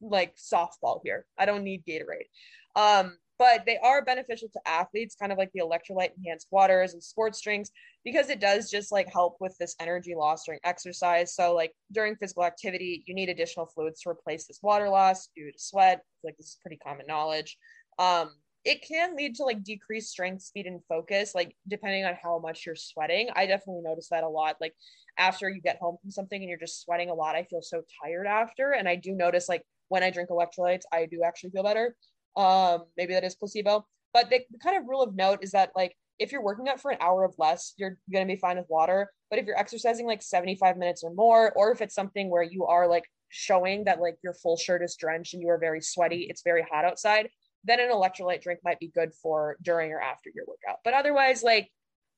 like 0.00 0.34
softball 0.36 1.00
here. 1.04 1.26
I 1.38 1.46
don't 1.46 1.62
need 1.62 1.84
Gatorade. 1.86 2.26
Um, 2.74 3.16
but 3.38 3.64
they 3.66 3.79
are 3.79 4.05
beneficial 4.05 4.49
to 4.53 4.61
athletes, 4.66 5.14
kind 5.14 5.33
of 5.33 5.38
like 5.38 5.51
the 5.53 5.61
electrolyte 5.61 6.11
enhanced 6.16 6.49
waters 6.51 6.92
and 6.94 7.03
sports 7.03 7.40
drinks, 7.40 7.70
because 8.05 8.31
it 8.31 8.40
does 8.40 8.70
just 8.70 8.92
like 8.92 9.12
help 9.12 9.37
with 9.40 9.57
this 9.59 9.75
energy 9.81 10.14
loss 10.14 10.44
during 10.44 10.61
exercise. 10.64 11.35
So, 11.35 11.55
like 11.55 11.72
during 11.92 12.16
physical 12.16 12.44
activity, 12.44 13.03
you 13.07 13.14
need 13.14 13.29
additional 13.29 13.66
fluids 13.66 14.01
to 14.03 14.11
replace 14.11 14.46
this 14.46 14.61
water 14.62 14.88
loss 14.88 15.29
due 15.37 15.53
to 15.53 15.59
sweat. 15.59 16.03
Like 16.25 16.37
this 16.37 16.46
is 16.46 16.59
pretty 16.62 16.79
common 16.79 17.07
knowledge. 17.07 17.57
Um, 17.99 18.31
it 18.66 18.83
can 18.83 19.14
lead 19.14 19.37
to 19.37 19.44
like 19.44 19.62
decreased 19.62 20.11
strength, 20.11 20.42
speed, 20.42 20.66
and 20.66 20.81
focus, 20.88 21.37
like 21.37 21.57
depending 21.68 22.05
on 22.05 22.16
how 22.20 22.40
much 22.40 22.66
you're 22.66 22.75
sweating. 22.75 23.29
I 23.37 23.46
definitely 23.46 23.83
notice 23.83 24.09
that 24.09 24.25
a 24.25 24.29
lot. 24.29 24.57
Like 24.61 24.75
after 25.18 25.49
you 25.49 25.61
get 25.61 25.79
home 25.79 25.99
from 26.03 26.11
something 26.11 26.40
and 26.40 26.49
you're 26.49 26.59
just 26.59 26.83
sweating 26.83 27.09
a 27.09 27.14
lot, 27.14 27.37
I 27.37 27.44
feel 27.44 27.62
so 27.62 27.83
tired 28.03 28.27
after. 28.27 28.72
And 28.72 28.88
I 28.88 28.96
do 28.96 29.12
notice 29.12 29.49
like 29.49 29.62
when 29.87 30.03
I 30.03 30.11
drink 30.11 30.31
electrolytes, 30.31 30.83
I 30.92 31.07
do 31.07 31.22
actually 31.25 31.51
feel 31.51 31.62
better. 31.62 31.94
Um, 32.37 32.85
maybe 32.96 33.14
that 33.14 33.25
is 33.25 33.35
placebo. 33.35 33.87
But 34.12 34.31
the, 34.31 34.40
the 34.51 34.59
kind 34.59 34.77
of 34.77 34.88
rule 34.88 35.03
of 35.03 35.14
note 35.14 35.40
is 35.42 35.53
that 35.53 35.72
like 35.77 35.96
if 36.18 36.33
you're 36.33 36.42
working 36.42 36.68
out 36.68 36.81
for 36.81 36.90
an 36.90 36.99
hour 37.01 37.25
of 37.25 37.35
less, 37.38 37.75
you're 37.77 37.99
going 38.12 38.27
to 38.27 38.33
be 38.33 38.38
fine 38.38 38.57
with 38.57 38.66
water. 38.68 39.12
But 39.31 39.38
if 39.38 39.46
you're 39.46 39.59
exercising 39.59 40.07
like 40.07 40.22
75 40.22 40.77
minutes 40.77 41.03
or 41.05 41.12
more, 41.12 41.53
or 41.53 41.72
if 41.72 41.81
it's 41.81 41.94
something 41.94 42.31
where 42.31 42.42
you 42.42 42.64
are 42.66 42.88
like 42.88 43.05
showing 43.29 43.85
that 43.85 44.01
like 44.01 44.16
your 44.22 44.35
full 44.35 44.57
shirt 44.57 44.83
is 44.83 44.96
drenched 44.96 45.35
and 45.35 45.42
you 45.42 45.49
are 45.49 45.59
very 45.59 45.81
sweaty, 45.81 46.27
it's 46.31 46.42
very 46.42 46.64
hot 46.70 46.85
outside, 46.85 47.29
then 47.64 47.81
an 47.81 47.90
electrolyte 47.90 48.42
drink 48.42 48.61
might 48.64 48.79
be 48.79 48.88
good 48.88 49.12
for 49.14 49.57
during 49.62 49.92
or 49.92 50.01
after 50.01 50.31
your 50.35 50.44
workout. 50.46 50.79
But 50.85 50.94
otherwise, 50.94 51.42
like 51.42 51.70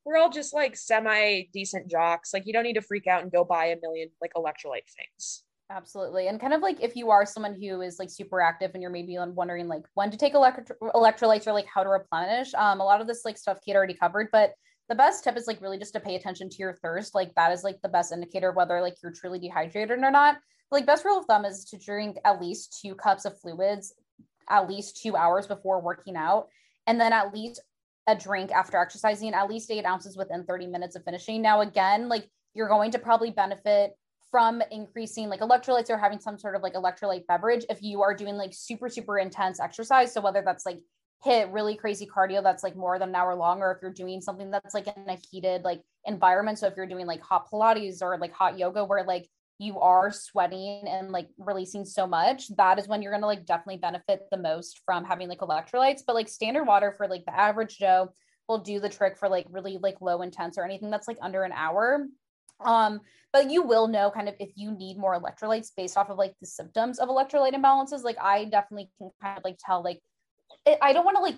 we're 0.05 0.17
all 0.17 0.31
just 0.31 0.55
like 0.55 0.77
semi 0.77 1.45
decent 1.53 1.91
jocks. 1.91 2.33
Like 2.33 2.47
you 2.47 2.53
don't 2.53 2.65
need 2.65 2.75
to 2.75 2.83
freak 2.83 3.07
out 3.07 3.23
and 3.23 3.33
go 3.33 3.45
buy 3.45 3.67
a 3.67 3.77
million 3.81 4.11
like 4.21 4.33
electrolyte 4.35 4.89
things. 4.97 5.43
Absolutely. 5.71 6.29
And 6.29 6.41
kind 6.41 6.55
of 6.55 6.63
like 6.63 6.83
if 6.83 6.97
you 6.97 7.11
are 7.11 7.27
someone 7.27 7.55
who 7.55 7.83
is 7.83 7.99
like 7.99 8.11
super 8.11 8.41
active 8.41 8.71
and 8.73 8.81
you're 8.81 8.91
maybe 8.91 9.19
wondering 9.19 9.69
like 9.69 9.83
when 9.95 10.11
to 10.11 10.17
take 10.17 10.35
electro- 10.35 10.77
electrolytes 10.95 11.47
or 11.47 11.53
like 11.53 11.67
how 11.67 11.83
to 11.83 11.91
replenish, 11.91 12.55
um, 12.55 12.81
a 12.81 12.85
lot 12.85 13.03
of 13.03 13.07
this 13.07 13.25
like 13.25 13.37
stuff 13.37 13.59
Kate 13.65 13.77
already 13.77 13.95
covered, 13.95 14.29
but 14.33 14.55
the 14.89 14.95
best 14.95 15.25
tip 15.25 15.37
is 15.37 15.47
like 15.47 15.61
really 15.61 15.79
just 15.79 15.93
to 15.93 16.01
pay 16.01 16.15
attention 16.15 16.49
to 16.49 16.57
your 16.59 16.73
thirst. 16.73 17.15
Like 17.15 17.35
that 17.35 17.53
is 17.53 17.65
like 17.65 17.81
the 17.83 17.89
best 17.89 18.13
indicator 18.13 18.53
whether 18.53 18.81
like 18.81 18.97
you're 19.03 19.13
truly 19.13 19.39
dehydrated 19.39 19.99
or 19.99 20.11
not. 20.11 20.39
Like 20.71 20.87
best 20.87 21.05
rule 21.05 21.19
of 21.19 21.27
thumb 21.27 21.45
is 21.45 21.67
to 21.67 21.79
drink 21.79 22.17
at 22.25 22.41
least 22.41 22.79
two 22.83 22.95
cups 22.95 23.27
of 23.27 23.39
fluids 23.39 23.93
at 24.49 24.69
least 24.69 25.01
two 25.03 25.17
hours 25.17 25.47
before 25.47 25.81
working 25.81 26.17
out, 26.17 26.49
and 26.87 27.01
then 27.01 27.13
at 27.13 27.35
least 27.35 27.61
a 28.07 28.17
drink 28.17 28.51
after 28.51 28.79
exercising, 28.79 29.35
at 29.35 29.49
least 29.49 29.71
eight 29.71 29.85
ounces 29.85 30.17
within 30.17 30.45
30 30.45 30.67
minutes 30.67 30.97
of 30.97 31.05
finishing. 31.05 31.43
Now, 31.43 31.61
again, 31.61 32.09
like 32.09 32.27
you're 32.55 32.69
going 32.69 32.91
to 32.93 32.99
probably 32.99 33.31
benefit 33.31 33.93
from 34.31 34.63
increasing 34.71 35.29
like 35.29 35.41
electrolytes 35.41 35.91
or 35.91 35.97
having 35.97 36.21
some 36.21 36.39
sort 36.39 36.55
of 36.55 36.63
like 36.63 36.75
electrolyte 36.75 37.27
beverage 37.27 37.65
if 37.71 37.83
you 37.83 38.03
are 38.03 38.15
doing 38.15 38.37
like 38.37 38.53
super 38.53 38.89
super 38.89 39.19
intense 39.19 39.61
exercise. 39.61 40.13
So 40.13 40.21
whether 40.21 40.43
that's 40.45 40.67
like 40.67 40.81
HIIT 41.25 41.53
really 41.53 41.77
crazy 41.77 42.07
cardio 42.07 42.43
that's 42.43 42.63
like 42.63 42.77
more 42.77 42.99
than 42.99 43.09
an 43.09 43.15
hour 43.17 43.35
long 43.35 43.61
or 43.61 43.73
if 43.73 43.79
you're 43.83 43.93
doing 43.93 44.21
something 44.21 44.51
that's 44.51 44.75
like 44.75 44.87
in 44.87 45.09
a 45.09 45.19
heated 45.31 45.63
like 45.63 45.81
environment. 46.05 46.59
So 46.59 46.67
if 46.67 46.77
you're 46.77 46.87
doing 46.87 47.07
like 47.07 47.23
hot 47.23 47.51
pilates 47.51 48.03
or 48.03 48.19
like 48.19 48.33
hot 48.33 48.59
yoga 48.59 48.85
where 48.85 49.05
like 49.05 49.29
you 49.59 49.81
are 49.81 50.13
sweating 50.13 50.85
and 50.87 51.11
like 51.11 51.29
releasing 51.37 51.85
so 51.85 52.07
much 52.07 52.47
that 52.57 52.79
is 52.79 52.87
when 52.87 53.03
you're 53.03 53.11
going 53.11 53.23
to 53.23 53.27
like 53.27 53.45
definitely 53.45 53.79
benefit 53.79 54.21
the 54.31 54.37
most 54.37 54.81
from 54.85 55.05
having 55.05 55.29
like 55.29 55.41
electrolytes. 55.41 56.03
But 56.07 56.15
like 56.15 56.29
standard 56.29 56.65
water 56.65 56.95
for 56.97 57.09
like 57.09 57.25
the 57.25 57.37
average 57.37 57.79
joe 57.79 58.13
will 58.49 58.59
do 58.59 58.79
the 58.79 58.89
trick 58.89 59.17
for 59.17 59.29
like 59.29 59.47
really 59.51 59.79
like 59.79 60.01
low 60.01 60.23
intense 60.23 60.57
or 60.57 60.65
anything 60.65 60.91
that's 60.91 61.09
like 61.09 61.19
under 61.21 61.43
an 61.43 61.53
hour 61.53 62.07
um, 62.61 63.01
but 63.33 63.51
you 63.51 63.63
will 63.63 63.89
know 63.89 64.11
kind 64.11 64.29
of 64.29 64.35
if 64.41 64.51
you 64.57 64.73
need 64.73 64.99
more 64.99 65.19
electrolytes 65.21 65.71
based 65.77 65.97
off 65.97 66.11
of 66.11 66.19
like 66.19 66.35
the 66.41 66.47
symptoms 66.47 66.99
of 66.99 67.09
electrolyte 67.09 67.55
imbalances. 67.55 68.03
Like 68.03 68.19
I 68.21 68.45
definitely 68.45 68.91
can 68.99 69.11
kind 69.23 69.39
of 69.39 69.45
like 69.45 69.59
tell 69.65 69.83
like 69.83 70.01
it, 70.67 70.79
I 70.83 70.93
don't 70.93 71.05
want 71.05 71.17
to 71.17 71.23
like 71.23 71.37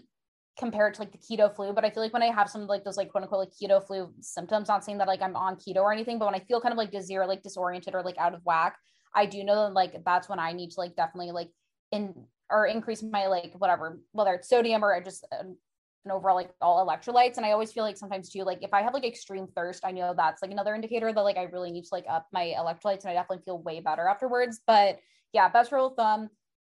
compare 0.59 0.89
it 0.89 0.95
to 0.95 1.03
like 1.03 1.13
the 1.13 1.19
keto 1.19 1.55
flu, 1.55 1.73
but 1.73 1.85
I 1.85 1.91
feel 1.91 2.03
like 2.03 2.13
when 2.13 2.23
I 2.23 2.27
have 2.33 2.51
some 2.51 2.67
like 2.67 2.85
those 2.85 2.97
like 2.97 3.11
quote 3.11 3.25
unquote 3.25 3.41
like 3.41 3.71
keto 3.71 3.85
flu 3.85 4.13
symptoms, 4.21 4.69
not 4.69 4.85
saying 4.85 4.99
that 4.99 5.09
like 5.09 5.23
I'm 5.23 5.37
on 5.37 5.57
keto 5.57 5.79
or 5.79 5.93
anything, 5.93 6.19
but 6.19 6.27
when 6.27 6.35
I 6.35 6.41
feel 6.41 6.61
kind 6.61 6.73
of 6.73 6.79
like 6.79 6.93
dizzy 6.93 7.17
or 7.17 7.27
like 7.27 7.43
disoriented 7.43 7.95
or 7.95 8.03
like 8.03 8.19
out 8.19 8.35
of 8.35 8.41
whack, 8.45 8.77
I 9.15 9.27
do 9.27 9.43
know 9.43 9.67
that 9.67 9.75
like 9.75 10.05
that's 10.05 10.29
when 10.29 10.39
I 10.39 10.53
need 10.53 10.71
to 10.73 10.81
like 10.81 10.97
definitely 10.97 11.33
like 11.33 11.51
in 11.93 12.15
or 12.51 12.67
increase 12.67 13.03
my 13.03 13.27
like 13.27 13.53
whatever, 13.59 14.01
whether 14.13 14.35
it's 14.35 14.49
sodium 14.49 14.85
or 14.85 14.95
I 14.95 15.01
just 15.01 15.27
um, 15.39 15.57
and 16.05 16.13
overall 16.13 16.37
like 16.37 16.51
all 16.61 16.87
electrolytes. 16.87 17.37
And 17.37 17.45
I 17.45 17.53
always 17.53 17.73
feel 17.73 17.85
like 17.85 17.97
sometimes 17.97 18.31
too, 18.31 18.43
like 18.43 18.63
if 18.63 18.73
I 18.73 18.83
have 18.83 18.95
like 18.95 19.05
extreme 19.05 19.47
thirst, 19.55 19.85
I 19.85 19.91
know 19.91 20.15
that's 20.17 20.43
like 20.43 20.51
another 20.51 20.75
indicator 20.75 21.13
that 21.13 21.21
like 21.21 21.37
I 21.37 21.45
really 21.45 21.71
need 21.71 21.85
to 21.85 21.93
like 21.93 22.07
up 22.09 22.27
my 22.33 22.55
electrolytes 22.59 23.03
and 23.03 23.11
I 23.11 23.15
definitely 23.15 23.45
feel 23.45 23.59
way 23.59 23.81
better 23.81 24.07
afterwards. 24.09 24.61
But 24.67 24.99
yeah, 25.33 25.49
best 25.49 25.73
rule 25.73 25.89
of 25.89 25.97
thumb, 25.97 26.31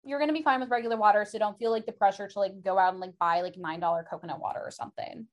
you're 0.05 0.19
gonna 0.19 0.35
be 0.35 0.43
fine 0.43 0.61
with 0.61 0.71
regular 0.71 0.97
water. 0.97 1.25
So 1.25 1.39
don't 1.39 1.59
feel 1.59 1.71
like 1.71 1.87
the 1.87 1.93
pressure 1.93 2.29
to 2.29 2.39
like 2.39 2.63
go 2.63 2.79
out 2.79 2.93
and 2.93 3.01
like 3.01 3.19
buy 3.19 3.41
like 3.41 3.57
nine 3.57 3.81
dollar 3.81 4.07
coconut 4.09 4.41
water 4.41 4.61
or 4.63 4.71
something. 4.71 5.27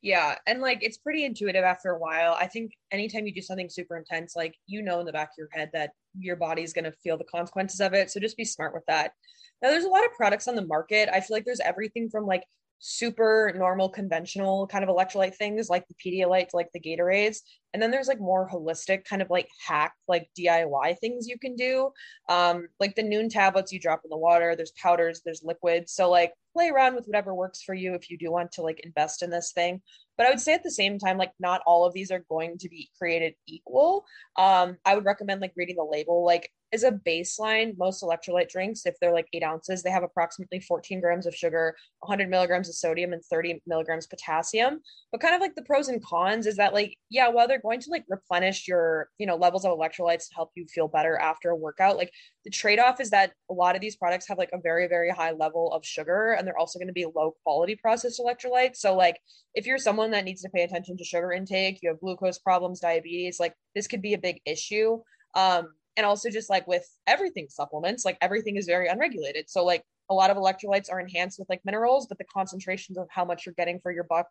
Yeah. 0.00 0.36
And 0.46 0.60
like 0.60 0.78
it's 0.82 0.96
pretty 0.96 1.24
intuitive 1.24 1.64
after 1.64 1.90
a 1.90 1.98
while. 1.98 2.34
I 2.38 2.46
think 2.46 2.72
anytime 2.92 3.26
you 3.26 3.34
do 3.34 3.42
something 3.42 3.68
super 3.68 3.96
intense, 3.96 4.36
like 4.36 4.54
you 4.66 4.80
know 4.80 5.00
in 5.00 5.06
the 5.06 5.12
back 5.12 5.28
of 5.28 5.38
your 5.38 5.48
head 5.52 5.70
that 5.74 5.90
your 6.18 6.36
body's 6.36 6.72
gonna 6.72 6.92
feel 6.92 7.18
the 7.18 7.24
consequences 7.24 7.80
of 7.80 7.92
it. 7.92 8.10
So 8.10 8.20
just 8.20 8.36
be 8.36 8.44
smart 8.44 8.72
with 8.72 8.84
that. 8.86 9.12
Now 9.60 9.70
there's 9.70 9.84
a 9.84 9.88
lot 9.88 10.04
of 10.04 10.12
products 10.12 10.48
on 10.48 10.54
the 10.54 10.66
market. 10.66 11.08
I 11.12 11.20
feel 11.20 11.36
like 11.36 11.44
there's 11.44 11.60
everything 11.60 12.08
from 12.08 12.26
like 12.26 12.44
super 12.78 13.52
normal 13.56 13.88
conventional 13.88 14.66
kind 14.66 14.84
of 14.84 14.90
electrolyte 14.90 15.34
things 15.34 15.68
like 15.68 15.84
the 15.88 15.94
Pedialyte, 15.94 16.54
like 16.54 16.68
the 16.72 16.80
Gatorades. 16.80 17.38
And 17.74 17.82
then 17.82 17.90
there's 17.90 18.08
like 18.08 18.20
more 18.20 18.48
holistic 18.48 19.04
kind 19.04 19.20
of 19.20 19.28
like 19.30 19.48
hack, 19.66 19.92
like 20.06 20.30
DIY 20.38 20.98
things 20.98 21.26
you 21.26 21.38
can 21.38 21.54
do. 21.54 21.90
Um, 22.28 22.68
like 22.80 22.94
the 22.94 23.02
Nuun 23.02 23.28
tablets 23.28 23.72
you 23.72 23.80
drop 23.80 24.00
in 24.04 24.10
the 24.10 24.16
water, 24.16 24.56
there's 24.56 24.72
powders, 24.72 25.20
there's 25.24 25.42
liquids. 25.42 25.92
So 25.92 26.08
like 26.08 26.32
play 26.54 26.70
around 26.70 26.94
with 26.94 27.06
whatever 27.06 27.34
works 27.34 27.62
for 27.62 27.74
you 27.74 27.94
if 27.94 28.10
you 28.10 28.16
do 28.16 28.30
want 28.30 28.52
to 28.52 28.62
like 28.62 28.80
invest 28.80 29.22
in 29.22 29.30
this 29.30 29.52
thing. 29.52 29.82
But 30.16 30.26
I 30.26 30.30
would 30.30 30.40
say 30.40 30.54
at 30.54 30.62
the 30.62 30.70
same 30.70 30.98
time, 30.98 31.18
like 31.18 31.32
not 31.38 31.62
all 31.66 31.84
of 31.84 31.92
these 31.92 32.10
are 32.10 32.24
going 32.28 32.58
to 32.58 32.68
be 32.68 32.90
created 32.98 33.34
equal. 33.46 34.04
Um, 34.36 34.76
I 34.84 34.94
would 34.94 35.04
recommend 35.04 35.40
like 35.40 35.52
reading 35.56 35.76
the 35.76 35.84
label. 35.84 36.24
Like 36.24 36.50
as 36.72 36.82
a 36.82 36.92
baseline, 36.92 37.76
most 37.78 38.02
electrolyte 38.02 38.50
drinks, 38.50 38.84
if 38.84 38.94
they're 39.00 39.12
like 39.12 39.28
eight 39.32 39.42
ounces, 39.42 39.82
they 39.82 39.90
have 39.90 40.02
approximately 40.02 40.60
14 40.60 41.00
grams 41.00 41.26
of 41.26 41.34
sugar, 41.34 41.74
100 42.00 42.28
milligrams 42.28 42.68
of 42.68 42.74
sodium, 42.74 43.12
and 43.14 43.24
30 43.24 43.62
milligrams 43.66 44.06
potassium. 44.06 44.80
But 45.10 45.22
kind 45.22 45.34
of 45.34 45.40
like 45.40 45.54
the 45.54 45.62
pros 45.62 45.88
and 45.88 46.04
cons 46.04 46.46
is 46.46 46.56
that 46.56 46.74
like, 46.74 46.96
yeah, 47.08 47.28
while 47.28 47.48
they're 47.48 47.60
going 47.60 47.80
to 47.80 47.90
like 47.90 48.04
replenish 48.08 48.68
your, 48.68 49.08
you 49.18 49.26
know, 49.26 49.36
levels 49.36 49.64
of 49.64 49.76
electrolytes 49.78 50.28
to 50.28 50.34
help 50.34 50.50
you 50.56 50.66
feel 50.66 50.88
better 50.88 51.16
after 51.16 51.50
a 51.50 51.56
workout, 51.56 51.96
like 51.96 52.12
the 52.44 52.50
trade-off 52.50 53.00
is 53.00 53.10
that 53.10 53.32
a 53.50 53.54
lot 53.54 53.74
of 53.74 53.80
these 53.80 53.96
products 53.96 54.28
have 54.28 54.36
like 54.36 54.50
a 54.52 54.60
very, 54.60 54.88
very 54.88 55.10
high 55.10 55.32
level 55.32 55.72
of 55.72 55.84
sugar 55.86 56.32
and 56.32 56.46
they're 56.46 56.58
also 56.58 56.78
going 56.78 56.88
to 56.88 56.92
be 56.92 57.06
low 57.06 57.34
quality 57.44 57.76
processed 57.76 58.20
electrolytes. 58.20 58.76
So 58.76 58.94
like 58.94 59.18
if 59.54 59.66
you're 59.66 59.78
someone 59.78 60.10
that 60.10 60.24
needs 60.24 60.42
to 60.42 60.50
pay 60.50 60.64
attention 60.64 60.98
to 60.98 61.04
sugar 61.04 61.32
intake, 61.32 61.78
you 61.82 61.88
have 61.88 62.00
glucose 62.00 62.38
problems, 62.38 62.80
diabetes, 62.80 63.40
like 63.40 63.54
this 63.74 63.86
could 63.86 64.02
be 64.02 64.12
a 64.12 64.18
big 64.18 64.40
issue. 64.44 65.00
Um, 65.34 65.72
and 65.96 66.06
also 66.06 66.30
just 66.30 66.50
like 66.50 66.66
with 66.66 66.86
everything 67.06 67.46
supplements 67.48 68.04
like 68.04 68.18
everything 68.20 68.56
is 68.56 68.66
very 68.66 68.88
unregulated. 68.88 69.50
So 69.50 69.64
like 69.64 69.82
a 70.10 70.14
lot 70.14 70.30
of 70.30 70.36
electrolytes 70.36 70.90
are 70.90 71.00
enhanced 71.00 71.38
with 71.38 71.48
like 71.48 71.60
minerals 71.64 72.06
but 72.06 72.18
the 72.18 72.24
concentrations 72.24 72.98
of 72.98 73.08
how 73.10 73.24
much 73.24 73.46
you're 73.46 73.54
getting 73.56 73.80
for 73.80 73.92
your 73.92 74.04
buck 74.04 74.26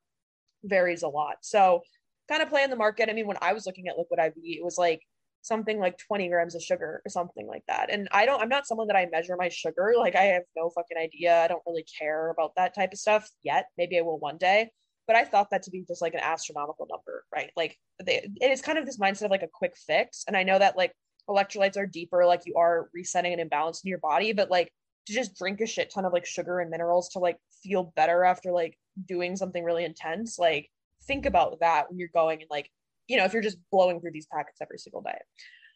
varies 0.63 1.03
a 1.03 1.07
lot. 1.07 1.37
So 1.41 1.81
kind 2.29 2.41
of 2.41 2.49
play 2.49 2.63
in 2.63 2.69
the 2.69 2.75
market. 2.75 3.09
I 3.09 3.13
mean 3.13 3.27
when 3.27 3.37
i 3.41 3.53
was 3.53 3.65
looking 3.65 3.87
at 3.87 3.97
liquid 3.97 4.19
iv 4.19 4.33
it 4.37 4.63
was 4.63 4.77
like 4.77 5.01
something 5.41 5.79
like 5.79 5.97
20 6.07 6.27
grams 6.27 6.55
of 6.55 6.61
sugar 6.61 7.01
or 7.05 7.09
something 7.09 7.47
like 7.47 7.63
that. 7.67 7.91
And 7.91 8.07
i 8.11 8.25
don't 8.25 8.41
i'm 8.41 8.49
not 8.49 8.67
someone 8.67 8.87
that 8.87 8.95
i 8.95 9.05
measure 9.11 9.35
my 9.37 9.49
sugar. 9.49 9.93
Like 9.97 10.15
i 10.15 10.23
have 10.23 10.43
no 10.55 10.69
fucking 10.69 10.97
idea. 10.97 11.43
I 11.43 11.47
don't 11.47 11.63
really 11.65 11.85
care 11.99 12.29
about 12.29 12.53
that 12.55 12.75
type 12.75 12.93
of 12.93 12.99
stuff 12.99 13.29
yet. 13.43 13.67
Maybe 13.77 13.97
i 13.97 14.01
will 14.01 14.19
one 14.19 14.37
day. 14.37 14.71
But 15.07 15.15
I 15.15 15.23
thought 15.23 15.51
that 15.51 15.63
to 15.63 15.71
be 15.71 15.85
just 15.87 16.01
like 16.01 16.13
an 16.13 16.19
astronomical 16.21 16.85
number, 16.89 17.23
right? 17.33 17.51
Like 17.55 17.77
they, 18.03 18.29
it 18.41 18.51
is 18.51 18.61
kind 18.61 18.77
of 18.77 18.85
this 18.85 18.99
mindset 18.99 19.23
of 19.23 19.31
like 19.31 19.41
a 19.41 19.47
quick 19.47 19.75
fix. 19.77 20.25
And 20.27 20.35
I 20.35 20.43
know 20.43 20.59
that 20.59 20.75
like 20.75 20.91
electrolytes 21.29 21.77
are 21.77 21.85
deeper, 21.85 22.25
like 22.25 22.41
you 22.45 22.55
are 22.55 22.89
resetting 22.93 23.33
an 23.33 23.39
imbalance 23.39 23.81
in 23.83 23.89
your 23.89 23.99
body, 23.99 24.33
but 24.33 24.49
like 24.51 24.71
to 25.07 25.13
just 25.13 25.37
drink 25.37 25.61
a 25.61 25.65
shit 25.65 25.91
ton 25.93 26.05
of 26.05 26.13
like 26.13 26.25
sugar 26.25 26.59
and 26.59 26.69
minerals 26.69 27.09
to 27.09 27.19
like 27.19 27.37
feel 27.63 27.93
better 27.95 28.23
after 28.23 28.51
like 28.51 28.77
doing 29.07 29.35
something 29.35 29.63
really 29.63 29.85
intense, 29.85 30.37
like 30.37 30.69
think 31.05 31.25
about 31.25 31.59
that 31.59 31.89
when 31.89 31.97
you're 31.97 32.09
going 32.13 32.41
and 32.41 32.49
like, 32.49 32.69
you 33.07 33.17
know, 33.17 33.25
if 33.25 33.33
you're 33.33 33.41
just 33.41 33.57
blowing 33.71 34.01
through 34.01 34.11
these 34.11 34.27
packets 34.27 34.59
every 34.61 34.77
single 34.77 35.01
day. 35.01 35.17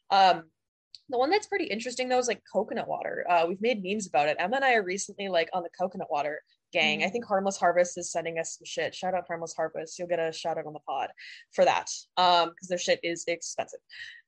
Um, 0.09 0.43
the 1.09 1.17
one 1.17 1.29
that's 1.29 1.47
pretty 1.47 1.65
interesting 1.65 2.09
though 2.09 2.19
is 2.19 2.27
like 2.27 2.41
coconut 2.51 2.87
water. 2.87 3.25
Uh, 3.29 3.45
we've 3.47 3.61
made 3.61 3.83
memes 3.83 4.07
about 4.07 4.27
it. 4.27 4.37
Emma 4.39 4.57
and 4.57 4.65
I 4.65 4.73
are 4.75 4.83
recently 4.83 5.29
like 5.29 5.49
on 5.53 5.63
the 5.63 5.69
coconut 5.77 6.07
water 6.09 6.41
gang. 6.71 6.99
Mm-hmm. 6.99 7.07
I 7.07 7.09
think 7.11 7.25
Harmless 7.25 7.57
Harvest 7.57 7.97
is 7.97 8.11
sending 8.11 8.39
us 8.39 8.57
some 8.57 8.65
shit. 8.65 8.95
Shout 8.95 9.13
out 9.13 9.25
Harmless 9.27 9.53
Harvest. 9.53 9.99
You'll 9.99 10.07
get 10.07 10.19
a 10.19 10.31
shout 10.31 10.57
out 10.57 10.65
on 10.65 10.73
the 10.73 10.79
pod 10.79 11.09
for 11.51 11.65
that. 11.65 11.87
Um, 12.17 12.49
because 12.49 12.67
their 12.67 12.77
shit 12.77 12.99
is 13.03 13.23
expensive. 13.27 13.79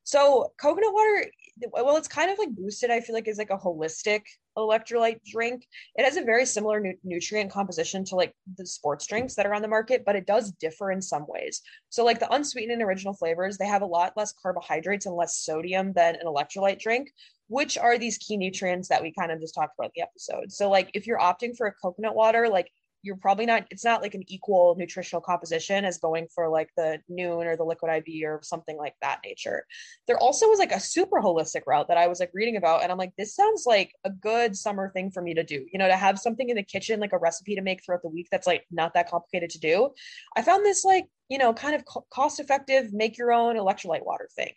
So 0.04 0.52
coconut 0.60 0.92
water, 0.92 1.26
well, 1.72 1.96
it's 1.96 2.08
kind 2.08 2.30
of 2.30 2.38
like 2.38 2.50
boosted. 2.50 2.90
I 2.90 3.00
feel 3.00 3.14
like 3.14 3.26
is 3.26 3.38
like 3.38 3.50
a 3.50 3.58
holistic 3.58 4.22
electrolyte 4.56 5.20
drink. 5.24 5.66
It 5.96 6.04
has 6.04 6.16
a 6.16 6.22
very 6.22 6.44
similar 6.46 6.78
nu- 6.78 6.98
nutrient 7.02 7.50
composition 7.50 8.04
to 8.06 8.16
like 8.16 8.34
the 8.56 8.66
sports 8.66 9.06
drinks 9.06 9.34
that 9.34 9.46
are 9.46 9.54
on 9.54 9.62
the 9.62 9.68
market, 9.68 10.04
but 10.04 10.14
it 10.14 10.26
does 10.26 10.52
differ 10.52 10.92
in 10.92 11.00
some 11.00 11.24
ways. 11.26 11.62
So 11.88 12.04
like 12.04 12.20
the 12.20 12.32
unsweetened 12.32 12.82
original 12.82 13.14
flavors, 13.14 13.56
they 13.56 13.66
have 13.66 13.82
a 13.82 13.86
lot 13.86 14.12
less 14.16 14.32
carbohydrates 14.32 15.06
and 15.06 15.16
less 15.16 15.38
sodium 15.38 15.92
than 15.94 16.16
an 16.16 16.26
electrolyte 16.26 16.80
drink, 16.80 17.10
which 17.48 17.78
are 17.78 17.98
these 17.98 18.18
key 18.18 18.36
nutrients 18.36 18.88
that 18.88 19.02
we 19.02 19.12
kind 19.18 19.32
of 19.32 19.40
just 19.40 19.54
talked 19.54 19.74
about 19.78 19.86
in 19.86 19.92
the 19.96 20.02
episode. 20.02 20.52
So 20.52 20.68
like 20.70 20.90
if 20.92 21.06
you're 21.06 21.18
opting 21.18 21.56
for 21.56 21.66
a 21.66 21.74
coconut 21.74 22.14
water, 22.14 22.48
like 22.48 22.70
you're 23.04 23.16
probably 23.16 23.46
not 23.46 23.66
it's 23.70 23.84
not 23.84 24.02
like 24.02 24.14
an 24.14 24.24
equal 24.28 24.74
nutritional 24.78 25.20
composition 25.20 25.84
as 25.84 25.98
going 25.98 26.26
for 26.34 26.48
like 26.48 26.70
the 26.76 26.98
Nuun 27.10 27.44
or 27.46 27.56
the 27.56 27.64
liquid 27.64 27.92
iv 27.92 28.24
or 28.24 28.40
something 28.42 28.76
like 28.78 28.94
that 29.02 29.20
nature. 29.24 29.66
There 30.06 30.18
also 30.18 30.48
was 30.48 30.58
like 30.58 30.72
a 30.72 30.80
super 30.80 31.20
holistic 31.20 31.62
route 31.66 31.88
that 31.88 31.98
i 31.98 32.06
was 32.08 32.18
like 32.18 32.30
reading 32.32 32.56
about 32.56 32.82
and 32.82 32.90
i'm 32.90 32.98
like 32.98 33.12
this 33.18 33.34
sounds 33.34 33.64
like 33.66 33.92
a 34.04 34.10
good 34.10 34.56
summer 34.56 34.90
thing 34.90 35.10
for 35.10 35.22
me 35.22 35.34
to 35.34 35.44
do 35.44 35.66
you 35.72 35.78
know 35.78 35.88
to 35.88 35.96
have 35.96 36.18
something 36.18 36.48
in 36.48 36.56
the 36.56 36.62
kitchen 36.62 36.98
like 36.98 37.12
a 37.12 37.18
recipe 37.18 37.54
to 37.54 37.62
make 37.62 37.84
throughout 37.84 38.02
the 38.02 38.08
week 38.08 38.28
that's 38.30 38.46
like 38.46 38.64
not 38.70 38.94
that 38.94 39.10
complicated 39.10 39.50
to 39.50 39.58
do. 39.60 39.90
I 40.36 40.42
found 40.42 40.64
this 40.64 40.84
like 40.84 41.06
you 41.28 41.38
know 41.38 41.52
kind 41.52 41.74
of 41.74 41.84
cost 42.10 42.40
effective 42.40 42.92
make 42.92 43.18
your 43.18 43.32
own 43.32 43.56
electrolyte 43.56 44.04
water 44.04 44.28
thing 44.34 44.52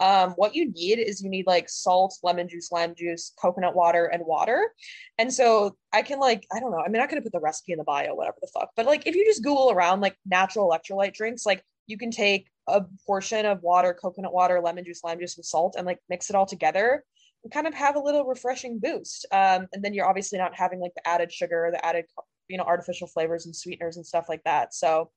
um, 0.00 0.30
what 0.32 0.54
you 0.54 0.70
need 0.70 0.98
is 0.98 1.22
you 1.22 1.28
need 1.28 1.46
like 1.46 1.68
salt, 1.68 2.16
lemon 2.22 2.48
juice, 2.48 2.70
lime 2.70 2.94
juice, 2.94 3.32
coconut 3.40 3.74
water, 3.74 4.06
and 4.06 4.24
water. 4.24 4.72
And 5.18 5.32
so 5.32 5.76
I 5.92 6.02
can 6.02 6.20
like, 6.20 6.46
I 6.52 6.60
don't 6.60 6.70
know, 6.70 6.82
I'm 6.84 6.92
not 6.92 7.08
gonna 7.08 7.22
put 7.22 7.32
the 7.32 7.40
recipe 7.40 7.72
in 7.72 7.78
the 7.78 7.84
bio, 7.84 8.14
whatever 8.14 8.36
the 8.40 8.48
fuck. 8.52 8.70
But 8.76 8.86
like 8.86 9.06
if 9.06 9.16
you 9.16 9.24
just 9.24 9.42
Google 9.42 9.70
around 9.70 10.00
like 10.00 10.16
natural 10.24 10.68
electrolyte 10.70 11.14
drinks, 11.14 11.44
like 11.44 11.64
you 11.86 11.98
can 11.98 12.10
take 12.10 12.48
a 12.68 12.82
portion 13.06 13.46
of 13.46 13.62
water, 13.62 13.94
coconut 13.94 14.32
water, 14.32 14.60
lemon 14.60 14.84
juice, 14.84 15.02
lime 15.02 15.18
juice, 15.18 15.36
and 15.36 15.44
salt 15.44 15.74
and 15.76 15.86
like 15.86 15.98
mix 16.08 16.30
it 16.30 16.36
all 16.36 16.46
together 16.46 17.02
and 17.42 17.52
kind 17.52 17.66
of 17.66 17.74
have 17.74 17.96
a 17.96 18.00
little 18.00 18.24
refreshing 18.24 18.78
boost. 18.78 19.26
Um, 19.32 19.66
and 19.72 19.82
then 19.82 19.94
you're 19.94 20.08
obviously 20.08 20.38
not 20.38 20.54
having 20.54 20.80
like 20.80 20.94
the 20.94 21.08
added 21.08 21.32
sugar, 21.32 21.70
the 21.72 21.84
added, 21.84 22.04
you 22.48 22.58
know, 22.58 22.64
artificial 22.64 23.08
flavors 23.08 23.46
and 23.46 23.56
sweeteners 23.56 23.96
and 23.96 24.06
stuff 24.06 24.26
like 24.28 24.44
that. 24.44 24.74
So 24.74 25.10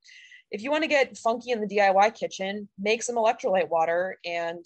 if 0.52 0.62
you 0.62 0.70
want 0.70 0.84
to 0.84 0.90
get 0.90 1.18
funky 1.18 1.52
in 1.52 1.62
the 1.62 1.68
DIY 1.68 2.14
kitchen, 2.14 2.68
make 2.78 3.02
some 3.02 3.16
electrolyte 3.16 3.70
water 3.70 4.18
and 4.26 4.66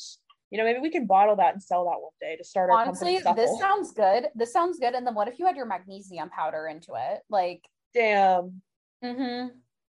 you 0.52 0.60
know, 0.60 0.64
maybe 0.64 0.80
we 0.80 0.92
can 0.92 1.06
bottle 1.06 1.36
that 1.36 1.54
and 1.54 1.62
sell 1.62 1.86
that 1.86 2.00
one 2.00 2.12
day 2.22 2.36
to 2.38 2.44
start 2.44 2.70
our 2.70 2.86
company. 2.86 3.20
Honestly, 3.26 3.44
this 3.44 3.60
sounds 3.60 3.92
good. 3.92 4.28
This 4.36 4.54
sounds 4.54 4.80
good. 4.80 4.94
And 4.94 5.06
then 5.06 5.16
what 5.16 5.28
if 5.28 5.40
you 5.40 5.46
had 5.46 5.56
your 5.56 5.66
magnesium 5.66 6.30
powder 6.30 6.68
into 6.68 6.94
it? 6.96 7.22
Like, 7.30 7.62
damn. 7.94 8.62
Mm-hmm. 9.04 9.48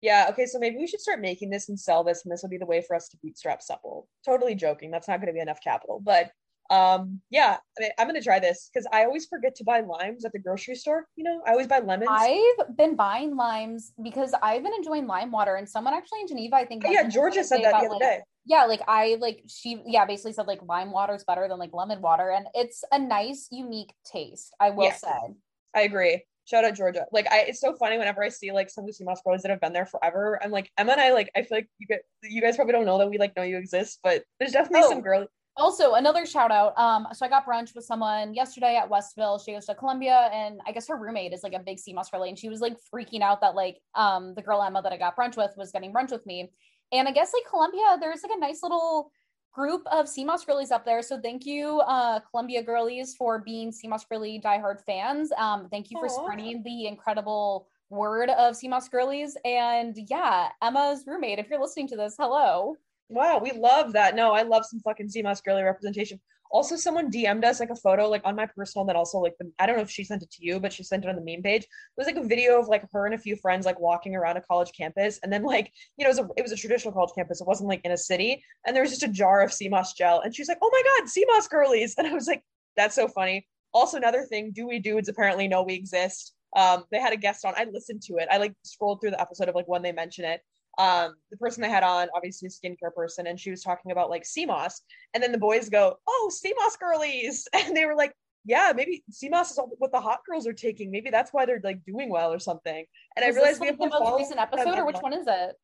Yeah. 0.00 0.26
Okay. 0.30 0.46
So 0.46 0.58
maybe 0.58 0.78
we 0.78 0.86
should 0.86 1.00
start 1.00 1.20
making 1.20 1.50
this 1.50 1.68
and 1.68 1.78
sell 1.78 2.02
this, 2.02 2.24
and 2.24 2.32
this 2.32 2.42
will 2.42 2.48
be 2.48 2.58
the 2.58 2.66
way 2.66 2.80
for 2.80 2.96
us 2.96 3.08
to 3.10 3.18
bootstrap 3.22 3.62
supple. 3.62 4.08
Totally 4.24 4.54
joking. 4.54 4.90
That's 4.90 5.06
not 5.06 5.20
going 5.20 5.28
to 5.28 5.32
be 5.32 5.40
enough 5.40 5.60
capital, 5.62 6.00
but 6.02 6.32
um 6.70 7.20
yeah 7.30 7.56
I 7.78 7.80
mean, 7.80 7.90
i'm 7.98 8.06
gonna 8.06 8.20
try 8.20 8.38
this 8.38 8.70
because 8.72 8.86
i 8.92 9.04
always 9.04 9.26
forget 9.26 9.54
to 9.56 9.64
buy 9.64 9.80
limes 9.80 10.24
at 10.24 10.32
the 10.32 10.38
grocery 10.38 10.74
store 10.74 11.06
you 11.16 11.24
know 11.24 11.40
i 11.46 11.52
always 11.52 11.66
buy 11.66 11.78
lemons 11.78 12.10
i've 12.10 12.76
been 12.76 12.94
buying 12.94 13.36
limes 13.36 13.92
because 14.02 14.34
i've 14.42 14.62
been 14.62 14.74
enjoying 14.74 15.06
lime 15.06 15.30
water 15.30 15.56
and 15.56 15.68
someone 15.68 15.94
actually 15.94 16.20
in 16.20 16.28
geneva 16.28 16.56
i 16.56 16.66
think 16.66 16.84
oh, 16.86 16.90
yeah 16.90 17.08
georgia 17.08 17.42
said 17.42 17.62
that 17.62 17.70
the 17.70 17.76
other 17.76 17.88
like, 17.90 18.00
day 18.00 18.20
yeah 18.44 18.64
like 18.64 18.82
i 18.86 19.16
like 19.18 19.42
she 19.46 19.82
yeah 19.86 20.04
basically 20.04 20.32
said 20.32 20.46
like 20.46 20.60
lime 20.66 20.90
water 20.90 21.14
is 21.14 21.24
better 21.24 21.48
than 21.48 21.58
like 21.58 21.70
lemon 21.72 22.02
water 22.02 22.30
and 22.30 22.46
it's 22.54 22.84
a 22.92 22.98
nice 22.98 23.48
unique 23.50 23.94
taste 24.04 24.54
i 24.60 24.68
will 24.68 24.84
yes, 24.84 25.00
say 25.00 25.34
i 25.74 25.82
agree 25.82 26.22
shout 26.48 26.64
out 26.64 26.74
Georgia. 26.74 27.04
Like 27.12 27.30
I, 27.30 27.40
it's 27.40 27.60
so 27.60 27.74
funny 27.74 27.98
whenever 27.98 28.24
I 28.24 28.30
see 28.30 28.52
like 28.52 28.70
some 28.70 28.84
of 28.84 28.88
the 28.88 28.94
sea 28.94 29.04
moss 29.04 29.20
girls 29.24 29.42
that 29.42 29.50
have 29.50 29.60
been 29.60 29.74
there 29.74 29.84
forever. 29.84 30.40
I'm 30.42 30.50
like 30.50 30.70
Emma 30.78 30.92
and 30.92 31.00
I 31.00 31.12
like 31.12 31.30
I 31.36 31.42
feel 31.42 31.58
like 31.58 31.68
you 31.78 31.86
get 31.86 32.00
you 32.22 32.40
guys 32.40 32.56
probably 32.56 32.72
don't 32.72 32.86
know 32.86 32.98
that 32.98 33.10
we 33.10 33.18
like 33.18 33.36
know 33.36 33.42
you 33.42 33.58
exist, 33.58 34.00
but 34.02 34.24
there's 34.38 34.52
definitely 34.52 34.86
oh. 34.86 34.88
some 34.88 35.02
girl 35.02 35.26
also 35.58 35.94
another 35.94 36.24
shout 36.24 36.50
out 36.50 36.76
um 36.78 37.06
so 37.12 37.26
i 37.26 37.28
got 37.28 37.44
brunch 37.44 37.74
with 37.74 37.84
someone 37.84 38.32
yesterday 38.32 38.76
at 38.76 38.88
westville. 38.88 39.38
She 39.38 39.52
goes 39.52 39.66
to 39.66 39.74
columbia 39.74 40.30
and 40.32 40.60
i 40.66 40.72
guess 40.72 40.88
her 40.88 40.96
roommate 40.96 41.32
is 41.32 41.42
like 41.42 41.52
a 41.52 41.58
big 41.58 41.78
moss 41.94 42.10
girly 42.10 42.28
and 42.28 42.38
she 42.38 42.48
was 42.48 42.60
like 42.60 42.76
freaking 42.94 43.20
out 43.20 43.40
that 43.40 43.54
like 43.54 43.78
um 43.94 44.34
the 44.34 44.42
girl 44.42 44.62
emma 44.62 44.80
that 44.82 44.92
i 44.92 44.96
got 44.96 45.16
brunch 45.16 45.36
with 45.36 45.52
was 45.56 45.72
getting 45.72 45.92
brunch 45.92 46.10
with 46.10 46.24
me. 46.26 46.50
And 46.92 47.08
i 47.08 47.12
guess 47.12 47.32
like 47.34 47.48
columbia 47.50 47.98
there's 48.00 48.22
like 48.22 48.32
a 48.36 48.40
nice 48.40 48.62
little 48.62 49.10
group 49.52 49.82
of 49.90 50.08
moss 50.18 50.44
girlies 50.44 50.70
up 50.70 50.84
there. 50.84 51.02
So 51.02 51.20
thank 51.20 51.44
you 51.44 51.80
uh 51.80 52.20
columbia 52.30 52.62
girlies 52.62 53.14
for 53.16 53.40
being 53.40 53.72
moss 53.84 54.04
girly 54.04 54.40
diehard 54.44 54.80
fans. 54.84 55.32
Um 55.36 55.68
thank 55.70 55.90
you 55.90 55.98
for 55.98 56.06
Aww. 56.06 56.22
spreading 56.22 56.62
the 56.62 56.86
incredible 56.86 57.68
word 57.90 58.30
of 58.30 58.56
moss 58.64 58.88
girlies. 58.88 59.36
And 59.44 59.96
yeah 60.08 60.48
emma's 60.62 61.04
roommate 61.06 61.38
if 61.38 61.48
you're 61.48 61.60
listening 61.60 61.88
to 61.88 61.96
this 61.96 62.14
hello 62.18 62.76
Wow, 63.08 63.40
we 63.42 63.52
love 63.52 63.92
that. 63.94 64.14
No, 64.14 64.32
I 64.32 64.42
love 64.42 64.66
some 64.66 64.80
fucking 64.80 65.10
moss 65.22 65.40
girly 65.40 65.62
representation. 65.62 66.20
Also, 66.50 66.76
someone 66.76 67.10
DM'd 67.10 67.44
us 67.44 67.60
like 67.60 67.70
a 67.70 67.76
photo, 67.76 68.08
like 68.08 68.22
on 68.24 68.34
my 68.34 68.46
personal, 68.46 68.84
that 68.86 68.96
also 68.96 69.18
like 69.18 69.34
the, 69.38 69.50
I 69.58 69.66
don't 69.66 69.76
know 69.76 69.82
if 69.82 69.90
she 69.90 70.04
sent 70.04 70.22
it 70.22 70.30
to 70.30 70.44
you, 70.44 70.58
but 70.58 70.72
she 70.72 70.82
sent 70.82 71.04
it 71.04 71.08
on 71.08 71.16
the 71.16 71.22
meme 71.22 71.42
page. 71.42 71.62
It 71.62 71.68
was 71.96 72.06
like 72.06 72.16
a 72.16 72.26
video 72.26 72.58
of 72.58 72.68
like 72.68 72.84
her 72.92 73.04
and 73.06 73.14
a 73.14 73.18
few 73.18 73.36
friends 73.36 73.66
like 73.66 73.78
walking 73.80 74.16
around 74.16 74.38
a 74.38 74.40
college 74.40 74.72
campus, 74.76 75.18
and 75.22 75.32
then 75.32 75.42
like 75.42 75.72
you 75.96 76.04
know 76.04 76.10
it 76.10 76.16
was 76.16 76.18
a 76.20 76.28
it 76.38 76.42
was 76.42 76.52
a 76.52 76.56
traditional 76.56 76.92
college 76.92 77.10
campus. 77.14 77.40
It 77.40 77.46
wasn't 77.46 77.68
like 77.68 77.82
in 77.84 77.92
a 77.92 77.98
city, 77.98 78.42
and 78.66 78.74
there 78.74 78.82
was 78.82 78.90
just 78.90 79.02
a 79.02 79.08
jar 79.08 79.42
of 79.42 79.52
moss 79.68 79.92
gel, 79.92 80.20
and 80.20 80.34
she's 80.34 80.48
like, 80.48 80.58
"Oh 80.62 80.70
my 80.72 80.82
god, 80.82 81.10
moss 81.28 81.48
girlies!" 81.48 81.94
And 81.98 82.06
I 82.06 82.14
was 82.14 82.26
like, 82.26 82.42
"That's 82.76 82.94
so 82.94 83.08
funny." 83.08 83.46
Also, 83.74 83.98
another 83.98 84.24
thing, 84.24 84.50
Dewy 84.52 84.78
Dudes 84.78 85.08
apparently 85.08 85.48
know 85.48 85.62
we 85.62 85.74
exist. 85.74 86.34
Um, 86.56 86.84
they 86.90 86.98
had 86.98 87.12
a 87.12 87.16
guest 87.16 87.44
on. 87.44 87.52
I 87.56 87.64
listened 87.70 88.02
to 88.02 88.16
it. 88.16 88.28
I 88.30 88.38
like 88.38 88.54
scrolled 88.62 89.00
through 89.00 89.10
the 89.10 89.20
episode 89.20 89.48
of 89.48 89.54
like 89.54 89.68
when 89.68 89.82
they 89.82 89.92
mention 89.92 90.24
it, 90.24 90.40
um, 90.78 91.16
the 91.30 91.36
person 91.36 91.64
I 91.64 91.68
had 91.68 91.82
on, 91.82 92.08
obviously 92.14 92.46
a 92.46 92.50
skincare 92.50 92.94
person, 92.94 93.26
and 93.26 93.38
she 93.38 93.50
was 93.50 93.62
talking 93.62 93.90
about 93.90 94.10
like 94.10 94.24
moss. 94.46 94.80
And 95.12 95.22
then 95.22 95.32
the 95.32 95.38
boys 95.38 95.68
go, 95.68 95.98
Oh, 96.06 96.30
moss 96.58 96.76
girlies. 96.76 97.46
And 97.54 97.76
they 97.76 97.84
were 97.84 97.96
like, 97.96 98.14
Yeah, 98.44 98.72
maybe 98.74 99.02
moss 99.24 99.50
is 99.50 99.60
what 99.78 99.92
the 99.92 100.00
hot 100.00 100.20
girls 100.28 100.46
are 100.46 100.52
taking. 100.52 100.90
Maybe 100.90 101.10
that's 101.10 101.32
why 101.32 101.46
they're 101.46 101.60
like 101.62 101.84
doing 101.84 102.10
well 102.10 102.32
or 102.32 102.38
something. 102.38 102.84
And 103.16 103.24
I 103.24 103.28
realized 103.28 103.60
we 103.60 103.66
have 103.66 103.78
the 103.78 103.88
most 103.88 104.18
recent 104.18 104.38
episode, 104.38 104.78
or 104.78 104.86
which 104.86 104.98
one 105.00 105.12
is 105.12 105.26
it? 105.26 105.56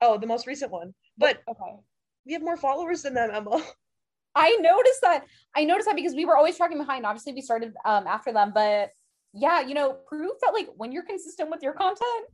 Oh, 0.00 0.18
the 0.18 0.26
most 0.26 0.46
recent 0.46 0.72
one. 0.72 0.92
But 1.16 1.42
okay. 1.48 1.76
We 2.26 2.32
have 2.34 2.42
more 2.42 2.56
followers 2.56 3.02
than 3.02 3.14
them, 3.14 3.30
Emma. 3.32 3.62
I 4.34 4.56
noticed 4.60 5.02
that. 5.02 5.26
I 5.54 5.64
noticed 5.64 5.86
that 5.86 5.96
because 5.96 6.14
we 6.14 6.24
were 6.24 6.36
always 6.36 6.56
tracking 6.56 6.78
behind. 6.78 7.04
Obviously, 7.04 7.32
we 7.32 7.42
started 7.42 7.74
um, 7.84 8.06
after 8.06 8.32
them, 8.32 8.52
but 8.54 8.90
yeah, 9.34 9.60
you 9.60 9.74
know, 9.74 9.92
proof 9.92 10.32
that 10.42 10.52
like 10.52 10.68
when 10.76 10.90
you're 10.90 11.04
consistent 11.04 11.50
with 11.50 11.62
your 11.62 11.72
content, 11.74 12.26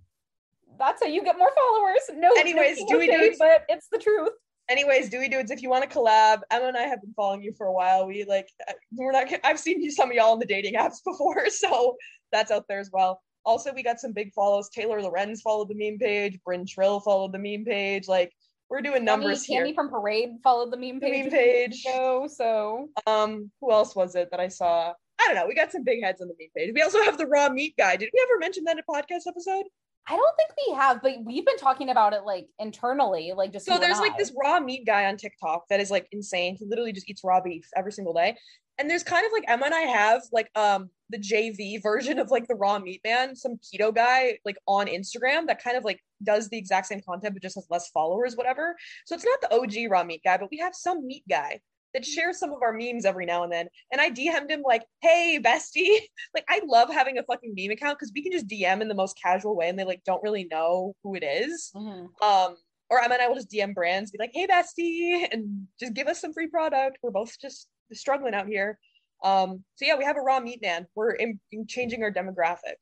that's 0.79 1.03
how 1.03 1.09
you 1.09 1.23
get 1.25 1.39
more 1.39 1.51
followers. 1.55 2.01
No, 2.15 2.31
anyways, 2.39 2.79
no 2.81 2.87
Dewy 2.87 3.07
Dudes, 3.09 3.37
but 3.39 3.65
it's 3.69 3.89
the 3.91 3.99
truth. 3.99 4.31
Anyways, 4.69 5.09
Dewy 5.09 5.29
Dudes, 5.29 5.51
if 5.51 5.63
you 5.63 5.71
want 5.71 5.89
to 5.89 5.99
collab, 5.99 6.41
Emma 6.51 6.67
and 6.67 6.77
I 6.77 6.83
have 6.83 7.01
been 7.01 7.15
following 7.15 7.43
you 7.43 7.55
for 7.57 7.67
a 7.67 7.73
while. 7.73 8.07
We 8.07 8.25
like 8.25 8.49
we're 8.93 9.13
not. 9.13 9.29
I've 9.45 9.59
seen 9.59 9.83
you 9.83 9.91
some 9.91 10.11
of 10.11 10.17
y'all 10.17 10.35
in 10.35 10.39
the 10.39 10.47
dating 10.47 10.75
apps 10.75 10.97
before, 11.05 11.49
so 11.51 11.97
that's 12.33 12.51
out 12.51 12.67
there 12.69 12.81
as 12.81 12.91
well. 12.93 13.21
Also, 13.45 13.73
we 13.73 13.83
got 13.83 13.99
some 13.99 14.13
big 14.13 14.33
follows. 14.35 14.69
Taylor 14.69 15.01
Lorenz 15.01 15.41
followed 15.41 15.69
the 15.69 15.75
meme 15.75 15.99
page. 15.99 16.39
Bryn 16.45 16.67
Trill 16.67 17.01
followed 17.01 17.33
the 17.33 17.39
meme 17.39 17.65
page. 17.65 18.09
Like 18.09 18.33
we're 18.69 18.83
doing 18.83 19.05
numbers 19.05 19.47
Tammy, 19.47 19.55
here. 19.55 19.65
Tammy 19.65 19.75
from 19.75 19.89
Parade 19.89 20.29
followed 20.45 20.71
the 20.71 20.77
meme 20.77 21.01
page. 21.01 21.31
The 21.31 21.31
meme 21.31 21.31
page. 21.31 21.83
So, 21.83 22.29
so 22.31 22.89
um, 23.07 23.51
who 23.61 23.73
else 23.73 23.97
was 23.97 24.15
it 24.15 24.29
that 24.31 24.41
I 24.41 24.49
saw? 24.49 24.93
I 25.21 25.27
don't 25.27 25.35
know. 25.35 25.47
We 25.47 25.55
got 25.55 25.73
some 25.73 25.83
big 25.83 26.03
heads 26.03 26.21
on 26.21 26.29
the 26.29 26.35
meme 26.39 26.51
page. 26.55 26.73
We 26.75 26.83
also 26.83 27.03
have 27.03 27.17
the 27.17 27.27
raw 27.27 27.49
meat 27.49 27.75
guy. 27.79 27.97
Did 27.97 28.11
we 28.13 28.21
ever 28.23 28.39
mention 28.39 28.65
that 28.65 28.77
in 28.77 28.81
a 28.81 28.93
podcast 28.93 29.27
episode? 29.27 29.65
I 30.07 30.17
don't 30.17 30.37
think 30.37 30.51
we 30.67 30.75
have, 30.75 31.03
but 31.03 31.13
we've 31.25 31.45
been 31.45 31.59
talking 31.59 31.91
about 31.91 32.15
it 32.15 32.25
like 32.25 32.47
internally, 32.59 33.33
like 33.37 33.53
just 33.53 33.67
so 33.67 33.79
there's 33.79 34.01
like 34.01 34.17
this 34.17 34.33
raw 34.43 34.59
meat 34.59 34.87
guy 34.87 35.07
on 35.07 35.17
TikTok 35.19 35.65
that 35.69 35.81
is 35.81 35.91
like 35.91 36.09
insane. 36.13 36.57
He 36.59 36.65
literally 36.65 36.93
just 36.93 37.09
eats 37.11 37.23
raw 37.23 37.41
beef 37.41 37.69
every 37.77 37.93
single 37.93 38.15
day. 38.15 38.37
And 38.79 38.89
there's 38.89 39.03
kind 39.03 39.27
of 39.27 39.33
like 39.33 39.45
Emma 39.49 39.67
and 39.67 39.75
I 39.75 39.81
have 39.81 40.23
like 40.33 40.49
um 40.55 40.89
the 41.11 41.19
JV 41.19 41.83
version 41.83 42.19
of 42.19 42.31
like 42.31 42.49
the 42.49 42.55
raw 42.55 42.79
meat 42.79 43.03
man, 43.05 43.37
some 43.37 43.57
keto 43.57 43.95
guy 43.95 44.39
like 44.47 44.57
on 44.67 44.87
Instagram 44.87 45.47
that 45.49 45.63
kind 45.63 45.77
of 45.77 45.85
like 45.85 46.01
does 46.23 46.49
the 46.49 46.57
exact 46.57 46.87
same 46.87 47.01
content 47.01 47.35
but 47.35 47.43
just 47.43 47.57
has 47.57 47.67
less 47.69 47.91
followers, 47.91 48.35
whatever. 48.35 48.77
So 49.05 49.15
it's 49.15 49.27
not 49.27 49.41
the 49.43 49.55
OG 49.55 49.91
raw 49.91 50.05
meat 50.05 50.23
guy, 50.25 50.39
but 50.39 50.51
we 50.51 50.59
have 50.59 50.75
some 50.75 51.07
meat 51.07 51.25
guy 51.29 51.61
that 51.95 52.05
shares 52.05 52.39
some 52.39 52.53
of 52.53 52.63
our 52.63 52.73
memes 52.73 53.05
every 53.05 53.27
now 53.27 53.43
and 53.43 53.53
then. 53.53 53.69
And 53.93 54.01
I 54.01 54.11
DM'd 54.11 54.51
him 54.51 54.63
like, 54.63 54.85
hey, 55.01 55.41
bestie. 55.43 55.99
like 56.35 56.45
I 56.49 56.61
love 56.67 56.93
having 56.93 57.19
a 57.19 57.23
fucking 57.23 57.55
meme 57.57 57.71
account 57.71 57.99
because 57.99 58.13
we 58.15 58.23
can 58.23 58.33
just 58.33 58.49
DM 58.49 58.81
in 58.81 58.89
the 58.89 58.95
most 58.95 59.19
casual 59.21 59.57
way 59.57 59.69
and 59.69 59.79
they 59.79 59.85
like 59.85 60.03
don't 60.05 60.23
really 60.23 60.49
know 60.51 60.95
who 61.03 61.15
it 61.15 61.25
is. 61.25 61.71
Mm-hmm. 61.75 62.25
Um, 62.25 62.57
or 62.91 63.01
I 63.01 63.09
mean 63.09 63.21
I 63.21 63.29
will 63.29 63.35
just 63.35 63.51
DM 63.51 63.75
brands, 63.75 64.11
be 64.11 64.19
like, 64.19 64.33
hey 64.33 64.47
bestie, 64.47 65.27
and 65.33 65.67
just 65.79 65.95
give 65.95 66.09
us 66.09 66.21
some 66.21 66.33
free 66.33 66.49
product. 66.49 66.99
We're 67.03 67.11
both 67.11 67.39
just 67.41 67.69
struggling 67.93 68.35
out 68.35 68.47
here. 68.47 68.79
Um, 69.25 69.65
so 69.75 69.85
yeah, 69.85 69.97
we 69.97 70.05
have 70.05 70.17
a 70.17 70.21
raw 70.21 70.41
meat 70.41 70.63
man. 70.63 70.87
We're 70.95 71.13
in, 71.13 71.41
in 71.51 71.67
changing 71.67 72.03
our 72.03 72.13
demographic. 72.13 72.77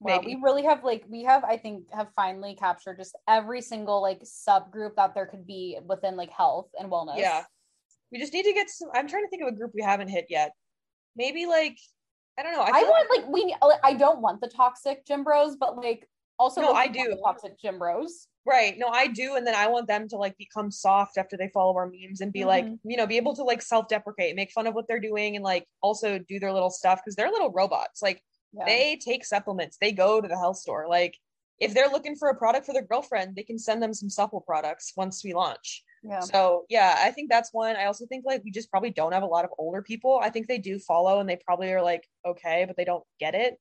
Wow, 0.00 0.22
we 0.24 0.38
really 0.40 0.62
have 0.62 0.84
like 0.84 1.04
we 1.08 1.24
have 1.24 1.42
I 1.42 1.56
think 1.56 1.84
have 1.92 2.08
finally 2.14 2.54
captured 2.54 2.98
just 2.98 3.16
every 3.26 3.60
single 3.60 4.00
like 4.00 4.22
subgroup 4.22 4.94
that 4.94 5.12
there 5.12 5.26
could 5.26 5.44
be 5.44 5.76
within 5.86 6.16
like 6.16 6.30
health 6.30 6.68
and 6.78 6.88
wellness. 6.88 7.18
Yeah. 7.18 7.42
We 8.12 8.18
just 8.18 8.32
need 8.32 8.44
to 8.44 8.52
get 8.52 8.70
some. 8.70 8.88
I'm 8.94 9.08
trying 9.08 9.24
to 9.24 9.28
think 9.28 9.42
of 9.42 9.48
a 9.48 9.52
group 9.52 9.72
we 9.74 9.82
haven't 9.82 10.08
hit 10.08 10.26
yet. 10.28 10.52
Maybe 11.16 11.46
like 11.46 11.76
I 12.38 12.42
don't 12.42 12.52
know. 12.52 12.62
I, 12.62 12.68
I 12.68 12.82
want 12.84 13.08
like, 13.10 13.24
like 13.24 13.32
we. 13.32 13.56
I 13.82 13.94
don't 13.94 14.20
want 14.20 14.40
the 14.40 14.48
toxic 14.48 15.04
gym 15.06 15.24
bros, 15.24 15.56
but 15.56 15.76
like 15.76 16.08
also 16.38 16.60
no, 16.60 16.72
I 16.72 16.86
do 16.86 17.16
toxic 17.24 17.58
gym 17.60 17.78
bros. 17.78 18.28
Right. 18.46 18.78
No, 18.78 18.88
I 18.88 19.08
do. 19.08 19.34
And 19.36 19.46
then 19.46 19.54
I 19.54 19.66
want 19.66 19.88
them 19.88 20.08
to 20.08 20.16
like 20.16 20.36
become 20.38 20.70
soft 20.70 21.18
after 21.18 21.36
they 21.36 21.50
follow 21.52 21.74
our 21.76 21.90
memes 21.90 22.22
and 22.22 22.32
be 22.32 22.46
like, 22.46 22.64
Mm-hmm. 22.64 22.90
you 22.90 22.96
know, 22.96 23.06
be 23.06 23.18
able 23.18 23.34
to 23.36 23.42
like 23.42 23.60
self 23.60 23.88
deprecate, 23.88 24.36
make 24.36 24.52
fun 24.52 24.66
of 24.66 24.74
what 24.74 24.86
they're 24.88 25.00
doing 25.00 25.36
and 25.36 25.44
like 25.44 25.66
also 25.82 26.18
do 26.18 26.38
their 26.38 26.52
little 26.52 26.70
stuff 26.70 27.00
because 27.04 27.14
they're 27.14 27.30
little 27.30 27.50
robots. 27.52 28.00
Like 28.00 28.22
Yeah. 28.54 28.64
they 28.64 28.98
take 29.04 29.26
supplements, 29.26 29.76
they 29.80 29.92
go 29.92 30.20
to 30.22 30.28
the 30.28 30.38
health 30.38 30.56
store. 30.56 30.86
Like 30.88 31.18
if 31.58 31.74
they're 31.74 31.90
looking 31.90 32.16
for 32.16 32.28
a 32.28 32.36
product 32.36 32.64
for 32.64 32.72
their 32.72 32.86
girlfriend, 32.86 33.36
they 33.36 33.42
can 33.42 33.58
send 33.58 33.82
them 33.82 33.92
some 33.92 34.08
supple 34.08 34.40
products 34.40 34.92
once 34.96 35.22
we 35.22 35.34
launch. 35.34 35.82
Yeah. 36.02 36.20
So 36.20 36.64
yeah, 36.68 36.96
I 36.98 37.10
think 37.10 37.30
that's 37.30 37.52
one. 37.52 37.76
I 37.76 37.86
also 37.86 38.06
think 38.06 38.24
like 38.24 38.42
we 38.44 38.50
just 38.50 38.70
probably 38.70 38.90
don't 38.90 39.12
have 39.12 39.22
a 39.22 39.26
lot 39.26 39.44
of 39.44 39.50
older 39.58 39.82
people. 39.82 40.20
I 40.22 40.30
think 40.30 40.46
they 40.46 40.58
do 40.58 40.78
follow 40.78 41.20
and 41.20 41.28
they 41.28 41.36
probably 41.44 41.72
are 41.72 41.82
like, 41.82 42.08
okay, 42.26 42.64
but 42.66 42.76
they 42.76 42.84
don't 42.84 43.04
get 43.18 43.34
it. 43.34 43.58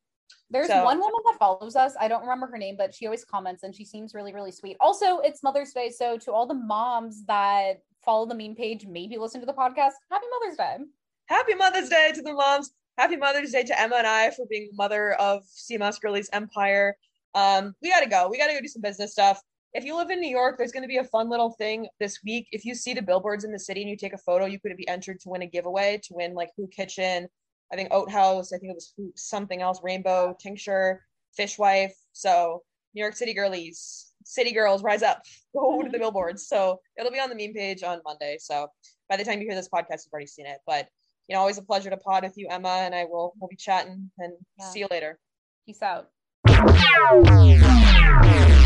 There's 0.50 0.68
So- 0.68 0.84
one 0.84 1.00
woman 1.00 1.22
that 1.26 1.38
follows 1.40 1.76
us. 1.76 1.96
I 2.00 2.08
don't 2.08 2.22
remember 2.22 2.48
her 2.48 2.58
name, 2.58 2.76
but 2.78 2.94
she 2.94 3.06
always 3.06 3.26
comments 3.26 3.64
and 3.64 3.76
she 3.76 3.86
seems 3.86 4.14
really, 4.14 4.34
really 4.34 4.52
sweet. 4.52 4.78
Also, 4.80 5.20
it's 5.20 5.44
Mother's 5.44 5.74
Day. 5.74 5.90
So, 5.90 6.18
to 6.20 6.32
all 6.32 6.46
the 6.46 6.54
moms 6.54 7.26
that 7.26 7.82
follow 8.04 8.26
the 8.26 8.36
meme 8.36 8.56
page, 8.56 8.86
maybe 8.86 9.18
listen 9.18 9.40
to 9.42 9.46
the 9.46 9.54
podcast, 9.54 9.92
happy 10.12 10.26
Mother's 10.40 10.58
Day. 10.58 10.78
Happy 11.28 11.56
Mother's 11.56 11.90
Day 11.90 12.12
to 12.14 12.22
the 12.22 12.34
moms. 12.34 12.72
Happy 12.98 13.16
Mother's 13.16 13.52
Day 13.52 13.64
to 13.64 13.80
Emma 13.80 13.98
and 13.98 14.08
I 14.08 14.32
for 14.32 14.46
being 14.50 14.70
the 14.72 14.76
mother 14.76 15.14
of 15.14 15.44
Sea 15.46 15.78
Moss 15.78 16.00
Girlies 16.00 16.30
Empire. 16.34 16.98
Um, 17.36 17.76
we 17.82 17.90
gotta 17.90 18.10
go. 18.10 18.28
We 18.30 18.38
gotta 18.38 18.54
go 18.54 18.62
do 18.62 18.68
some 18.68 18.82
business 18.82 19.12
stuff. 19.12 19.42
If 19.74 19.84
you 19.84 19.96
live 19.96 20.10
in 20.10 20.20
New 20.20 20.30
York, 20.30 20.58
there's 20.58 20.72
gonna 20.72 20.88
be 20.88 20.98
a 20.98 21.04
fun 21.04 21.30
little 21.30 21.52
thing 21.52 21.88
this 22.00 22.20
week. 22.24 22.48
If 22.52 22.66
you 22.66 22.74
see 22.74 22.94
the 22.94 23.02
billboards 23.02 23.44
in 23.44 23.52
the 23.52 23.60
city 23.60 23.82
and 23.82 23.90
you 23.90 23.98
take 23.98 24.14
a 24.14 24.18
photo, 24.18 24.46
you 24.46 24.60
could 24.60 24.76
be 24.78 24.88
entered 24.88 25.20
to 25.22 25.30
win 25.30 25.42
a 25.42 25.48
giveaway 25.48 26.00
to 26.04 26.14
win 26.14 26.34
like 26.34 26.52
Hu 26.56 26.68
Kitchen, 26.68 27.28
I 27.72 27.76
think 27.76 27.90
Oat 27.92 28.10
Haus, 28.10 28.54
I 28.54 28.58
think 28.58 28.72
it 28.72 28.76
was 28.76 28.94
Hu, 28.98 29.12
something 29.16 29.62
else, 29.62 29.82
Rainbow 29.84 30.36
Tincture, 30.40 31.04
Fishwife. 31.38 31.92
So 32.14 32.64
New 32.94 33.02
York 33.02 33.16
City 33.16 33.34
girlies, 33.34 34.14
city 34.24 34.54
girls, 34.54 34.84
rise 34.84 35.04
up, 35.04 35.24
go 35.54 35.82
to 35.84 35.90
the 35.90 36.00
billboards. 36.00 36.48
So 36.48 36.80
it'll 36.98 37.12
be 37.12 37.20
on 37.20 37.30
the 37.30 37.36
meme 37.36 37.54
page 37.54 37.84
on 37.84 38.02
Monday. 38.06 38.38
So 38.40 38.68
by 39.10 39.18
the 39.18 39.26
time 39.26 39.42
you 39.42 39.48
hear 39.48 39.56
this 39.56 39.70
podcast, 39.70 40.06
you've 40.06 40.14
already 40.14 40.28
seen 40.28 40.46
it. 40.46 40.60
But 40.66 40.88
you 41.28 41.36
know, 41.36 41.42
always 41.42 41.58
a 41.58 41.62
pleasure 41.62 41.90
to 41.90 41.98
pod 41.98 42.24
with 42.24 42.38
you, 42.38 42.48
Emma, 42.50 42.70
and 42.70 42.96
I 42.96 43.04
will 43.04 43.34
we'll 43.40 43.50
be 43.50 43.58
chatting 43.58 44.10
and 44.18 44.34
Yeah. 44.58 44.70
see 44.70 44.80
you 44.80 44.88
later. 44.90 45.20
Peace 45.66 45.82
out. 45.82 46.10